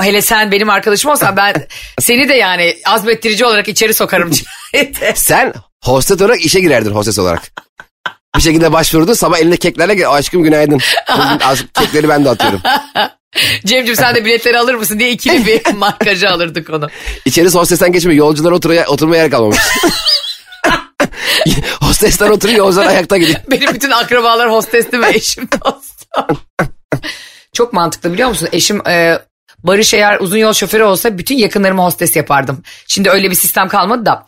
hele 0.00 0.22
sen 0.22 0.52
benim 0.52 0.70
arkadaşım 0.70 1.10
olsan 1.10 1.36
ben 1.36 1.54
seni 2.00 2.28
de 2.28 2.34
yani 2.34 2.76
azmettirici 2.86 3.44
olarak 3.44 3.68
içeri 3.68 3.94
sokarım. 3.94 4.30
Sen 5.14 5.52
hostes 5.84 6.20
olarak 6.20 6.40
işe 6.44 6.60
girerdin 6.60 6.90
hostes 6.90 7.18
olarak. 7.18 7.42
Bir 8.36 8.40
şekilde 8.42 8.72
başvurdu 8.72 9.14
sabah 9.14 9.38
elinde 9.38 9.56
keklerle 9.56 9.94
gel 9.94 10.10
aşkım 10.12 10.42
günaydın. 10.42 10.80
Az- 11.44 11.64
Kekleri 11.74 12.08
ben 12.08 12.24
de 12.24 12.30
atıyorum. 12.30 12.60
Cemcim 13.66 13.96
sen 13.96 14.14
de 14.14 14.24
biletleri 14.24 14.58
alır 14.58 14.74
mısın 14.74 14.98
diye 14.98 15.10
ikili 15.10 15.46
bir 15.46 15.74
markacı 15.74 16.30
alırdık 16.30 16.70
onu. 16.70 16.88
İçeri 17.24 17.48
hostesten 17.48 17.92
geçmiyor. 17.92 18.18
Yolcular 18.18 18.52
oturmaya, 18.52 18.86
oturmaya 18.86 19.22
yer 19.22 19.30
kalmamış. 19.30 19.58
Hostesler 22.04 22.30
oturuyor 22.30 22.58
yolcular 22.58 22.86
ayakta 22.86 23.16
gidiyor. 23.16 23.40
Benim 23.50 23.74
bütün 23.74 23.90
akrabalar 23.90 24.50
hostesti 24.50 25.00
ve 25.00 25.08
eşim 25.08 25.48
dostum. 25.64 26.40
Çok 27.52 27.72
mantıklı 27.72 28.12
biliyor 28.12 28.28
musun? 28.28 28.48
Eşim 28.52 28.88
e, 28.88 29.18
Barış 29.58 29.94
eğer 29.94 30.20
uzun 30.20 30.36
yol 30.36 30.52
şoförü 30.52 30.82
olsa 30.82 31.18
bütün 31.18 31.36
yakınlarımı 31.36 31.82
hostes 31.82 32.16
yapardım. 32.16 32.62
Şimdi 32.86 33.10
öyle 33.10 33.30
bir 33.30 33.34
sistem 33.34 33.68
kalmadı 33.68 34.06
da. 34.06 34.26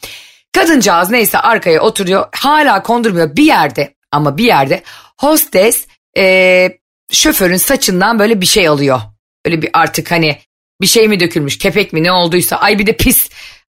Kadıncağız 0.52 1.10
neyse 1.10 1.38
arkaya 1.38 1.80
oturuyor. 1.80 2.26
Hala 2.32 2.82
kondurmuyor 2.82 3.36
bir 3.36 3.44
yerde 3.44 3.94
ama 4.12 4.38
bir 4.38 4.44
yerde 4.44 4.82
hostes 5.18 5.86
e, 6.16 6.68
şoförün 7.12 7.56
saçından 7.56 8.18
böyle 8.18 8.40
bir 8.40 8.46
şey 8.46 8.68
alıyor. 8.68 9.00
Öyle 9.44 9.62
bir 9.62 9.70
artık 9.72 10.10
hani 10.10 10.38
bir 10.80 10.86
şey 10.86 11.08
mi 11.08 11.20
dökülmüş 11.20 11.58
kepek 11.58 11.92
mi 11.92 12.02
ne 12.02 12.12
olduysa. 12.12 12.56
Ay 12.56 12.78
bir 12.78 12.86
de 12.86 12.92
pis 12.92 13.28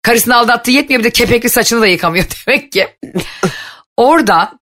karısını 0.03 0.37
aldattığı 0.37 0.71
yetmiyor 0.71 1.01
bir 1.01 1.05
de 1.05 1.11
kepekli 1.11 1.51
saçını 1.51 1.81
da 1.81 1.87
yıkamıyor 1.87 2.25
demek 2.47 2.73
ki. 2.73 2.89
Orada 4.01 4.59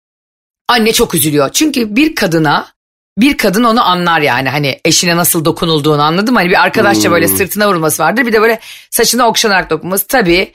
anne 0.67 0.93
çok 0.93 1.15
üzülüyor. 1.15 1.49
Çünkü 1.51 1.95
bir 1.95 2.15
kadına 2.15 2.73
bir 3.17 3.37
kadın 3.37 3.63
onu 3.63 3.83
anlar 3.83 4.21
yani 4.21 4.49
hani 4.49 4.79
eşine 4.85 5.15
nasıl 5.15 5.45
dokunulduğunu 5.45 6.01
anladım 6.01 6.35
Hani 6.35 6.49
bir 6.49 6.63
arkadaşça 6.63 7.11
böyle 7.11 7.27
sırtına 7.27 7.69
vurması 7.69 8.03
vardır. 8.03 8.25
Bir 8.25 8.33
de 8.33 8.41
böyle 8.41 8.59
saçına 8.89 9.27
okşanarak 9.27 9.69
dokunması 9.69 10.07
tabii 10.07 10.53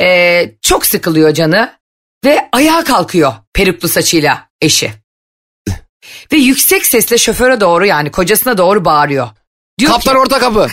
e, 0.00 0.50
çok 0.62 0.86
sıkılıyor 0.86 1.34
canı. 1.34 1.72
Ve 2.24 2.48
ayağa 2.52 2.84
kalkıyor 2.84 3.32
peruklu 3.54 3.88
saçıyla 3.88 4.48
eşi. 4.62 4.92
Ve 6.32 6.36
yüksek 6.36 6.86
sesle 6.86 7.18
şoföre 7.18 7.60
doğru 7.60 7.86
yani 7.86 8.10
kocasına 8.10 8.58
doğru 8.58 8.84
bağırıyor. 8.84 9.28
Diyor 9.78 9.92
Kaptan 9.92 10.14
ki, 10.14 10.18
orta 10.18 10.38
kapı. 10.38 10.68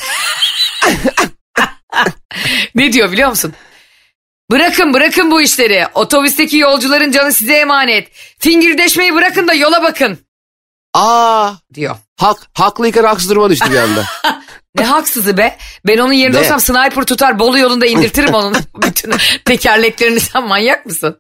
ne 2.76 2.94
diyor 2.94 3.12
biliyor 3.12 3.30
musun? 3.30 3.54
Bırakın 4.52 4.94
bırakın 4.94 5.32
bu 5.32 5.42
işleri. 5.42 5.86
Otobüsteki 5.94 6.58
yolcuların 6.58 7.12
canı 7.12 7.34
size 7.34 7.54
emanet. 7.54 8.08
Fingirdeşmeyi 8.40 9.16
bırakın 9.16 9.48
da 9.48 9.54
yola 9.54 9.84
bakın 9.84 10.18
Aa 10.94 11.52
diyor. 11.74 11.96
hak, 12.20 12.38
haklıyken 12.54 13.04
haksız 13.04 13.30
duruma 13.30 13.50
düştü 13.50 13.72
bir 13.72 13.78
anda. 13.78 14.04
Ne 14.78 14.84
haksızı 14.86 15.38
be. 15.38 15.58
Ben 15.88 15.98
onun 15.98 16.14
yerinde 16.14 16.38
Ne? 16.38 16.42
olsam 16.42 16.60
sniper 16.60 17.04
tutar 17.04 17.40
Bolu 17.40 17.60
yolunda 17.60 17.86
indirtirim 17.86 18.34
onun 18.34 18.56
bütün 18.82 19.14
tekerleklerini. 19.46 20.20
Sen 20.20 20.48
manyak 20.48 20.86
mısın? 20.86 21.20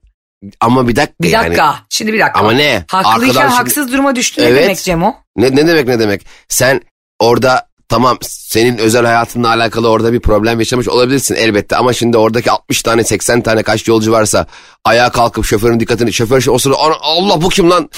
Ama 0.60 0.88
bir 0.88 0.96
dakika 0.96 1.14
Bir 1.22 1.30
yani. 1.30 1.46
dakika. 1.46 1.76
Şimdi 1.90 2.14
bir 2.14 2.20
dakika. 2.20 2.40
Ama 2.40 2.52
ne? 2.52 2.86
Haklıyken 2.88 3.28
Arkadan 3.30 3.42
şimdi- 3.48 3.56
haksız 3.58 3.92
duruma 3.92 4.16
düştü 4.16 4.42
ne 4.42 4.46
Evet. 4.46 4.64
demek 4.64 4.78
Cem 4.84 5.04
o? 5.04 5.16
Ne, 5.36 5.56
ne 5.56 5.68
demek 5.68 5.88
ne 5.88 6.00
demek? 6.00 6.26
Sen 6.50 6.82
orada 7.20 7.68
tamam 7.94 8.18
senin 8.22 8.78
özel 8.78 9.06
hayatınla 9.06 9.48
alakalı 9.50 9.90
orada 9.90 10.14
bir 10.14 10.20
problem 10.20 10.60
yaşamış 10.60 10.88
olabilirsin 10.88 11.36
elbette. 11.36 11.76
Ama 11.78 11.94
şimdi 11.94 12.18
oradaki 12.18 12.52
60 12.52 12.82
tane 12.82 13.04
80 13.04 13.42
tane 13.42 13.64
kaç 13.64 13.88
yolcu 13.88 14.12
varsa 14.12 14.46
ayağa 14.86 15.10
kalkıp 15.10 15.46
şoförün 15.46 15.80
dikkatini 15.80 16.14
şoför 16.14 16.42
şu- 16.42 16.52
o 16.52 16.58
sırada 16.58 16.80
"Ana- 16.80 16.98
Allah 17.02 17.42
bu 17.42 17.50
kim 17.50 17.70
lan 17.70 17.90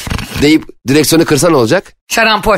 deyip 0.42 0.64
direksiyonu 0.88 1.26
kırsa 1.26 1.50
ne 1.50 1.56
olacak? 1.56 1.94
Şarampol. 2.08 2.58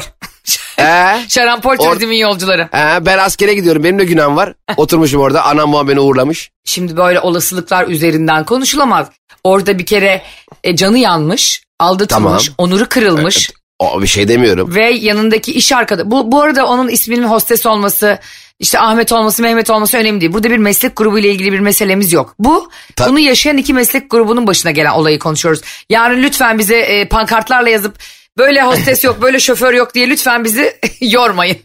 Ee, 0.80 1.16
Şarampol 1.28 1.76
turizmin 1.78 2.18
yolcuları. 2.18 2.70
ee, 2.74 3.06
ben 3.06 3.18
askere 3.18 3.54
gidiyorum 3.54 3.84
benim 3.84 4.00
de 4.00 4.06
günahım 4.06 4.36
var. 4.36 4.54
Oturmuşum 4.78 5.22
orada 5.22 5.44
anam 5.44 5.74
babam 5.74 5.88
beni 5.88 6.00
uğurlamış. 6.00 6.52
Şimdi 6.66 6.98
böyle 6.98 7.20
olasılıklar 7.20 7.88
üzerinden 7.88 8.46
konuşulamaz. 8.46 9.08
Orada 9.44 9.80
bir 9.80 9.86
kere 9.86 10.22
e, 10.64 10.76
canı 10.76 10.98
yanmış, 10.98 11.64
aldatılmış, 11.80 12.46
Tamam. 12.46 12.56
onuru 12.58 12.90
kırılmış 12.90 13.52
O 13.80 14.02
bir 14.02 14.08
şey 14.08 14.28
demiyorum. 14.28 14.76
ve 14.76 14.90
yanındaki 14.90 15.52
iş 15.54 15.72
arkadaşı. 15.72 16.12
Bu, 16.12 16.32
bu 16.32 16.42
arada 16.42 16.66
onun 16.68 16.90
isminin 16.90 17.24
hostes 17.24 17.66
olması, 17.66 18.20
işte 18.60 18.80
Ahmet 18.80 19.12
olması, 19.12 19.42
Mehmet 19.42 19.70
olması 19.70 19.98
önemli 19.98 20.22
değil. 20.22 20.34
Burada 20.34 20.50
bir 20.52 20.58
meslek 20.58 20.96
grubu 20.96 21.20
ile 21.20 21.30
ilgili 21.30 21.52
bir 21.52 21.60
meselemiz 21.60 22.14
yok. 22.14 22.36
Bu 22.40 22.70
Ta- 22.96 23.10
bunu 23.10 23.20
yaşayan 23.20 23.58
iki 23.58 23.74
meslek 23.74 24.10
grubunun 24.12 24.48
başına 24.48 24.72
gelen 24.72 24.92
olayı 24.92 25.20
konuşuyoruz. 25.20 25.62
Yarın 25.90 26.24
lütfen 26.24 26.60
bize 26.60 26.78
e, 26.78 27.08
pankartlarla 27.08 27.70
yazıp 27.70 27.96
böyle 28.38 28.62
hostes 28.62 29.04
yok, 29.04 29.22
böyle 29.22 29.40
şoför 29.40 29.74
yok 29.74 29.94
diye 29.96 30.10
lütfen 30.10 30.44
bizi 30.44 30.74
yormayın. 31.02 31.58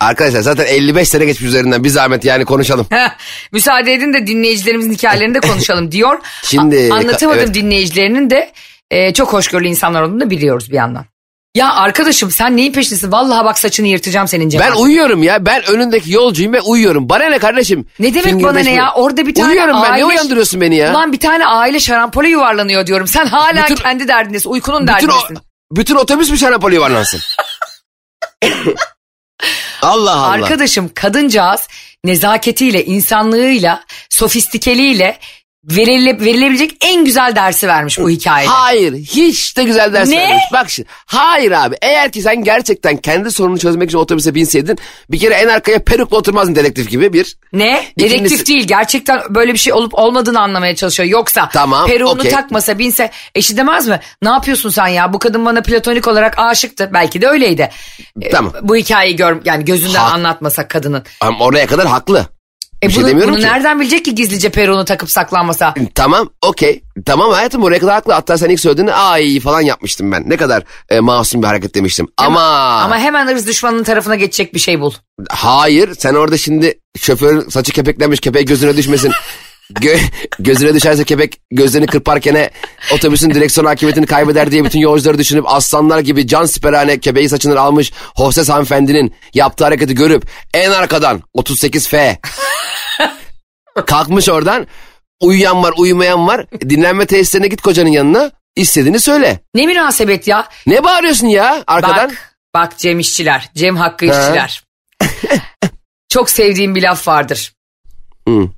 Arkadaşlar 0.00 0.40
zaten 0.40 0.66
55 0.66 1.08
sene 1.08 1.24
geçmiş 1.24 1.48
üzerinden 1.48 1.84
bir 1.84 1.88
zahmet 1.88 2.24
yani 2.24 2.44
konuşalım. 2.44 2.86
Müsaade 3.52 3.94
edin 3.94 4.14
de 4.14 4.26
dinleyicilerimizin 4.26 4.92
hikayelerini 4.92 5.34
de 5.34 5.40
konuşalım 5.40 5.92
diyor. 5.92 6.18
Şimdi- 6.42 6.88
A- 6.92 6.96
anlatamadım 6.96 7.40
evet. 7.44 7.54
dinleyicilerinin 7.54 8.30
de 8.30 8.52
e, 8.90 9.12
çok 9.14 9.32
hoşgörülü 9.32 9.68
insanlar 9.68 10.02
olduğunu 10.02 10.20
da 10.20 10.30
biliyoruz 10.30 10.70
bir 10.70 10.76
yandan. 10.76 11.04
Ya 11.54 11.72
arkadaşım 11.72 12.30
sen 12.30 12.56
neyin 12.56 12.72
peşindesin? 12.72 13.12
Vallahi 13.12 13.44
bak 13.44 13.58
saçını 13.58 13.86
yırtacağım 13.86 14.28
senin 14.28 14.48
Cemal. 14.48 14.66
Ben 14.66 14.72
uyuyorum 14.72 15.22
ya 15.22 15.46
ben 15.46 15.62
önündeki 15.70 16.12
yolcuyum 16.12 16.52
ve 16.52 16.60
uyuyorum. 16.60 17.08
Bana 17.08 17.24
ne 17.24 17.38
kardeşim? 17.38 17.86
Ne 17.98 18.14
demek 18.14 18.44
bana 18.44 18.58
ne 18.58 18.72
ya? 18.72 18.92
Orada 18.94 19.26
bir 19.26 19.34
tane 19.34 19.48
Uyuyorum 19.48 19.76
ben 19.82 19.90
aile... 19.90 20.00
ne 20.00 20.04
uyandırıyorsun 20.04 20.60
beni 20.60 20.76
ya? 20.76 20.90
Ulan 20.90 21.12
bir 21.12 21.20
tane 21.20 21.46
aile 21.46 21.80
şarampole 21.80 22.28
yuvarlanıyor 22.28 22.86
diyorum. 22.86 23.06
Sen 23.06 23.26
hala 23.26 23.62
Bütün- 23.62 23.74
kendi 23.76 24.08
derdindesin. 24.08 24.50
Uykunun 24.50 24.82
bütün, 24.82 24.92
o, 25.08 25.12
derdindesin. 25.12 25.38
bütün 25.72 25.94
otobüs 25.94 26.30
mü 26.30 26.38
şarapoli 26.38 26.74
yuvarlansın? 26.74 27.20
Allah 29.82 30.12
Allah. 30.12 30.26
Arkadaşım 30.26 30.90
kadıncağız 30.94 31.68
nezaketiyle, 32.04 32.84
insanlığıyla, 32.84 33.84
sofistikeliğiyle 34.10 35.18
verile, 35.70 36.20
verilebilecek 36.20 36.70
en 36.80 37.04
güzel 37.04 37.36
dersi 37.36 37.68
vermiş 37.68 37.98
bu 37.98 38.10
hikayede. 38.10 38.50
Hayır 38.50 38.94
hiç 38.94 39.56
de 39.56 39.64
güzel 39.64 39.92
ders 39.92 40.08
Ne? 40.08 40.16
vermemiş. 40.18 40.42
Bak 40.52 40.70
şimdi 40.70 40.88
hayır 41.06 41.52
abi 41.52 41.76
eğer 41.82 42.12
ki 42.12 42.22
sen 42.22 42.44
gerçekten 42.44 42.96
kendi 42.96 43.30
sorununu 43.30 43.58
çözmek 43.58 43.88
için 43.88 43.98
otobüse 43.98 44.34
binseydin 44.34 44.78
bir 45.10 45.18
kere 45.18 45.34
en 45.34 45.48
arkaya 45.48 45.78
perukla 45.84 46.16
oturmazdın 46.16 46.54
dedektif 46.54 46.90
gibi 46.90 47.12
bir. 47.12 47.36
Ne? 47.52 47.84
Dedektif 47.98 48.46
değil. 48.46 48.66
Gerçekten 48.66 49.20
böyle 49.30 49.52
bir 49.52 49.58
şey 49.58 49.72
olup 49.72 49.94
olmadığını 49.94 50.40
anlamaya 50.40 50.76
çalışıyor. 50.76 51.08
Yoksa 51.08 51.48
Tamam, 51.52 51.86
peruğunu 51.86 52.10
okey. 52.20 52.30
takmasa 52.30 52.78
binse 52.78 53.10
eşi 53.34 53.56
demez 53.56 53.88
mi? 53.88 54.00
Ne 54.22 54.28
yapıyorsun 54.28 54.70
sen 54.70 54.86
ya? 54.86 55.12
Bu 55.12 55.18
kadın 55.18 55.44
bana 55.44 55.62
platonik 55.62 56.08
olarak 56.08 56.38
aşıktı. 56.38 56.90
Belki 56.94 57.22
de 57.22 57.28
öyleydi. 57.28 57.70
E, 58.20 58.30
Tamam. 58.30 58.52
Bu 58.62 58.76
hikayeyi 58.76 59.16
gör 59.16 59.40
yani 59.44 59.64
gözünden 59.64 59.98
Ha- 59.98 60.10
anlatmasak 60.12 60.70
kadının. 60.70 61.02
Ama 61.20 61.44
oraya 61.44 61.66
kadar 61.66 61.86
haklı. 61.86 62.26
E 62.82 62.86
Bir 62.88 62.92
şey 62.92 63.02
bunu, 63.02 63.10
demiyorum 63.10 63.34
bunu 63.34 63.40
ki. 63.42 63.46
nereden 63.48 63.80
bilecek 63.80 64.04
ki 64.04 64.14
gizlice 64.14 64.48
peruğunu 64.48 64.84
takıp 64.84 65.10
saklanmasa? 65.10 65.74
Tamam 65.94 66.30
okey. 66.42 66.82
Tamam 67.06 67.32
hayatım 67.32 67.62
oraya 67.62 67.78
kadar 67.78 67.94
haklı. 67.94 68.12
Hatta 68.12 68.38
sen 68.38 68.48
ilk 68.48 68.60
söylediğinde 68.60 68.94
ay 68.94 69.40
falan 69.40 69.60
yapmıştım 69.60 70.12
ben. 70.12 70.24
Ne 70.30 70.36
kadar 70.36 70.62
e, 70.88 71.00
masum 71.00 71.42
bir 71.42 71.46
hareket 71.46 71.74
demiştim. 71.74 72.08
Ama, 72.16 72.40
Ama 72.82 72.98
hemen 72.98 73.26
ırz 73.26 73.46
düşmanının 73.46 73.82
tarafına 73.84 74.14
geçecek 74.14 74.54
bir 74.54 74.58
şey 74.58 74.80
bul. 74.80 74.92
hayır 75.30 75.94
sen 75.98 76.14
orada 76.14 76.36
şimdi 76.36 76.78
şoförün 77.00 77.48
saçı 77.48 77.72
kepeklenmiş 77.72 78.20
kepeği 78.20 78.44
gözüne 78.44 78.76
düşmesin. 78.76 79.12
Gö- 79.72 80.10
gözüne 80.38 80.74
düşerse 80.74 81.04
kepek 81.04 81.40
gözlerini 81.50 81.86
kırparken 81.86 82.50
otobüsün 82.94 83.30
direksiyon 83.30 83.66
hakimiyetini 83.66 84.06
kaybeder 84.06 84.50
diye 84.50 84.64
bütün 84.64 84.78
yolcuları 84.78 85.18
düşünüp 85.18 85.44
aslanlar 85.48 85.98
gibi 85.98 86.26
can 86.26 86.44
siperhane 86.44 87.00
kepeği 87.00 87.28
saçından 87.28 87.56
almış 87.56 87.92
hostes 88.16 88.48
hanımefendinin 88.48 89.14
yaptığı 89.34 89.64
hareketi 89.64 89.94
görüp 89.94 90.28
en 90.54 90.70
arkadan 90.70 91.22
38F 91.36 92.16
kalkmış 93.86 94.28
oradan 94.28 94.66
uyuyan 95.20 95.62
var 95.62 95.74
uyumayan 95.76 96.26
var 96.26 96.46
dinlenme 96.50 97.06
tesislerine 97.06 97.48
git 97.48 97.62
kocanın 97.62 97.90
yanına 97.90 98.30
istediğini 98.56 99.00
söyle. 99.00 99.40
Ne 99.54 99.66
münasebet 99.66 100.28
ya? 100.28 100.48
Ne 100.66 100.84
bağırıyorsun 100.84 101.26
ya 101.26 101.64
arkadan? 101.66 102.10
Bak, 102.10 102.36
bak 102.54 102.78
Cem 102.78 102.98
işçiler, 103.00 103.50
Cem 103.54 103.76
Hakkı 103.76 104.12
Ha. 104.12 104.20
işçiler. 104.20 104.64
Çok 106.08 106.30
sevdiğim 106.30 106.74
bir 106.74 106.82
laf 106.82 107.08
vardır. 107.08 107.52
Hı. 108.28 108.48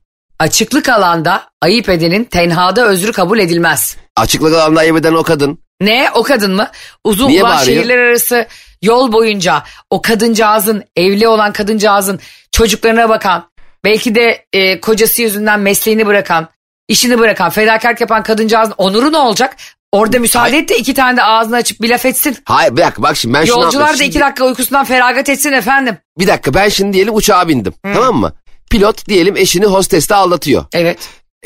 Açıklık 0.44 0.88
alanda 0.88 1.42
ayıp 1.62 1.88
edenin 1.88 2.24
tenhada 2.24 2.86
özrü 2.86 3.12
kabul 3.12 3.38
edilmez. 3.38 3.96
Açıklık 4.16 4.54
alanda 4.54 4.80
ayıp 4.80 4.96
eden 4.96 5.14
o 5.14 5.22
kadın. 5.22 5.58
Ne 5.80 6.10
o 6.14 6.22
kadın 6.22 6.54
mı? 6.54 6.70
Uzun 7.04 7.28
Niye 7.28 7.42
ulan 7.42 7.56
bağırıyor? 7.56 7.76
şehirler 7.76 7.98
arası 7.98 8.46
yol 8.82 9.12
boyunca 9.12 9.62
o 9.90 10.02
kadıncağızın 10.02 10.84
evli 10.96 11.28
olan 11.28 11.52
kadıncağızın 11.52 12.20
çocuklarına 12.52 13.08
bakan 13.08 13.50
belki 13.84 14.14
de 14.14 14.44
e, 14.52 14.80
kocası 14.80 15.22
yüzünden 15.22 15.60
mesleğini 15.60 16.06
bırakan 16.06 16.48
işini 16.88 17.18
bırakan 17.18 17.50
fedakarlık 17.50 18.00
yapan 18.00 18.22
kadıncağızın 18.22 18.74
onuru 18.78 19.12
ne 19.12 19.16
olacak? 19.18 19.56
Orada 19.92 20.18
müsaade 20.18 20.58
et 20.58 20.68
de 20.68 20.78
iki 20.78 20.94
tane 20.94 21.16
de 21.16 21.22
ağzını 21.22 21.56
açıp 21.56 21.80
bir 21.82 21.88
laf 21.88 22.06
etsin. 22.06 22.36
Hayır 22.44 22.76
bir 22.76 22.82
dakika 22.82 23.02
bak 23.02 23.16
şimdi 23.16 23.34
ben 23.34 23.44
şunu 23.44 23.62
Yolcular 23.62 23.72
da 23.82 23.86
anlatıyorum. 23.86 24.10
iki 24.10 24.20
dakika 24.20 24.44
uykusundan 24.44 24.84
feragat 24.84 25.28
etsin 25.28 25.52
efendim. 25.52 25.96
Bir 26.18 26.26
dakika 26.26 26.54
ben 26.54 26.68
şimdi 26.68 26.92
diyelim 26.92 27.14
uçağa 27.14 27.48
bindim 27.48 27.74
tamam 27.82 28.14
mı? 28.14 28.32
Pilot 28.70 29.08
diyelim 29.08 29.36
eşini 29.36 29.66
hosteste 29.66 30.14
aldatıyor. 30.14 30.64
Evet. 30.72 30.98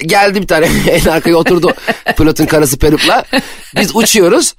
Geldi 0.07 0.43
bir 0.43 0.47
tane 0.47 0.69
en 0.91 1.11
arkaya 1.11 1.37
oturdu 1.37 1.73
pilotun 2.17 2.47
karısı 2.47 2.79
perukla. 2.79 3.25
Biz 3.77 3.97
uçuyoruz. 3.97 4.55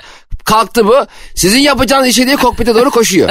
Kalktı 0.45 0.87
bu. 0.87 1.05
Sizin 1.35 1.59
yapacağınız 1.59 2.07
işe 2.07 2.25
diye 2.25 2.35
kokpite 2.35 2.75
doğru 2.75 2.91
koşuyor. 2.91 3.29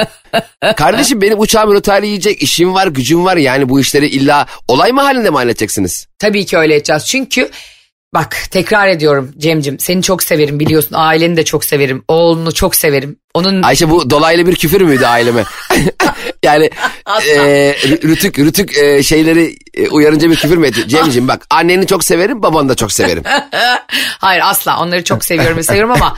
Kardeşim 0.77 1.21
benim 1.21 1.39
uçağım 1.39 1.73
rotayla 1.73 2.07
yiyecek 2.07 2.41
işim 2.41 2.73
var 2.73 2.87
gücüm 2.87 3.25
var. 3.25 3.37
Yani 3.37 3.69
bu 3.69 3.79
işleri 3.79 4.07
illa 4.07 4.45
olay 4.67 4.91
mı 4.91 5.01
halinde 5.01 5.29
mi 5.29 5.35
halledeceksiniz? 5.35 6.07
Tabii 6.19 6.45
ki 6.45 6.57
öyle 6.57 6.75
edeceğiz. 6.75 7.05
Çünkü 7.05 7.49
bak 8.13 8.37
tekrar 8.51 8.87
ediyorum 8.87 9.31
Cemcim 9.37 9.79
seni 9.79 10.01
çok 10.01 10.23
severim 10.23 10.59
biliyorsun. 10.59 10.95
Aileni 10.99 11.37
de 11.37 11.45
çok 11.45 11.65
severim. 11.65 12.03
Oğlunu 12.07 12.53
çok 12.53 12.75
severim. 12.75 13.17
Onun 13.33 13.63
Ayşe 13.63 13.89
bu 13.89 14.09
dolaylı 14.09 14.47
bir 14.47 14.55
küfür 14.55 14.81
müydü 14.81 15.05
aileme? 15.05 15.43
yani 16.45 16.69
e, 17.29 17.75
rütük 17.83 18.39
rütük 18.39 18.77
e, 18.77 19.03
şeyleri 19.03 19.57
e, 19.73 19.89
uyarınca 19.89 20.31
bir 20.31 20.35
küfür 20.35 20.57
mü 20.57 20.67
etti? 20.67 20.87
Cemciğim 20.87 21.27
bak 21.27 21.45
anneni 21.49 21.87
çok 21.87 22.03
severim 22.03 22.43
babanı 22.43 22.69
da 22.69 22.75
çok 22.75 22.91
severim. 22.91 23.23
hayır 24.19 24.41
asla 24.45 24.79
onları 24.79 25.03
çok 25.03 25.25
seviyorum 25.25 25.57
ve 25.57 25.63
seviyorum 25.63 25.91
ama 25.91 26.17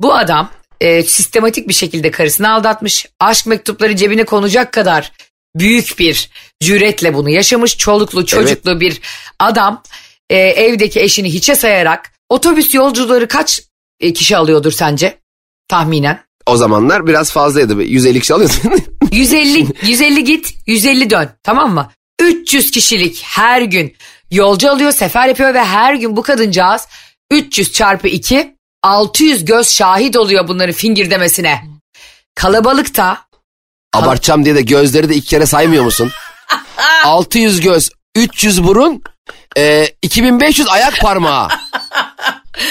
bu 0.00 0.14
adam 0.14 0.50
e, 0.80 1.02
sistematik 1.02 1.68
bir 1.68 1.74
şekilde 1.74 2.10
karısını 2.10 2.52
aldatmış. 2.52 3.06
Aşk 3.20 3.46
mektupları 3.46 3.96
cebine 3.96 4.24
konacak 4.24 4.72
kadar 4.72 5.12
büyük 5.56 5.98
bir 5.98 6.30
cüretle 6.60 7.14
bunu 7.14 7.30
yaşamış. 7.30 7.76
Çoluklu 7.76 8.26
çocuklu 8.26 8.80
bir 8.80 9.00
adam 9.38 9.82
e, 10.30 10.38
evdeki 10.38 11.00
eşini 11.00 11.32
hiçe 11.32 11.54
sayarak 11.54 12.12
otobüs 12.28 12.74
yolcuları 12.74 13.28
kaç 13.28 13.60
kişi 14.14 14.36
alıyordur 14.36 14.72
sence? 14.72 15.18
Tahminen. 15.68 16.29
O 16.50 16.56
zamanlar 16.56 17.06
biraz 17.06 17.32
fazlaydı. 17.32 17.82
150 17.82 18.20
kişi 18.20 18.34
alıyordun. 18.34 18.56
150 19.12 19.66
150 19.82 20.24
git 20.24 20.54
150 20.66 21.10
dön 21.10 21.28
tamam 21.42 21.74
mı? 21.74 21.90
300 22.20 22.70
kişilik 22.70 23.22
her 23.26 23.62
gün 23.62 23.96
yolcu 24.30 24.70
alıyor 24.70 24.92
sefer 24.92 25.28
yapıyor 25.28 25.54
ve 25.54 25.64
her 25.64 25.94
gün 25.94 26.16
bu 26.16 26.22
kadıncağız 26.22 26.86
300 27.30 27.72
çarpı 27.72 28.08
2 28.08 28.54
600 28.82 29.44
göz 29.44 29.68
şahit 29.68 30.16
oluyor 30.16 30.48
bunların 30.48 30.72
fingir 30.72 31.10
demesine. 31.10 31.64
Kalabalıkta 32.34 33.18
Abartacağım 33.92 34.44
diye 34.44 34.54
de 34.54 34.62
gözleri 34.62 35.08
de 35.08 35.14
iki 35.14 35.28
kere 35.28 35.46
saymıyor 35.46 35.84
musun? 35.84 36.10
600 37.04 37.60
göz, 37.60 37.90
300 38.16 38.64
burun, 38.64 39.02
e, 39.56 39.86
2500 40.02 40.68
ayak 40.68 41.00
parmağı. 41.00 41.48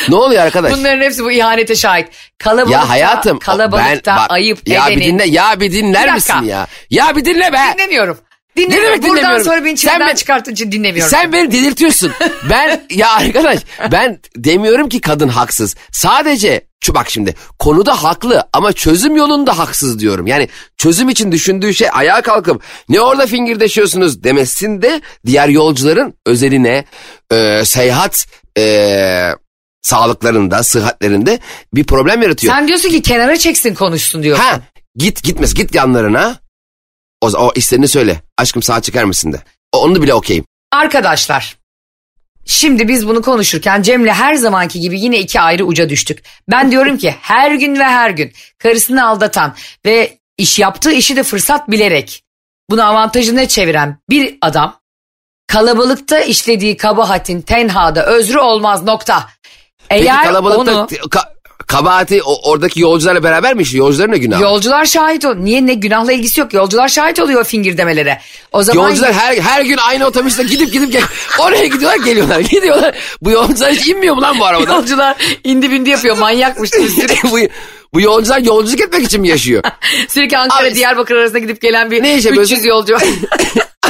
Ne 0.09 0.15
oluyor 0.15 0.41
arkadaş? 0.43 0.73
Bunların 0.73 1.01
hepsi 1.01 1.23
bu 1.23 1.31
ihanete 1.31 1.75
şahit. 1.75 2.07
Kalabalıkta, 2.37 2.79
ya 2.79 2.89
hayatım 2.89 3.39
kalabalıkta 3.39 4.11
ben, 4.11 4.17
bak, 4.17 4.31
ayıp 4.31 4.67
ya 4.67 4.87
bir 4.87 4.91
edenin. 4.91 5.05
dinle 5.13 5.25
ya 5.25 5.59
bir 5.59 5.71
dinler 5.71 6.07
Bir 6.07 6.13
misin 6.13 6.43
ya? 6.43 6.67
Ya 6.89 7.15
bir 7.15 7.25
dinle 7.25 7.53
be. 7.53 7.57
Dinlemiyorum. 7.73 8.17
Dinlemiyorum. 8.57 8.87
demek 8.87 9.01
Buradan 9.01 9.17
dinlemiyorum? 9.17 9.45
sonra 9.45 9.65
beni 9.65 9.75
çileden 9.77 9.99
ben- 9.99 10.15
çıkarttığın 10.15 10.51
için 10.51 10.71
dinlemiyorum. 10.71 11.09
Sen 11.11 11.33
beni 11.33 11.51
delirtiyorsun. 11.51 12.11
Ben 12.49 12.81
ya 12.89 13.13
arkadaş 13.13 13.59
ben 13.91 14.19
demiyorum 14.35 14.89
ki 14.89 15.01
kadın 15.01 15.27
haksız. 15.27 15.75
Sadece 15.91 16.61
şu 16.85 16.95
bak 16.95 17.09
şimdi 17.09 17.35
konuda 17.59 18.03
haklı 18.03 18.43
ama 18.53 18.73
çözüm 18.73 19.15
yolunda 19.15 19.57
haksız 19.57 19.99
diyorum. 19.99 20.27
Yani 20.27 20.49
çözüm 20.77 21.09
için 21.09 21.31
düşündüğü 21.31 21.73
şey 21.73 21.87
ayağa 21.93 22.21
kalkıp 22.21 22.63
ne 22.89 23.01
orada 23.01 23.27
fingirdeşiyorsunuz 23.27 24.23
demesinde 24.23 25.01
diğer 25.25 25.49
yolcuların 25.49 26.13
özeline 26.25 26.85
e, 27.31 27.65
seyahat 27.65 28.25
e, 28.57 28.63
sağlıklarında 29.81 30.63
sıhhatlerinde 30.63 31.39
bir 31.73 31.83
problem 31.83 32.21
yaratıyor. 32.21 32.53
Sen 32.53 32.67
diyorsun 32.67 32.89
ki 32.89 33.01
kenara 33.01 33.37
çeksin 33.37 33.73
konuşsun 33.73 34.23
diyor. 34.23 34.37
Ha 34.37 34.59
git 34.95 35.23
gitmez 35.23 35.53
git 35.53 35.75
yanlarına 35.75 36.39
o, 37.21 37.27
o 37.27 37.51
istediğini 37.55 37.87
söyle 37.87 38.21
aşkım 38.37 38.61
sağa 38.63 38.81
çıkar 38.81 39.03
mısın 39.03 39.33
de. 39.33 39.41
O- 39.73 39.81
Onu 39.83 40.01
bile 40.03 40.13
okeyim. 40.13 40.45
Arkadaşlar 40.71 41.57
şimdi 42.45 42.87
biz 42.87 43.07
bunu 43.07 43.21
konuşurken 43.21 43.81
Cem'le 43.81 44.07
her 44.07 44.33
zamanki 44.35 44.79
gibi 44.79 44.99
yine 45.01 45.19
iki 45.19 45.39
ayrı 45.41 45.65
uca 45.65 45.89
düştük. 45.89 46.23
Ben 46.51 46.71
diyorum 46.71 46.97
ki 46.97 47.15
her 47.21 47.51
gün 47.51 47.79
ve 47.79 47.83
her 47.83 48.09
gün 48.09 48.33
karısını 48.57 49.07
aldatan 49.07 49.55
ve 49.85 50.17
iş 50.37 50.59
yaptığı 50.59 50.91
işi 50.91 51.15
de 51.15 51.23
fırsat 51.23 51.71
bilerek 51.71 52.23
bunu 52.69 52.85
avantajına 52.85 53.47
çeviren 53.47 53.97
bir 54.09 54.37
adam 54.41 54.79
kalabalıkta 55.47 56.19
işlediği 56.19 56.77
kabahatin 56.77 57.41
tenhada 57.41 58.05
özrü 58.05 58.37
olmaz 58.39 58.83
nokta. 58.83 59.29
Peki 59.89 60.03
Eğer 60.05 60.23
kalabalıkta 60.23 60.71
onu 60.79 60.87
ka- 60.87 61.29
kabahati 61.67 62.21
oradaki 62.23 62.81
yolcularla 62.81 63.23
beraber 63.23 63.53
mi? 63.53 63.63
Yolcuların 63.73 64.11
ne 64.11 64.17
günahı? 64.17 64.41
yolcular 64.43 64.85
şahit 64.85 65.25
ol. 65.25 65.35
Niye 65.35 65.65
ne 65.65 65.73
günahla 65.73 66.11
ilgisi 66.11 66.39
yok. 66.41 66.53
Yolcular 66.53 66.87
şahit 66.89 67.19
oluyor 67.19 67.43
fingir 67.43 67.77
demelere. 67.77 68.19
O 68.51 68.63
zaman 68.63 68.89
Yolcular 68.89 69.13
her 69.13 69.37
her 69.37 69.61
gün 69.61 69.77
aynı 69.77 70.05
otobüste 70.05 70.43
gidip 70.43 70.73
gidip 70.73 70.91
gel 70.91 71.01
oraya 71.39 71.65
gidiyorlar 71.65 72.05
geliyorlar 72.05 72.39
gidiyorlar. 72.51 72.95
Bu 73.21 73.31
yolcular 73.31 73.71
hiç 73.73 73.87
inmiyor 73.87 74.15
mu 74.15 74.21
lan 74.21 74.39
bu 74.39 74.45
arabadan? 74.45 74.75
yolcular 74.75 75.15
indi 75.43 75.71
bindi 75.71 75.89
yapıyor 75.89 76.17
manyakmış. 76.17 76.69
Bu, 77.31 77.37
bu 77.93 78.01
yolcular 78.01 78.39
yolculuk 78.39 78.81
etmek 78.81 79.03
için 79.05 79.21
mi 79.21 79.27
yaşıyor? 79.27 79.63
sürekli 80.07 80.37
Ankara 80.37 80.67
Abi- 80.67 80.75
Diyarbakır 80.75 81.15
arasında 81.15 81.39
gidip 81.39 81.61
gelen 81.61 81.91
bir 81.91 82.03
Ne 82.03 82.15
iş 82.17 82.25
yapıyorsun? 82.25 82.55
300 82.55 82.65
yolcu. 82.65 82.97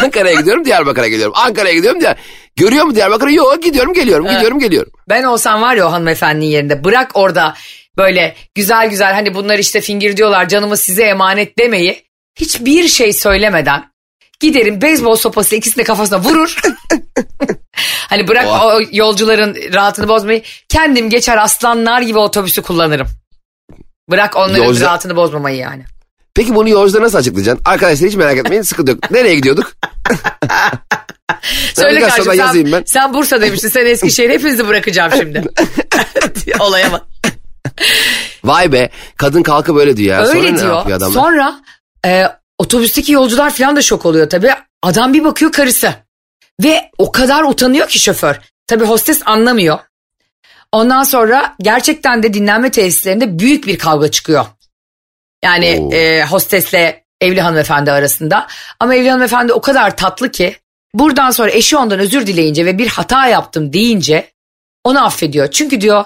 Ankara'ya 0.04 0.36
gidiyorum 0.36 0.66
Diyarbakır'a 0.66 1.08
gidiyorum. 1.08 1.34
Ankara'ya 1.36 1.74
gidiyorum 1.74 2.02
diye. 2.02 2.16
Görüyor 2.56 2.86
mu 2.86 2.96
Diyarbakır'ı? 2.96 3.34
Yok 3.34 3.64
gidiyorum 3.64 3.94
geliyorum 3.94 4.28
gidiyorum 4.28 4.60
geliyorum. 4.60 4.92
Ben 5.10 5.24
olsam 5.24 5.62
var 5.62 5.76
ya 5.76 5.88
o 5.88 5.92
hanımefendinin 5.92 6.50
yerinde 6.50 6.84
bırak 6.84 7.12
orada 7.14 7.56
böyle 7.98 8.36
güzel 8.56 8.90
güzel 8.90 9.14
hani 9.14 9.34
bunlar 9.34 9.60
işte 9.60 9.82
fingir 9.82 10.18
diyorlar 10.18 10.48
canımı 10.48 10.78
size 10.78 11.04
emanet 11.04 11.58
demeyi 11.60 12.04
hiçbir 12.36 12.88
şey 12.88 13.14
söylemeden 13.14 13.90
giderim 14.40 14.82
beyzbol 14.82 15.16
sopası 15.16 15.56
ikisini 15.56 15.82
de 15.82 15.84
kafasına 15.84 16.20
vurur. 16.20 16.62
hani 18.10 18.28
bırak 18.28 18.48
Oha. 18.48 18.68
o 18.68 18.82
yolcuların 18.92 19.58
rahatını 19.74 20.08
bozmayı 20.08 20.42
kendim 20.70 21.10
geçer 21.10 21.38
aslanlar 21.38 22.02
gibi 22.02 22.20
otobüsü 22.20 22.62
kullanırım. 22.62 23.08
Bırak 24.10 24.36
onların 24.36 24.64
Yolcu- 24.64 24.86
rahatını 24.86 25.16
bozmamayı 25.16 25.58
yani. 25.58 25.84
Peki 26.40 26.56
bunu 26.56 26.70
yolculara 26.70 27.04
nasıl 27.04 27.18
açıklayacaksın? 27.18 27.64
Arkadaşlar 27.66 28.10
hiç 28.10 28.16
merak 28.16 28.38
etmeyin 28.38 28.62
sıkıntı 28.62 28.92
yok. 28.92 29.12
Nereye 29.12 29.36
gidiyorduk? 29.36 29.72
Söyle 31.74 32.00
kardeşim 32.00 32.34
yazayım 32.34 32.68
sen, 32.68 32.80
ben. 32.80 32.84
sen 32.86 33.14
Bursa 33.14 33.42
demiştin 33.42 33.68
sen 33.70 33.86
Eskişehir 33.86 34.30
hepinizi 34.30 34.68
bırakacağım 34.68 35.12
şimdi. 35.18 35.44
Olaya 36.60 36.92
bak. 36.92 37.02
Vay 38.44 38.72
be 38.72 38.90
kadın 39.18 39.44
kalkıp 39.44 39.78
öyle 39.78 39.98
diyor 39.98 40.20
ya. 40.20 40.26
Sonra 40.26 40.38
Öyle 40.38 40.54
ne 40.54 40.60
diyor. 40.60 40.76
yapıyor 40.76 40.98
adamlar? 40.98 41.14
Sonra 41.14 41.60
e, 42.06 42.26
otobüsteki 42.58 43.12
yolcular 43.12 43.54
falan 43.54 43.76
da 43.76 43.82
şok 43.82 44.06
oluyor 44.06 44.30
tabii. 44.30 44.52
Adam 44.84 45.14
bir 45.14 45.24
bakıyor 45.24 45.52
karısı. 45.52 45.94
Ve 46.64 46.92
o 46.98 47.12
kadar 47.12 47.44
utanıyor 47.44 47.88
ki 47.88 48.00
şoför. 48.00 48.40
Tabii 48.68 48.86
hostes 48.86 49.22
anlamıyor. 49.26 49.80
Ondan 50.72 51.04
sonra 51.04 51.56
gerçekten 51.62 52.24
de 52.24 52.34
dinlenme 52.34 52.72
tesislerinde 52.72 53.40
büyük 53.40 53.68
bir 53.68 53.78
kavga 53.78 54.12
çıkıyor. 54.12 54.46
Yani 55.44 55.80
Oo. 55.80 55.94
e, 55.94 56.26
hostesle 56.26 57.04
evli 57.22 57.42
hanımefendi 57.42 57.92
arasında. 57.92 58.48
Ama 58.80 58.96
evli 58.96 59.10
hanımefendi 59.10 59.54
o 59.54 59.62
kadar 59.62 59.98
tatlı 59.98 60.32
ki 60.32 60.56
buradan 60.94 61.32
sonra 61.32 61.52
eşi 61.52 61.78
ondan 61.78 62.00
özür 62.00 62.28
dileyince 62.28 62.66
ve 62.66 62.78
bir 62.78 62.88
hata 62.88 63.28
yaptım 63.28 63.74
deyince 63.74 64.32
onu 64.84 65.06
affediyor. 65.06 65.52
Çünkü 65.52 65.82
diyor 65.82 66.06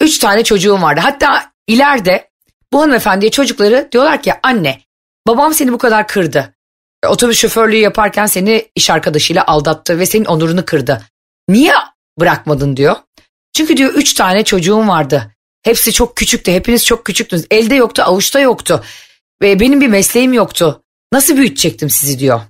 üç 0.00 0.18
tane 0.18 0.44
çocuğum 0.44 0.82
vardı. 0.82 1.00
Hatta 1.04 1.52
ileride 1.66 2.30
bu 2.72 2.82
hanımefendiye 2.82 3.30
çocukları 3.30 3.88
diyorlar 3.92 4.22
ki 4.22 4.32
anne 4.42 4.80
babam 5.26 5.54
seni 5.54 5.72
bu 5.72 5.78
kadar 5.78 6.08
kırdı. 6.08 6.54
E, 7.04 7.06
Otobüs 7.06 7.38
şoförlüğü 7.38 7.76
yaparken 7.76 8.26
seni 8.26 8.68
iş 8.74 8.90
arkadaşıyla 8.90 9.46
aldattı 9.46 9.98
ve 9.98 10.06
senin 10.06 10.24
onurunu 10.24 10.64
kırdı. 10.64 11.02
Niye 11.48 11.72
bırakmadın 12.20 12.76
diyor. 12.76 12.96
Çünkü 13.56 13.76
diyor 13.76 13.94
üç 13.94 14.14
tane 14.14 14.44
çocuğum 14.44 14.88
vardı. 14.88 15.34
Hepsi 15.62 15.92
çok 15.92 16.16
küçüktü. 16.16 16.52
Hepiniz 16.52 16.84
çok 16.84 17.04
küçüktünüz. 17.04 17.46
Elde 17.50 17.74
yoktu, 17.74 18.02
avuçta 18.06 18.40
yoktu. 18.40 18.84
Ve 19.42 19.60
benim 19.60 19.80
bir 19.80 19.88
mesleğim 19.88 20.32
yoktu. 20.32 20.82
Nasıl 21.12 21.36
büyütecektim 21.36 21.90
sizi 21.90 22.18
diyor. 22.18 22.40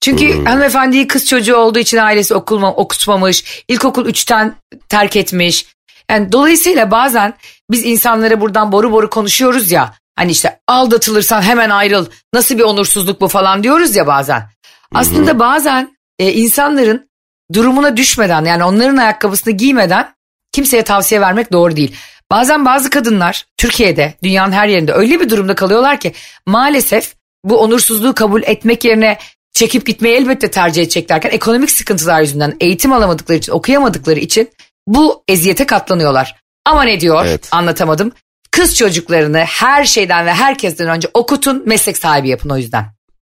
Çünkü 0.00 0.44
hanımefendiyi 0.44 1.08
kız 1.08 1.26
çocuğu 1.26 1.56
olduğu 1.56 1.78
için 1.78 1.96
ailesi 1.96 2.34
okulma, 2.34 2.74
okutmamış. 2.74 3.64
İlkokul 3.68 4.06
3'ten 4.06 4.54
terk 4.88 5.16
etmiş. 5.16 5.66
Yani 6.10 6.32
dolayısıyla 6.32 6.90
bazen 6.90 7.34
biz 7.70 7.84
insanlara 7.84 8.40
buradan 8.40 8.72
boru 8.72 8.92
boru 8.92 9.10
konuşuyoruz 9.10 9.70
ya. 9.70 9.94
Hani 10.16 10.30
işte 10.30 10.60
aldatılırsan 10.66 11.42
hemen 11.42 11.70
ayrıl. 11.70 12.06
Nasıl 12.34 12.58
bir 12.58 12.62
onursuzluk 12.62 13.20
bu 13.20 13.28
falan 13.28 13.62
diyoruz 13.62 13.96
ya 13.96 14.06
bazen. 14.06 14.50
Aslında 14.94 15.38
bazen 15.38 15.96
e, 16.18 16.32
insanların 16.32 17.10
durumuna 17.52 17.96
düşmeden 17.96 18.44
yani 18.44 18.64
onların 18.64 18.96
ayakkabısını 18.96 19.52
giymeden 19.52 20.14
kimseye 20.52 20.82
tavsiye 20.82 21.20
vermek 21.20 21.52
doğru 21.52 21.76
değil. 21.76 21.96
Bazen 22.30 22.64
bazı 22.64 22.90
kadınlar 22.90 23.46
Türkiye'de 23.56 24.14
dünyanın 24.22 24.52
her 24.52 24.68
yerinde 24.68 24.92
öyle 24.92 25.20
bir 25.20 25.30
durumda 25.30 25.54
kalıyorlar 25.54 26.00
ki 26.00 26.12
maalesef 26.46 27.14
bu 27.44 27.60
onursuzluğu 27.60 28.14
kabul 28.14 28.42
etmek 28.42 28.84
yerine 28.84 29.18
çekip 29.52 29.86
gitmeyi 29.86 30.16
elbette 30.16 30.50
tercih 30.50 30.82
edeceklerken 30.82 31.30
ekonomik 31.30 31.70
sıkıntılar 31.70 32.20
yüzünden 32.20 32.56
eğitim 32.60 32.92
alamadıkları 32.92 33.38
için 33.38 33.52
okuyamadıkları 33.52 34.20
için 34.20 34.50
bu 34.86 35.24
eziyete 35.28 35.66
katlanıyorlar. 35.66 36.36
Ama 36.64 36.82
ne 36.82 37.00
diyor 37.00 37.24
Evet. 37.24 37.48
anlatamadım. 37.50 38.12
Kız 38.50 38.76
çocuklarını 38.76 39.38
her 39.38 39.84
şeyden 39.84 40.26
ve 40.26 40.32
herkesten 40.34 40.88
önce 40.88 41.08
okutun 41.14 41.62
meslek 41.66 41.96
sahibi 41.96 42.28
yapın 42.28 42.50
o 42.50 42.56
yüzden. 42.56 42.86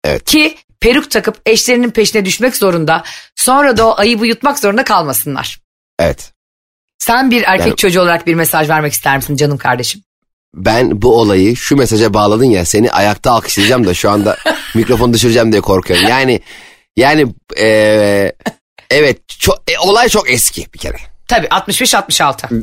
Evet. 0.04 0.24
Ki 0.24 0.56
peruk 0.80 1.10
takıp 1.10 1.40
eşlerinin 1.46 1.90
peşine 1.90 2.24
düşmek 2.24 2.56
zorunda 2.56 3.04
sonra 3.36 3.76
da 3.76 3.86
o 3.88 3.94
ayıbı 3.98 4.26
yutmak 4.26 4.58
zorunda 4.58 4.84
kalmasınlar. 4.84 5.58
Evet. 5.98 6.32
Sen 6.98 7.30
bir 7.30 7.42
erkek 7.46 7.66
Yani- 7.66 7.76
çocuğu 7.76 8.00
olarak 8.00 8.26
bir 8.26 8.34
mesaj 8.34 8.68
vermek 8.68 8.92
ister 8.92 9.16
misin 9.16 9.36
canım 9.36 9.58
kardeşim? 9.58 10.02
Ben 10.54 11.02
bu 11.02 11.20
olayı 11.20 11.56
şu 11.56 11.76
mesaja 11.76 12.14
bağladın 12.14 12.44
ya 12.44 12.64
seni 12.64 12.90
ayakta 12.92 13.30
alkışlayacağım 13.32 13.86
da 13.86 13.94
şu 13.94 14.10
anda 14.10 14.36
mikrofonu 14.74 15.12
düşüreceğim 15.14 15.52
diye 15.52 15.60
korkuyorum. 15.60 16.08
Yani 16.08 16.40
yani 16.96 17.26
eee, 17.56 18.32
evet 18.90 19.28
çok, 19.28 19.58
e, 19.70 19.78
olay 19.78 20.08
çok 20.08 20.30
eski 20.30 20.66
bir 20.74 20.78
kere. 20.78 20.96
Tabii 21.28 21.46
65-66. 21.46 22.62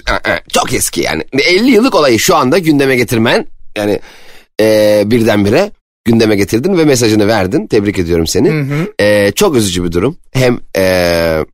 Çok 0.53 0.73
eski 0.73 1.01
yani. 1.01 1.23
50 1.33 1.71
yıllık 1.71 1.95
olayı 1.95 2.19
şu 2.19 2.35
anda 2.35 2.57
gündeme 2.57 2.95
getirmen 2.95 3.47
yani 3.77 3.99
eee 4.59 5.03
birdenbire 5.05 5.71
gündeme 6.05 6.35
getirdin 6.35 6.77
ve 6.77 6.85
mesajını 6.85 7.27
verdin. 7.27 7.67
Tebrik 7.67 7.99
ediyorum 7.99 8.27
seni. 8.27 8.65
Eee, 8.99 9.31
çok 9.35 9.55
üzücü 9.55 9.83
bir 9.83 9.91
durum. 9.91 10.17
Hem 10.33 10.59
eee, 10.77 11.45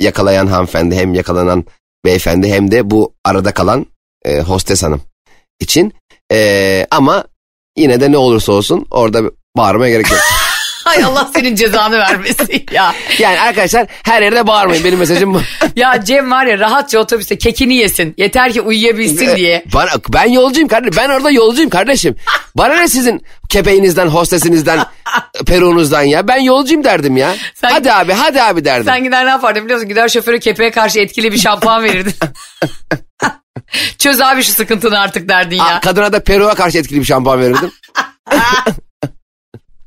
yakalayan 0.00 0.46
hanımefendi 0.46 0.96
hem 0.96 1.14
yakalanan 1.14 1.64
beyefendi 2.04 2.48
hem 2.52 2.70
de 2.70 2.90
bu 2.90 3.14
arada 3.24 3.52
kalan 3.54 3.86
eee, 4.26 4.40
hostes 4.40 4.82
hanım 4.82 5.00
için. 5.60 5.92
Eee, 6.32 6.86
ama 6.90 7.24
yine 7.76 8.00
de 8.00 8.12
ne 8.12 8.16
olursa 8.16 8.52
olsun 8.52 8.86
orada 8.90 9.22
bağırmaya 9.56 9.90
gerek 9.92 10.10
yok. 10.10 10.20
Hay 10.90 11.04
Allah 11.04 11.30
senin 11.34 11.54
cezanı 11.54 11.98
vermesin 11.98 12.66
ya. 12.72 12.94
Yani 13.18 13.40
arkadaşlar 13.40 13.86
her 14.02 14.22
yerde 14.22 14.46
bağırmayın 14.46 14.84
benim 14.84 14.98
mesajım 14.98 15.34
bu. 15.34 15.40
Ya 15.76 16.04
Cem 16.04 16.30
var 16.30 16.46
ya 16.46 16.58
rahatça 16.58 16.98
otobüste 16.98 17.38
kekini 17.38 17.74
yesin. 17.74 18.14
Yeter 18.18 18.52
ki 18.52 18.60
uyuyabilsin 18.60 19.36
diye. 19.36 19.64
Bana, 19.74 19.90
ben 20.08 20.24
yolcuyum 20.24 20.68
kardeşim. 20.68 20.96
Ben 20.96 21.08
orada 21.08 21.30
yolcuyum 21.30 21.70
kardeşim. 21.70 22.16
Bana 22.54 22.74
ne 22.76 22.88
sizin 22.88 23.22
kepeğinizden, 23.48 24.06
hostesinizden, 24.06 24.80
peruğunuzdan 25.46 26.02
ya. 26.02 26.28
Ben 26.28 26.36
yolcuyum 26.40 26.84
derdim 26.84 27.16
ya. 27.16 27.34
Sen- 27.54 27.70
hadi 27.70 27.92
abi, 27.92 28.12
hadi 28.12 28.42
abi 28.42 28.64
derdim. 28.64 28.84
Sen 28.84 29.04
gider 29.04 29.26
ne 29.26 29.30
yapardın 29.30 29.64
biliyor 29.64 29.78
musun? 29.78 29.88
Gider 29.88 30.08
şoföre 30.08 30.38
kepeğe 30.38 30.70
karşı 30.70 31.00
etkili 31.00 31.32
bir 31.32 31.38
şampuan 31.38 31.84
verirdin. 31.84 32.14
Çöz 33.98 34.20
abi 34.20 34.42
şu 34.42 34.52
sıkıntını 34.52 34.98
artık 35.00 35.28
derdin 35.28 35.56
ya. 35.56 35.64
Aa, 35.64 35.80
kadına 35.80 36.12
da 36.12 36.22
peruğa 36.24 36.54
karşı 36.54 36.78
etkili 36.78 37.00
bir 37.00 37.04
şampuan 37.04 37.40
verirdim. 37.40 37.70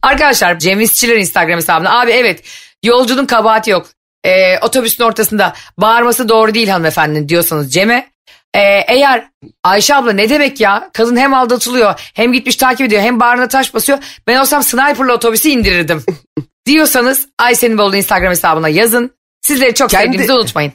Arkadaşlar 0.03 0.59
Cem 0.59 0.81
İşçiler 0.81 1.15
Instagram 1.15 1.57
hesabına 1.57 1.99
abi 2.01 2.11
evet 2.11 2.43
yolcunun 2.83 3.25
kabahati 3.25 3.71
yok. 3.71 3.87
e, 4.23 4.59
otobüsün 4.59 5.03
ortasında 5.03 5.53
bağırması 5.77 6.29
doğru 6.29 6.53
değil 6.53 6.67
hanımefendi 6.67 7.29
diyorsanız 7.29 7.73
Cem'e 7.73 8.11
e, 8.53 8.59
eğer 8.87 9.27
Ayşe 9.63 9.95
abla 9.95 10.11
ne 10.13 10.29
demek 10.29 10.59
ya 10.59 10.89
kadın 10.93 11.17
hem 11.17 11.33
aldatılıyor 11.33 12.11
hem 12.13 12.33
gitmiş 12.33 12.55
takip 12.55 12.87
ediyor 12.87 13.01
hem 13.01 13.19
bağrına 13.19 13.47
taş 13.47 13.73
basıyor 13.73 13.99
ben 14.27 14.37
olsam 14.37 14.63
sniperla 14.63 15.13
otobüsü 15.13 15.49
indirirdim 15.49 16.03
diyorsanız 16.65 17.27
Ayşe'nin 17.39 17.77
Bolu 17.77 17.95
Instagram 17.95 18.29
hesabına 18.31 18.69
yazın. 18.69 19.11
Sizleri 19.41 19.73
çok 19.73 19.89
Kendi- 19.89 20.05
sevdiğinizi 20.05 20.33
unutmayın. 20.33 20.73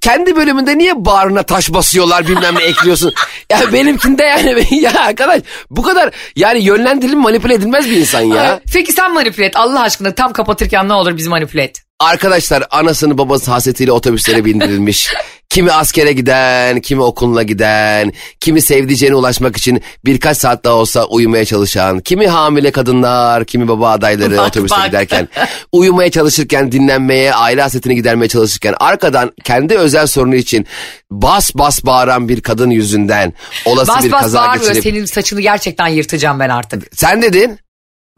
Kendi 0.00 0.36
bölümünde 0.36 0.78
niye 0.78 1.04
bağrına 1.04 1.42
taş 1.42 1.72
basıyorlar 1.72 2.28
bilmem 2.28 2.54
ne 2.54 2.64
ekliyorsun. 2.64 3.12
ya 3.50 3.72
benimkinde 3.72 4.22
yani 4.22 4.66
ya 4.80 5.00
arkadaş 5.00 5.42
bu 5.70 5.82
kadar 5.82 6.10
yani 6.36 6.64
yönlendirilip 6.64 7.18
manipüle 7.18 7.54
edilmez 7.54 7.90
bir 7.90 7.96
insan 7.96 8.20
ya. 8.20 8.60
Peki 8.72 8.92
sen 8.92 9.14
manipüle 9.14 9.46
et 9.46 9.56
Allah 9.56 9.80
aşkına 9.80 10.14
tam 10.14 10.32
kapatırken 10.32 10.88
ne 10.88 10.92
olur 10.92 11.16
bizi 11.16 11.28
manipüle 11.28 11.62
et. 11.62 11.87
Arkadaşlar 12.00 12.64
anasını 12.70 13.18
babası 13.18 13.50
hasetiyle 13.50 13.92
otobüslere 13.92 14.44
bindirilmiş. 14.44 15.08
kimi 15.50 15.72
askere 15.72 16.12
giden, 16.12 16.80
kimi 16.80 17.02
okuluna 17.02 17.42
giden, 17.42 18.12
kimi 18.40 18.62
sevdiceğine 18.62 19.14
ulaşmak 19.14 19.56
için 19.56 19.82
birkaç 20.04 20.36
saat 20.36 20.64
daha 20.64 20.74
olsa 20.74 21.04
uyumaya 21.04 21.44
çalışan, 21.44 22.00
kimi 22.00 22.28
hamile 22.28 22.70
kadınlar, 22.70 23.44
kimi 23.44 23.68
baba 23.68 23.90
adayları 23.90 24.36
Bak, 24.36 24.48
otobüse 24.48 24.76
bak. 24.76 24.86
giderken, 24.86 25.28
uyumaya 25.72 26.10
çalışırken, 26.10 26.72
dinlenmeye, 26.72 27.34
aile 27.34 27.62
hasetini 27.62 27.94
gidermeye 27.94 28.28
çalışırken, 28.28 28.74
arkadan 28.80 29.32
kendi 29.44 29.74
özel 29.74 30.06
sorunu 30.06 30.34
için 30.34 30.66
bas 31.10 31.54
bas 31.54 31.84
bağıran 31.84 32.28
bir 32.28 32.40
kadın 32.40 32.70
yüzünden 32.70 33.32
olası 33.64 33.92
Bas 33.92 34.04
bir 34.04 34.12
bas 34.12 34.22
kaza 34.22 34.38
bağırmıyor 34.38 34.74
geçirip... 34.74 34.94
senin 34.94 35.04
saçını 35.04 35.40
gerçekten 35.40 35.88
yırtacağım 35.88 36.40
ben 36.40 36.48
artık. 36.48 36.96
Sen 36.96 37.22
dedin. 37.22 37.58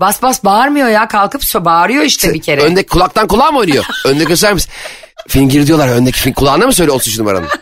Bas 0.01 0.23
bas 0.23 0.45
bağırmıyor 0.45 0.89
ya 0.89 1.09
kalkıp 1.09 1.43
bağırıyor 1.55 2.05
işte 2.05 2.35
bir 2.35 2.43
kere. 2.43 2.63
Öndeki 2.63 2.89
kulaktan 2.89 3.29
kulağa 3.29 3.53
mı 3.53 3.59
oynuyor? 3.59 3.85
Öndeki 4.07 4.29
göster 4.29 4.55
misin? 4.55 4.73
Fingir 5.29 5.67
diyorlar 5.67 5.89
öndeki 5.89 6.19
fin 6.19 6.33
kulağına 6.33 6.67
mı 6.67 6.73
söyle 6.73 6.91
33 6.91 7.19
numaranın? 7.19 7.49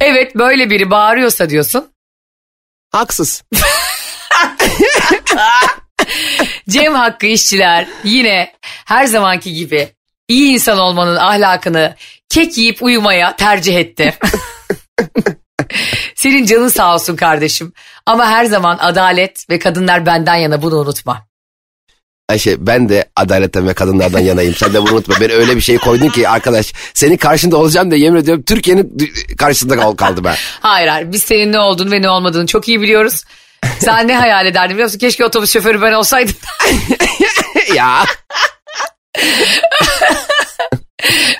Evet 0.00 0.34
böyle 0.34 0.70
biri 0.70 0.90
bağırıyorsa 0.90 1.50
diyorsun. 1.50 1.88
Haksız. 2.90 3.44
Cem 6.68 6.94
Hakkı 6.94 7.26
işçiler 7.26 7.86
yine 8.04 8.52
her 8.62 9.04
zamanki 9.04 9.54
gibi 9.54 9.88
iyi 10.28 10.52
insan 10.52 10.78
olmanın 10.78 11.16
ahlakını 11.16 11.94
kek 12.28 12.58
yiyip 12.58 12.82
uyumaya 12.82 13.36
tercih 13.36 13.76
etti. 13.76 14.18
Senin 16.18 16.46
canın 16.46 16.68
sağ 16.68 16.94
olsun 16.94 17.16
kardeşim. 17.16 17.72
Ama 18.06 18.26
her 18.26 18.44
zaman 18.44 18.78
adalet 18.80 19.50
ve 19.50 19.58
kadınlar 19.58 20.06
benden 20.06 20.34
yana 20.34 20.62
bunu 20.62 20.74
unutma. 20.76 21.26
Ayşe 22.28 22.66
ben 22.66 22.88
de 22.88 23.08
adaletten 23.16 23.68
ve 23.68 23.74
kadınlardan 23.74 24.18
yanayım. 24.18 24.54
Sen 24.54 24.74
de 24.74 24.82
bunu 24.82 24.92
unutma. 24.92 25.14
Beni 25.20 25.32
öyle 25.32 25.56
bir 25.56 25.60
şey 25.60 25.78
koydun 25.78 26.08
ki 26.08 26.28
arkadaş. 26.28 26.72
Senin 26.94 27.16
karşında 27.16 27.56
olacağım 27.56 27.90
diye 27.90 28.00
yemin 28.00 28.20
ediyorum 28.20 28.42
Türkiye'nin 28.42 28.96
karşısında 29.38 29.76
kal- 29.76 29.96
kaldım 29.96 30.24
ben. 30.24 30.34
Hayır 30.60 30.88
hayır 30.88 31.12
biz 31.12 31.22
senin 31.22 31.52
ne 31.52 31.58
olduğunu 31.58 31.90
ve 31.90 32.02
ne 32.02 32.10
olmadığını 32.10 32.46
çok 32.46 32.68
iyi 32.68 32.80
biliyoruz. 32.80 33.24
Sen 33.80 34.08
ne 34.08 34.16
hayal 34.16 34.46
ederdin 34.46 34.70
biliyor 34.74 34.86
musun? 34.86 34.98
Keşke 34.98 35.24
otobüs 35.24 35.52
şoförü 35.52 35.82
ben 35.82 35.92
olsaydım. 35.92 36.34
ya 37.74 38.04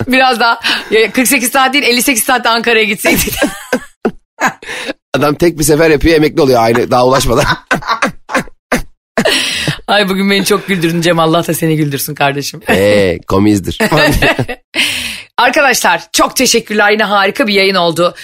Biraz 0.07 0.39
daha 0.39 0.59
ya 0.91 1.11
48 1.11 1.51
saat 1.51 1.73
değil 1.73 1.83
58 1.83 2.23
saatte 2.23 2.49
Ankara'ya 2.49 2.83
gitseydik. 2.83 3.33
adam 5.15 5.35
tek 5.35 5.59
bir 5.59 5.63
sefer 5.63 5.89
yapıyor 5.89 6.15
emekli 6.15 6.41
oluyor 6.41 6.63
aynı 6.63 6.91
daha 6.91 7.07
ulaşmadan. 7.07 7.45
Ay 9.87 10.09
bugün 10.09 10.31
beni 10.31 10.45
çok 10.45 10.67
güldürdün 10.67 11.01
Cem 11.01 11.19
Allah 11.19 11.47
da 11.47 11.53
seni 11.53 11.77
güldürsün 11.77 12.15
kardeşim. 12.15 12.61
Eee 12.69 13.19
komizdir. 13.27 13.77
Arkadaşlar 15.37 16.07
çok 16.13 16.35
teşekkürler 16.35 16.91
yine 16.91 17.03
harika 17.03 17.47
bir 17.47 17.53
yayın 17.53 17.75
oldu. 17.75 18.15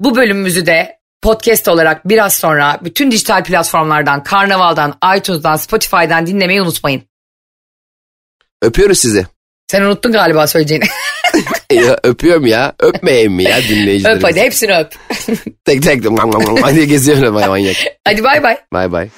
Bu 0.00 0.16
bölümümüzü 0.16 0.66
de 0.66 0.98
podcast 1.22 1.68
olarak 1.68 2.08
biraz 2.08 2.36
sonra 2.36 2.78
bütün 2.84 3.10
dijital 3.10 3.44
platformlardan, 3.44 4.22
Karnaval'dan, 4.22 4.98
iTunes'dan, 5.16 5.56
Spotify'dan 5.56 6.26
dinlemeyi 6.26 6.62
unutmayın. 6.62 7.02
Öpüyoruz 8.62 8.98
sizi. 8.98 9.26
Sen 9.70 9.82
unuttun 9.82 10.12
galiba 10.12 10.46
söyleyeceğini. 10.46 10.84
Ya, 11.74 11.98
öpüyorum 12.02 12.46
ya. 12.46 12.72
Öpmeyeyim 12.80 13.32
mi 13.32 13.44
ya 13.44 13.62
dinleyicilerimiz? 13.68 14.24
öp 14.24 14.30
hadi 14.30 14.40
hepsini 14.40 14.76
öp. 14.76 14.92
Tek 15.64 15.82
tek. 15.82 16.04
Hadi 16.62 16.88
geziyorum 16.88 17.34
manyak. 17.34 17.76
hadi 18.04 18.24
bay 18.24 18.42
bay. 18.42 18.56
Bay 18.72 18.92
bay. 18.92 19.08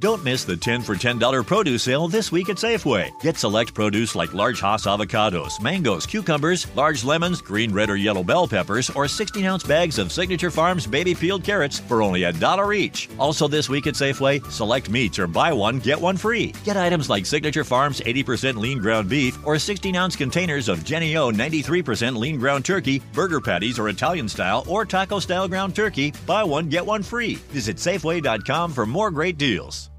Don't 0.00 0.24
miss 0.24 0.44
the 0.44 0.56
10 0.56 0.80
for 0.80 0.94
$10 0.94 1.46
produce 1.46 1.82
sale 1.82 2.08
this 2.08 2.32
week 2.32 2.48
at 2.48 2.56
Safeway. 2.56 3.10
Get 3.20 3.36
select 3.36 3.74
produce 3.74 4.14
like 4.14 4.32
large 4.32 4.58
Hass 4.58 4.86
avocados, 4.86 5.60
mangoes, 5.60 6.06
cucumbers, 6.06 6.66
large 6.74 7.04
lemons, 7.04 7.42
green, 7.42 7.70
red, 7.70 7.90
or 7.90 7.96
yellow 7.96 8.24
bell 8.24 8.48
peppers, 8.48 8.88
or 8.88 9.06
16 9.06 9.44
ounce 9.44 9.62
bags 9.62 9.98
of 9.98 10.10
Signature 10.10 10.50
Farms 10.50 10.86
baby 10.86 11.14
peeled 11.14 11.44
carrots 11.44 11.80
for 11.80 12.00
only 12.00 12.22
a 12.22 12.32
dollar 12.32 12.72
each. 12.72 13.10
Also, 13.18 13.46
this 13.46 13.68
week 13.68 13.86
at 13.86 13.92
Safeway, 13.92 14.42
select 14.50 14.88
meats 14.88 15.18
or 15.18 15.26
buy 15.26 15.52
one, 15.52 15.78
get 15.78 16.00
one 16.00 16.16
free. 16.16 16.54
Get 16.64 16.78
items 16.78 17.10
like 17.10 17.26
Signature 17.26 17.64
Farms 17.64 18.00
80% 18.00 18.56
lean 18.56 18.78
ground 18.78 19.06
beef 19.06 19.36
or 19.46 19.58
16 19.58 19.94
ounce 19.96 20.16
containers 20.16 20.70
of 20.70 20.82
Jenny 20.82 21.14
O 21.18 21.30
93% 21.30 22.16
lean 22.16 22.38
ground 22.38 22.64
turkey, 22.64 23.02
burger 23.12 23.42
patties 23.42 23.78
or 23.78 23.90
Italian 23.90 24.30
style 24.30 24.64
or 24.66 24.86
taco 24.86 25.18
style 25.18 25.46
ground 25.46 25.76
turkey. 25.76 26.14
Buy 26.26 26.42
one, 26.42 26.70
get 26.70 26.86
one 26.86 27.02
free. 27.02 27.34
Visit 27.52 27.76
Safeway.com 27.76 28.72
for 28.72 28.86
more 28.86 29.10
great 29.10 29.36
deals. 29.36 29.89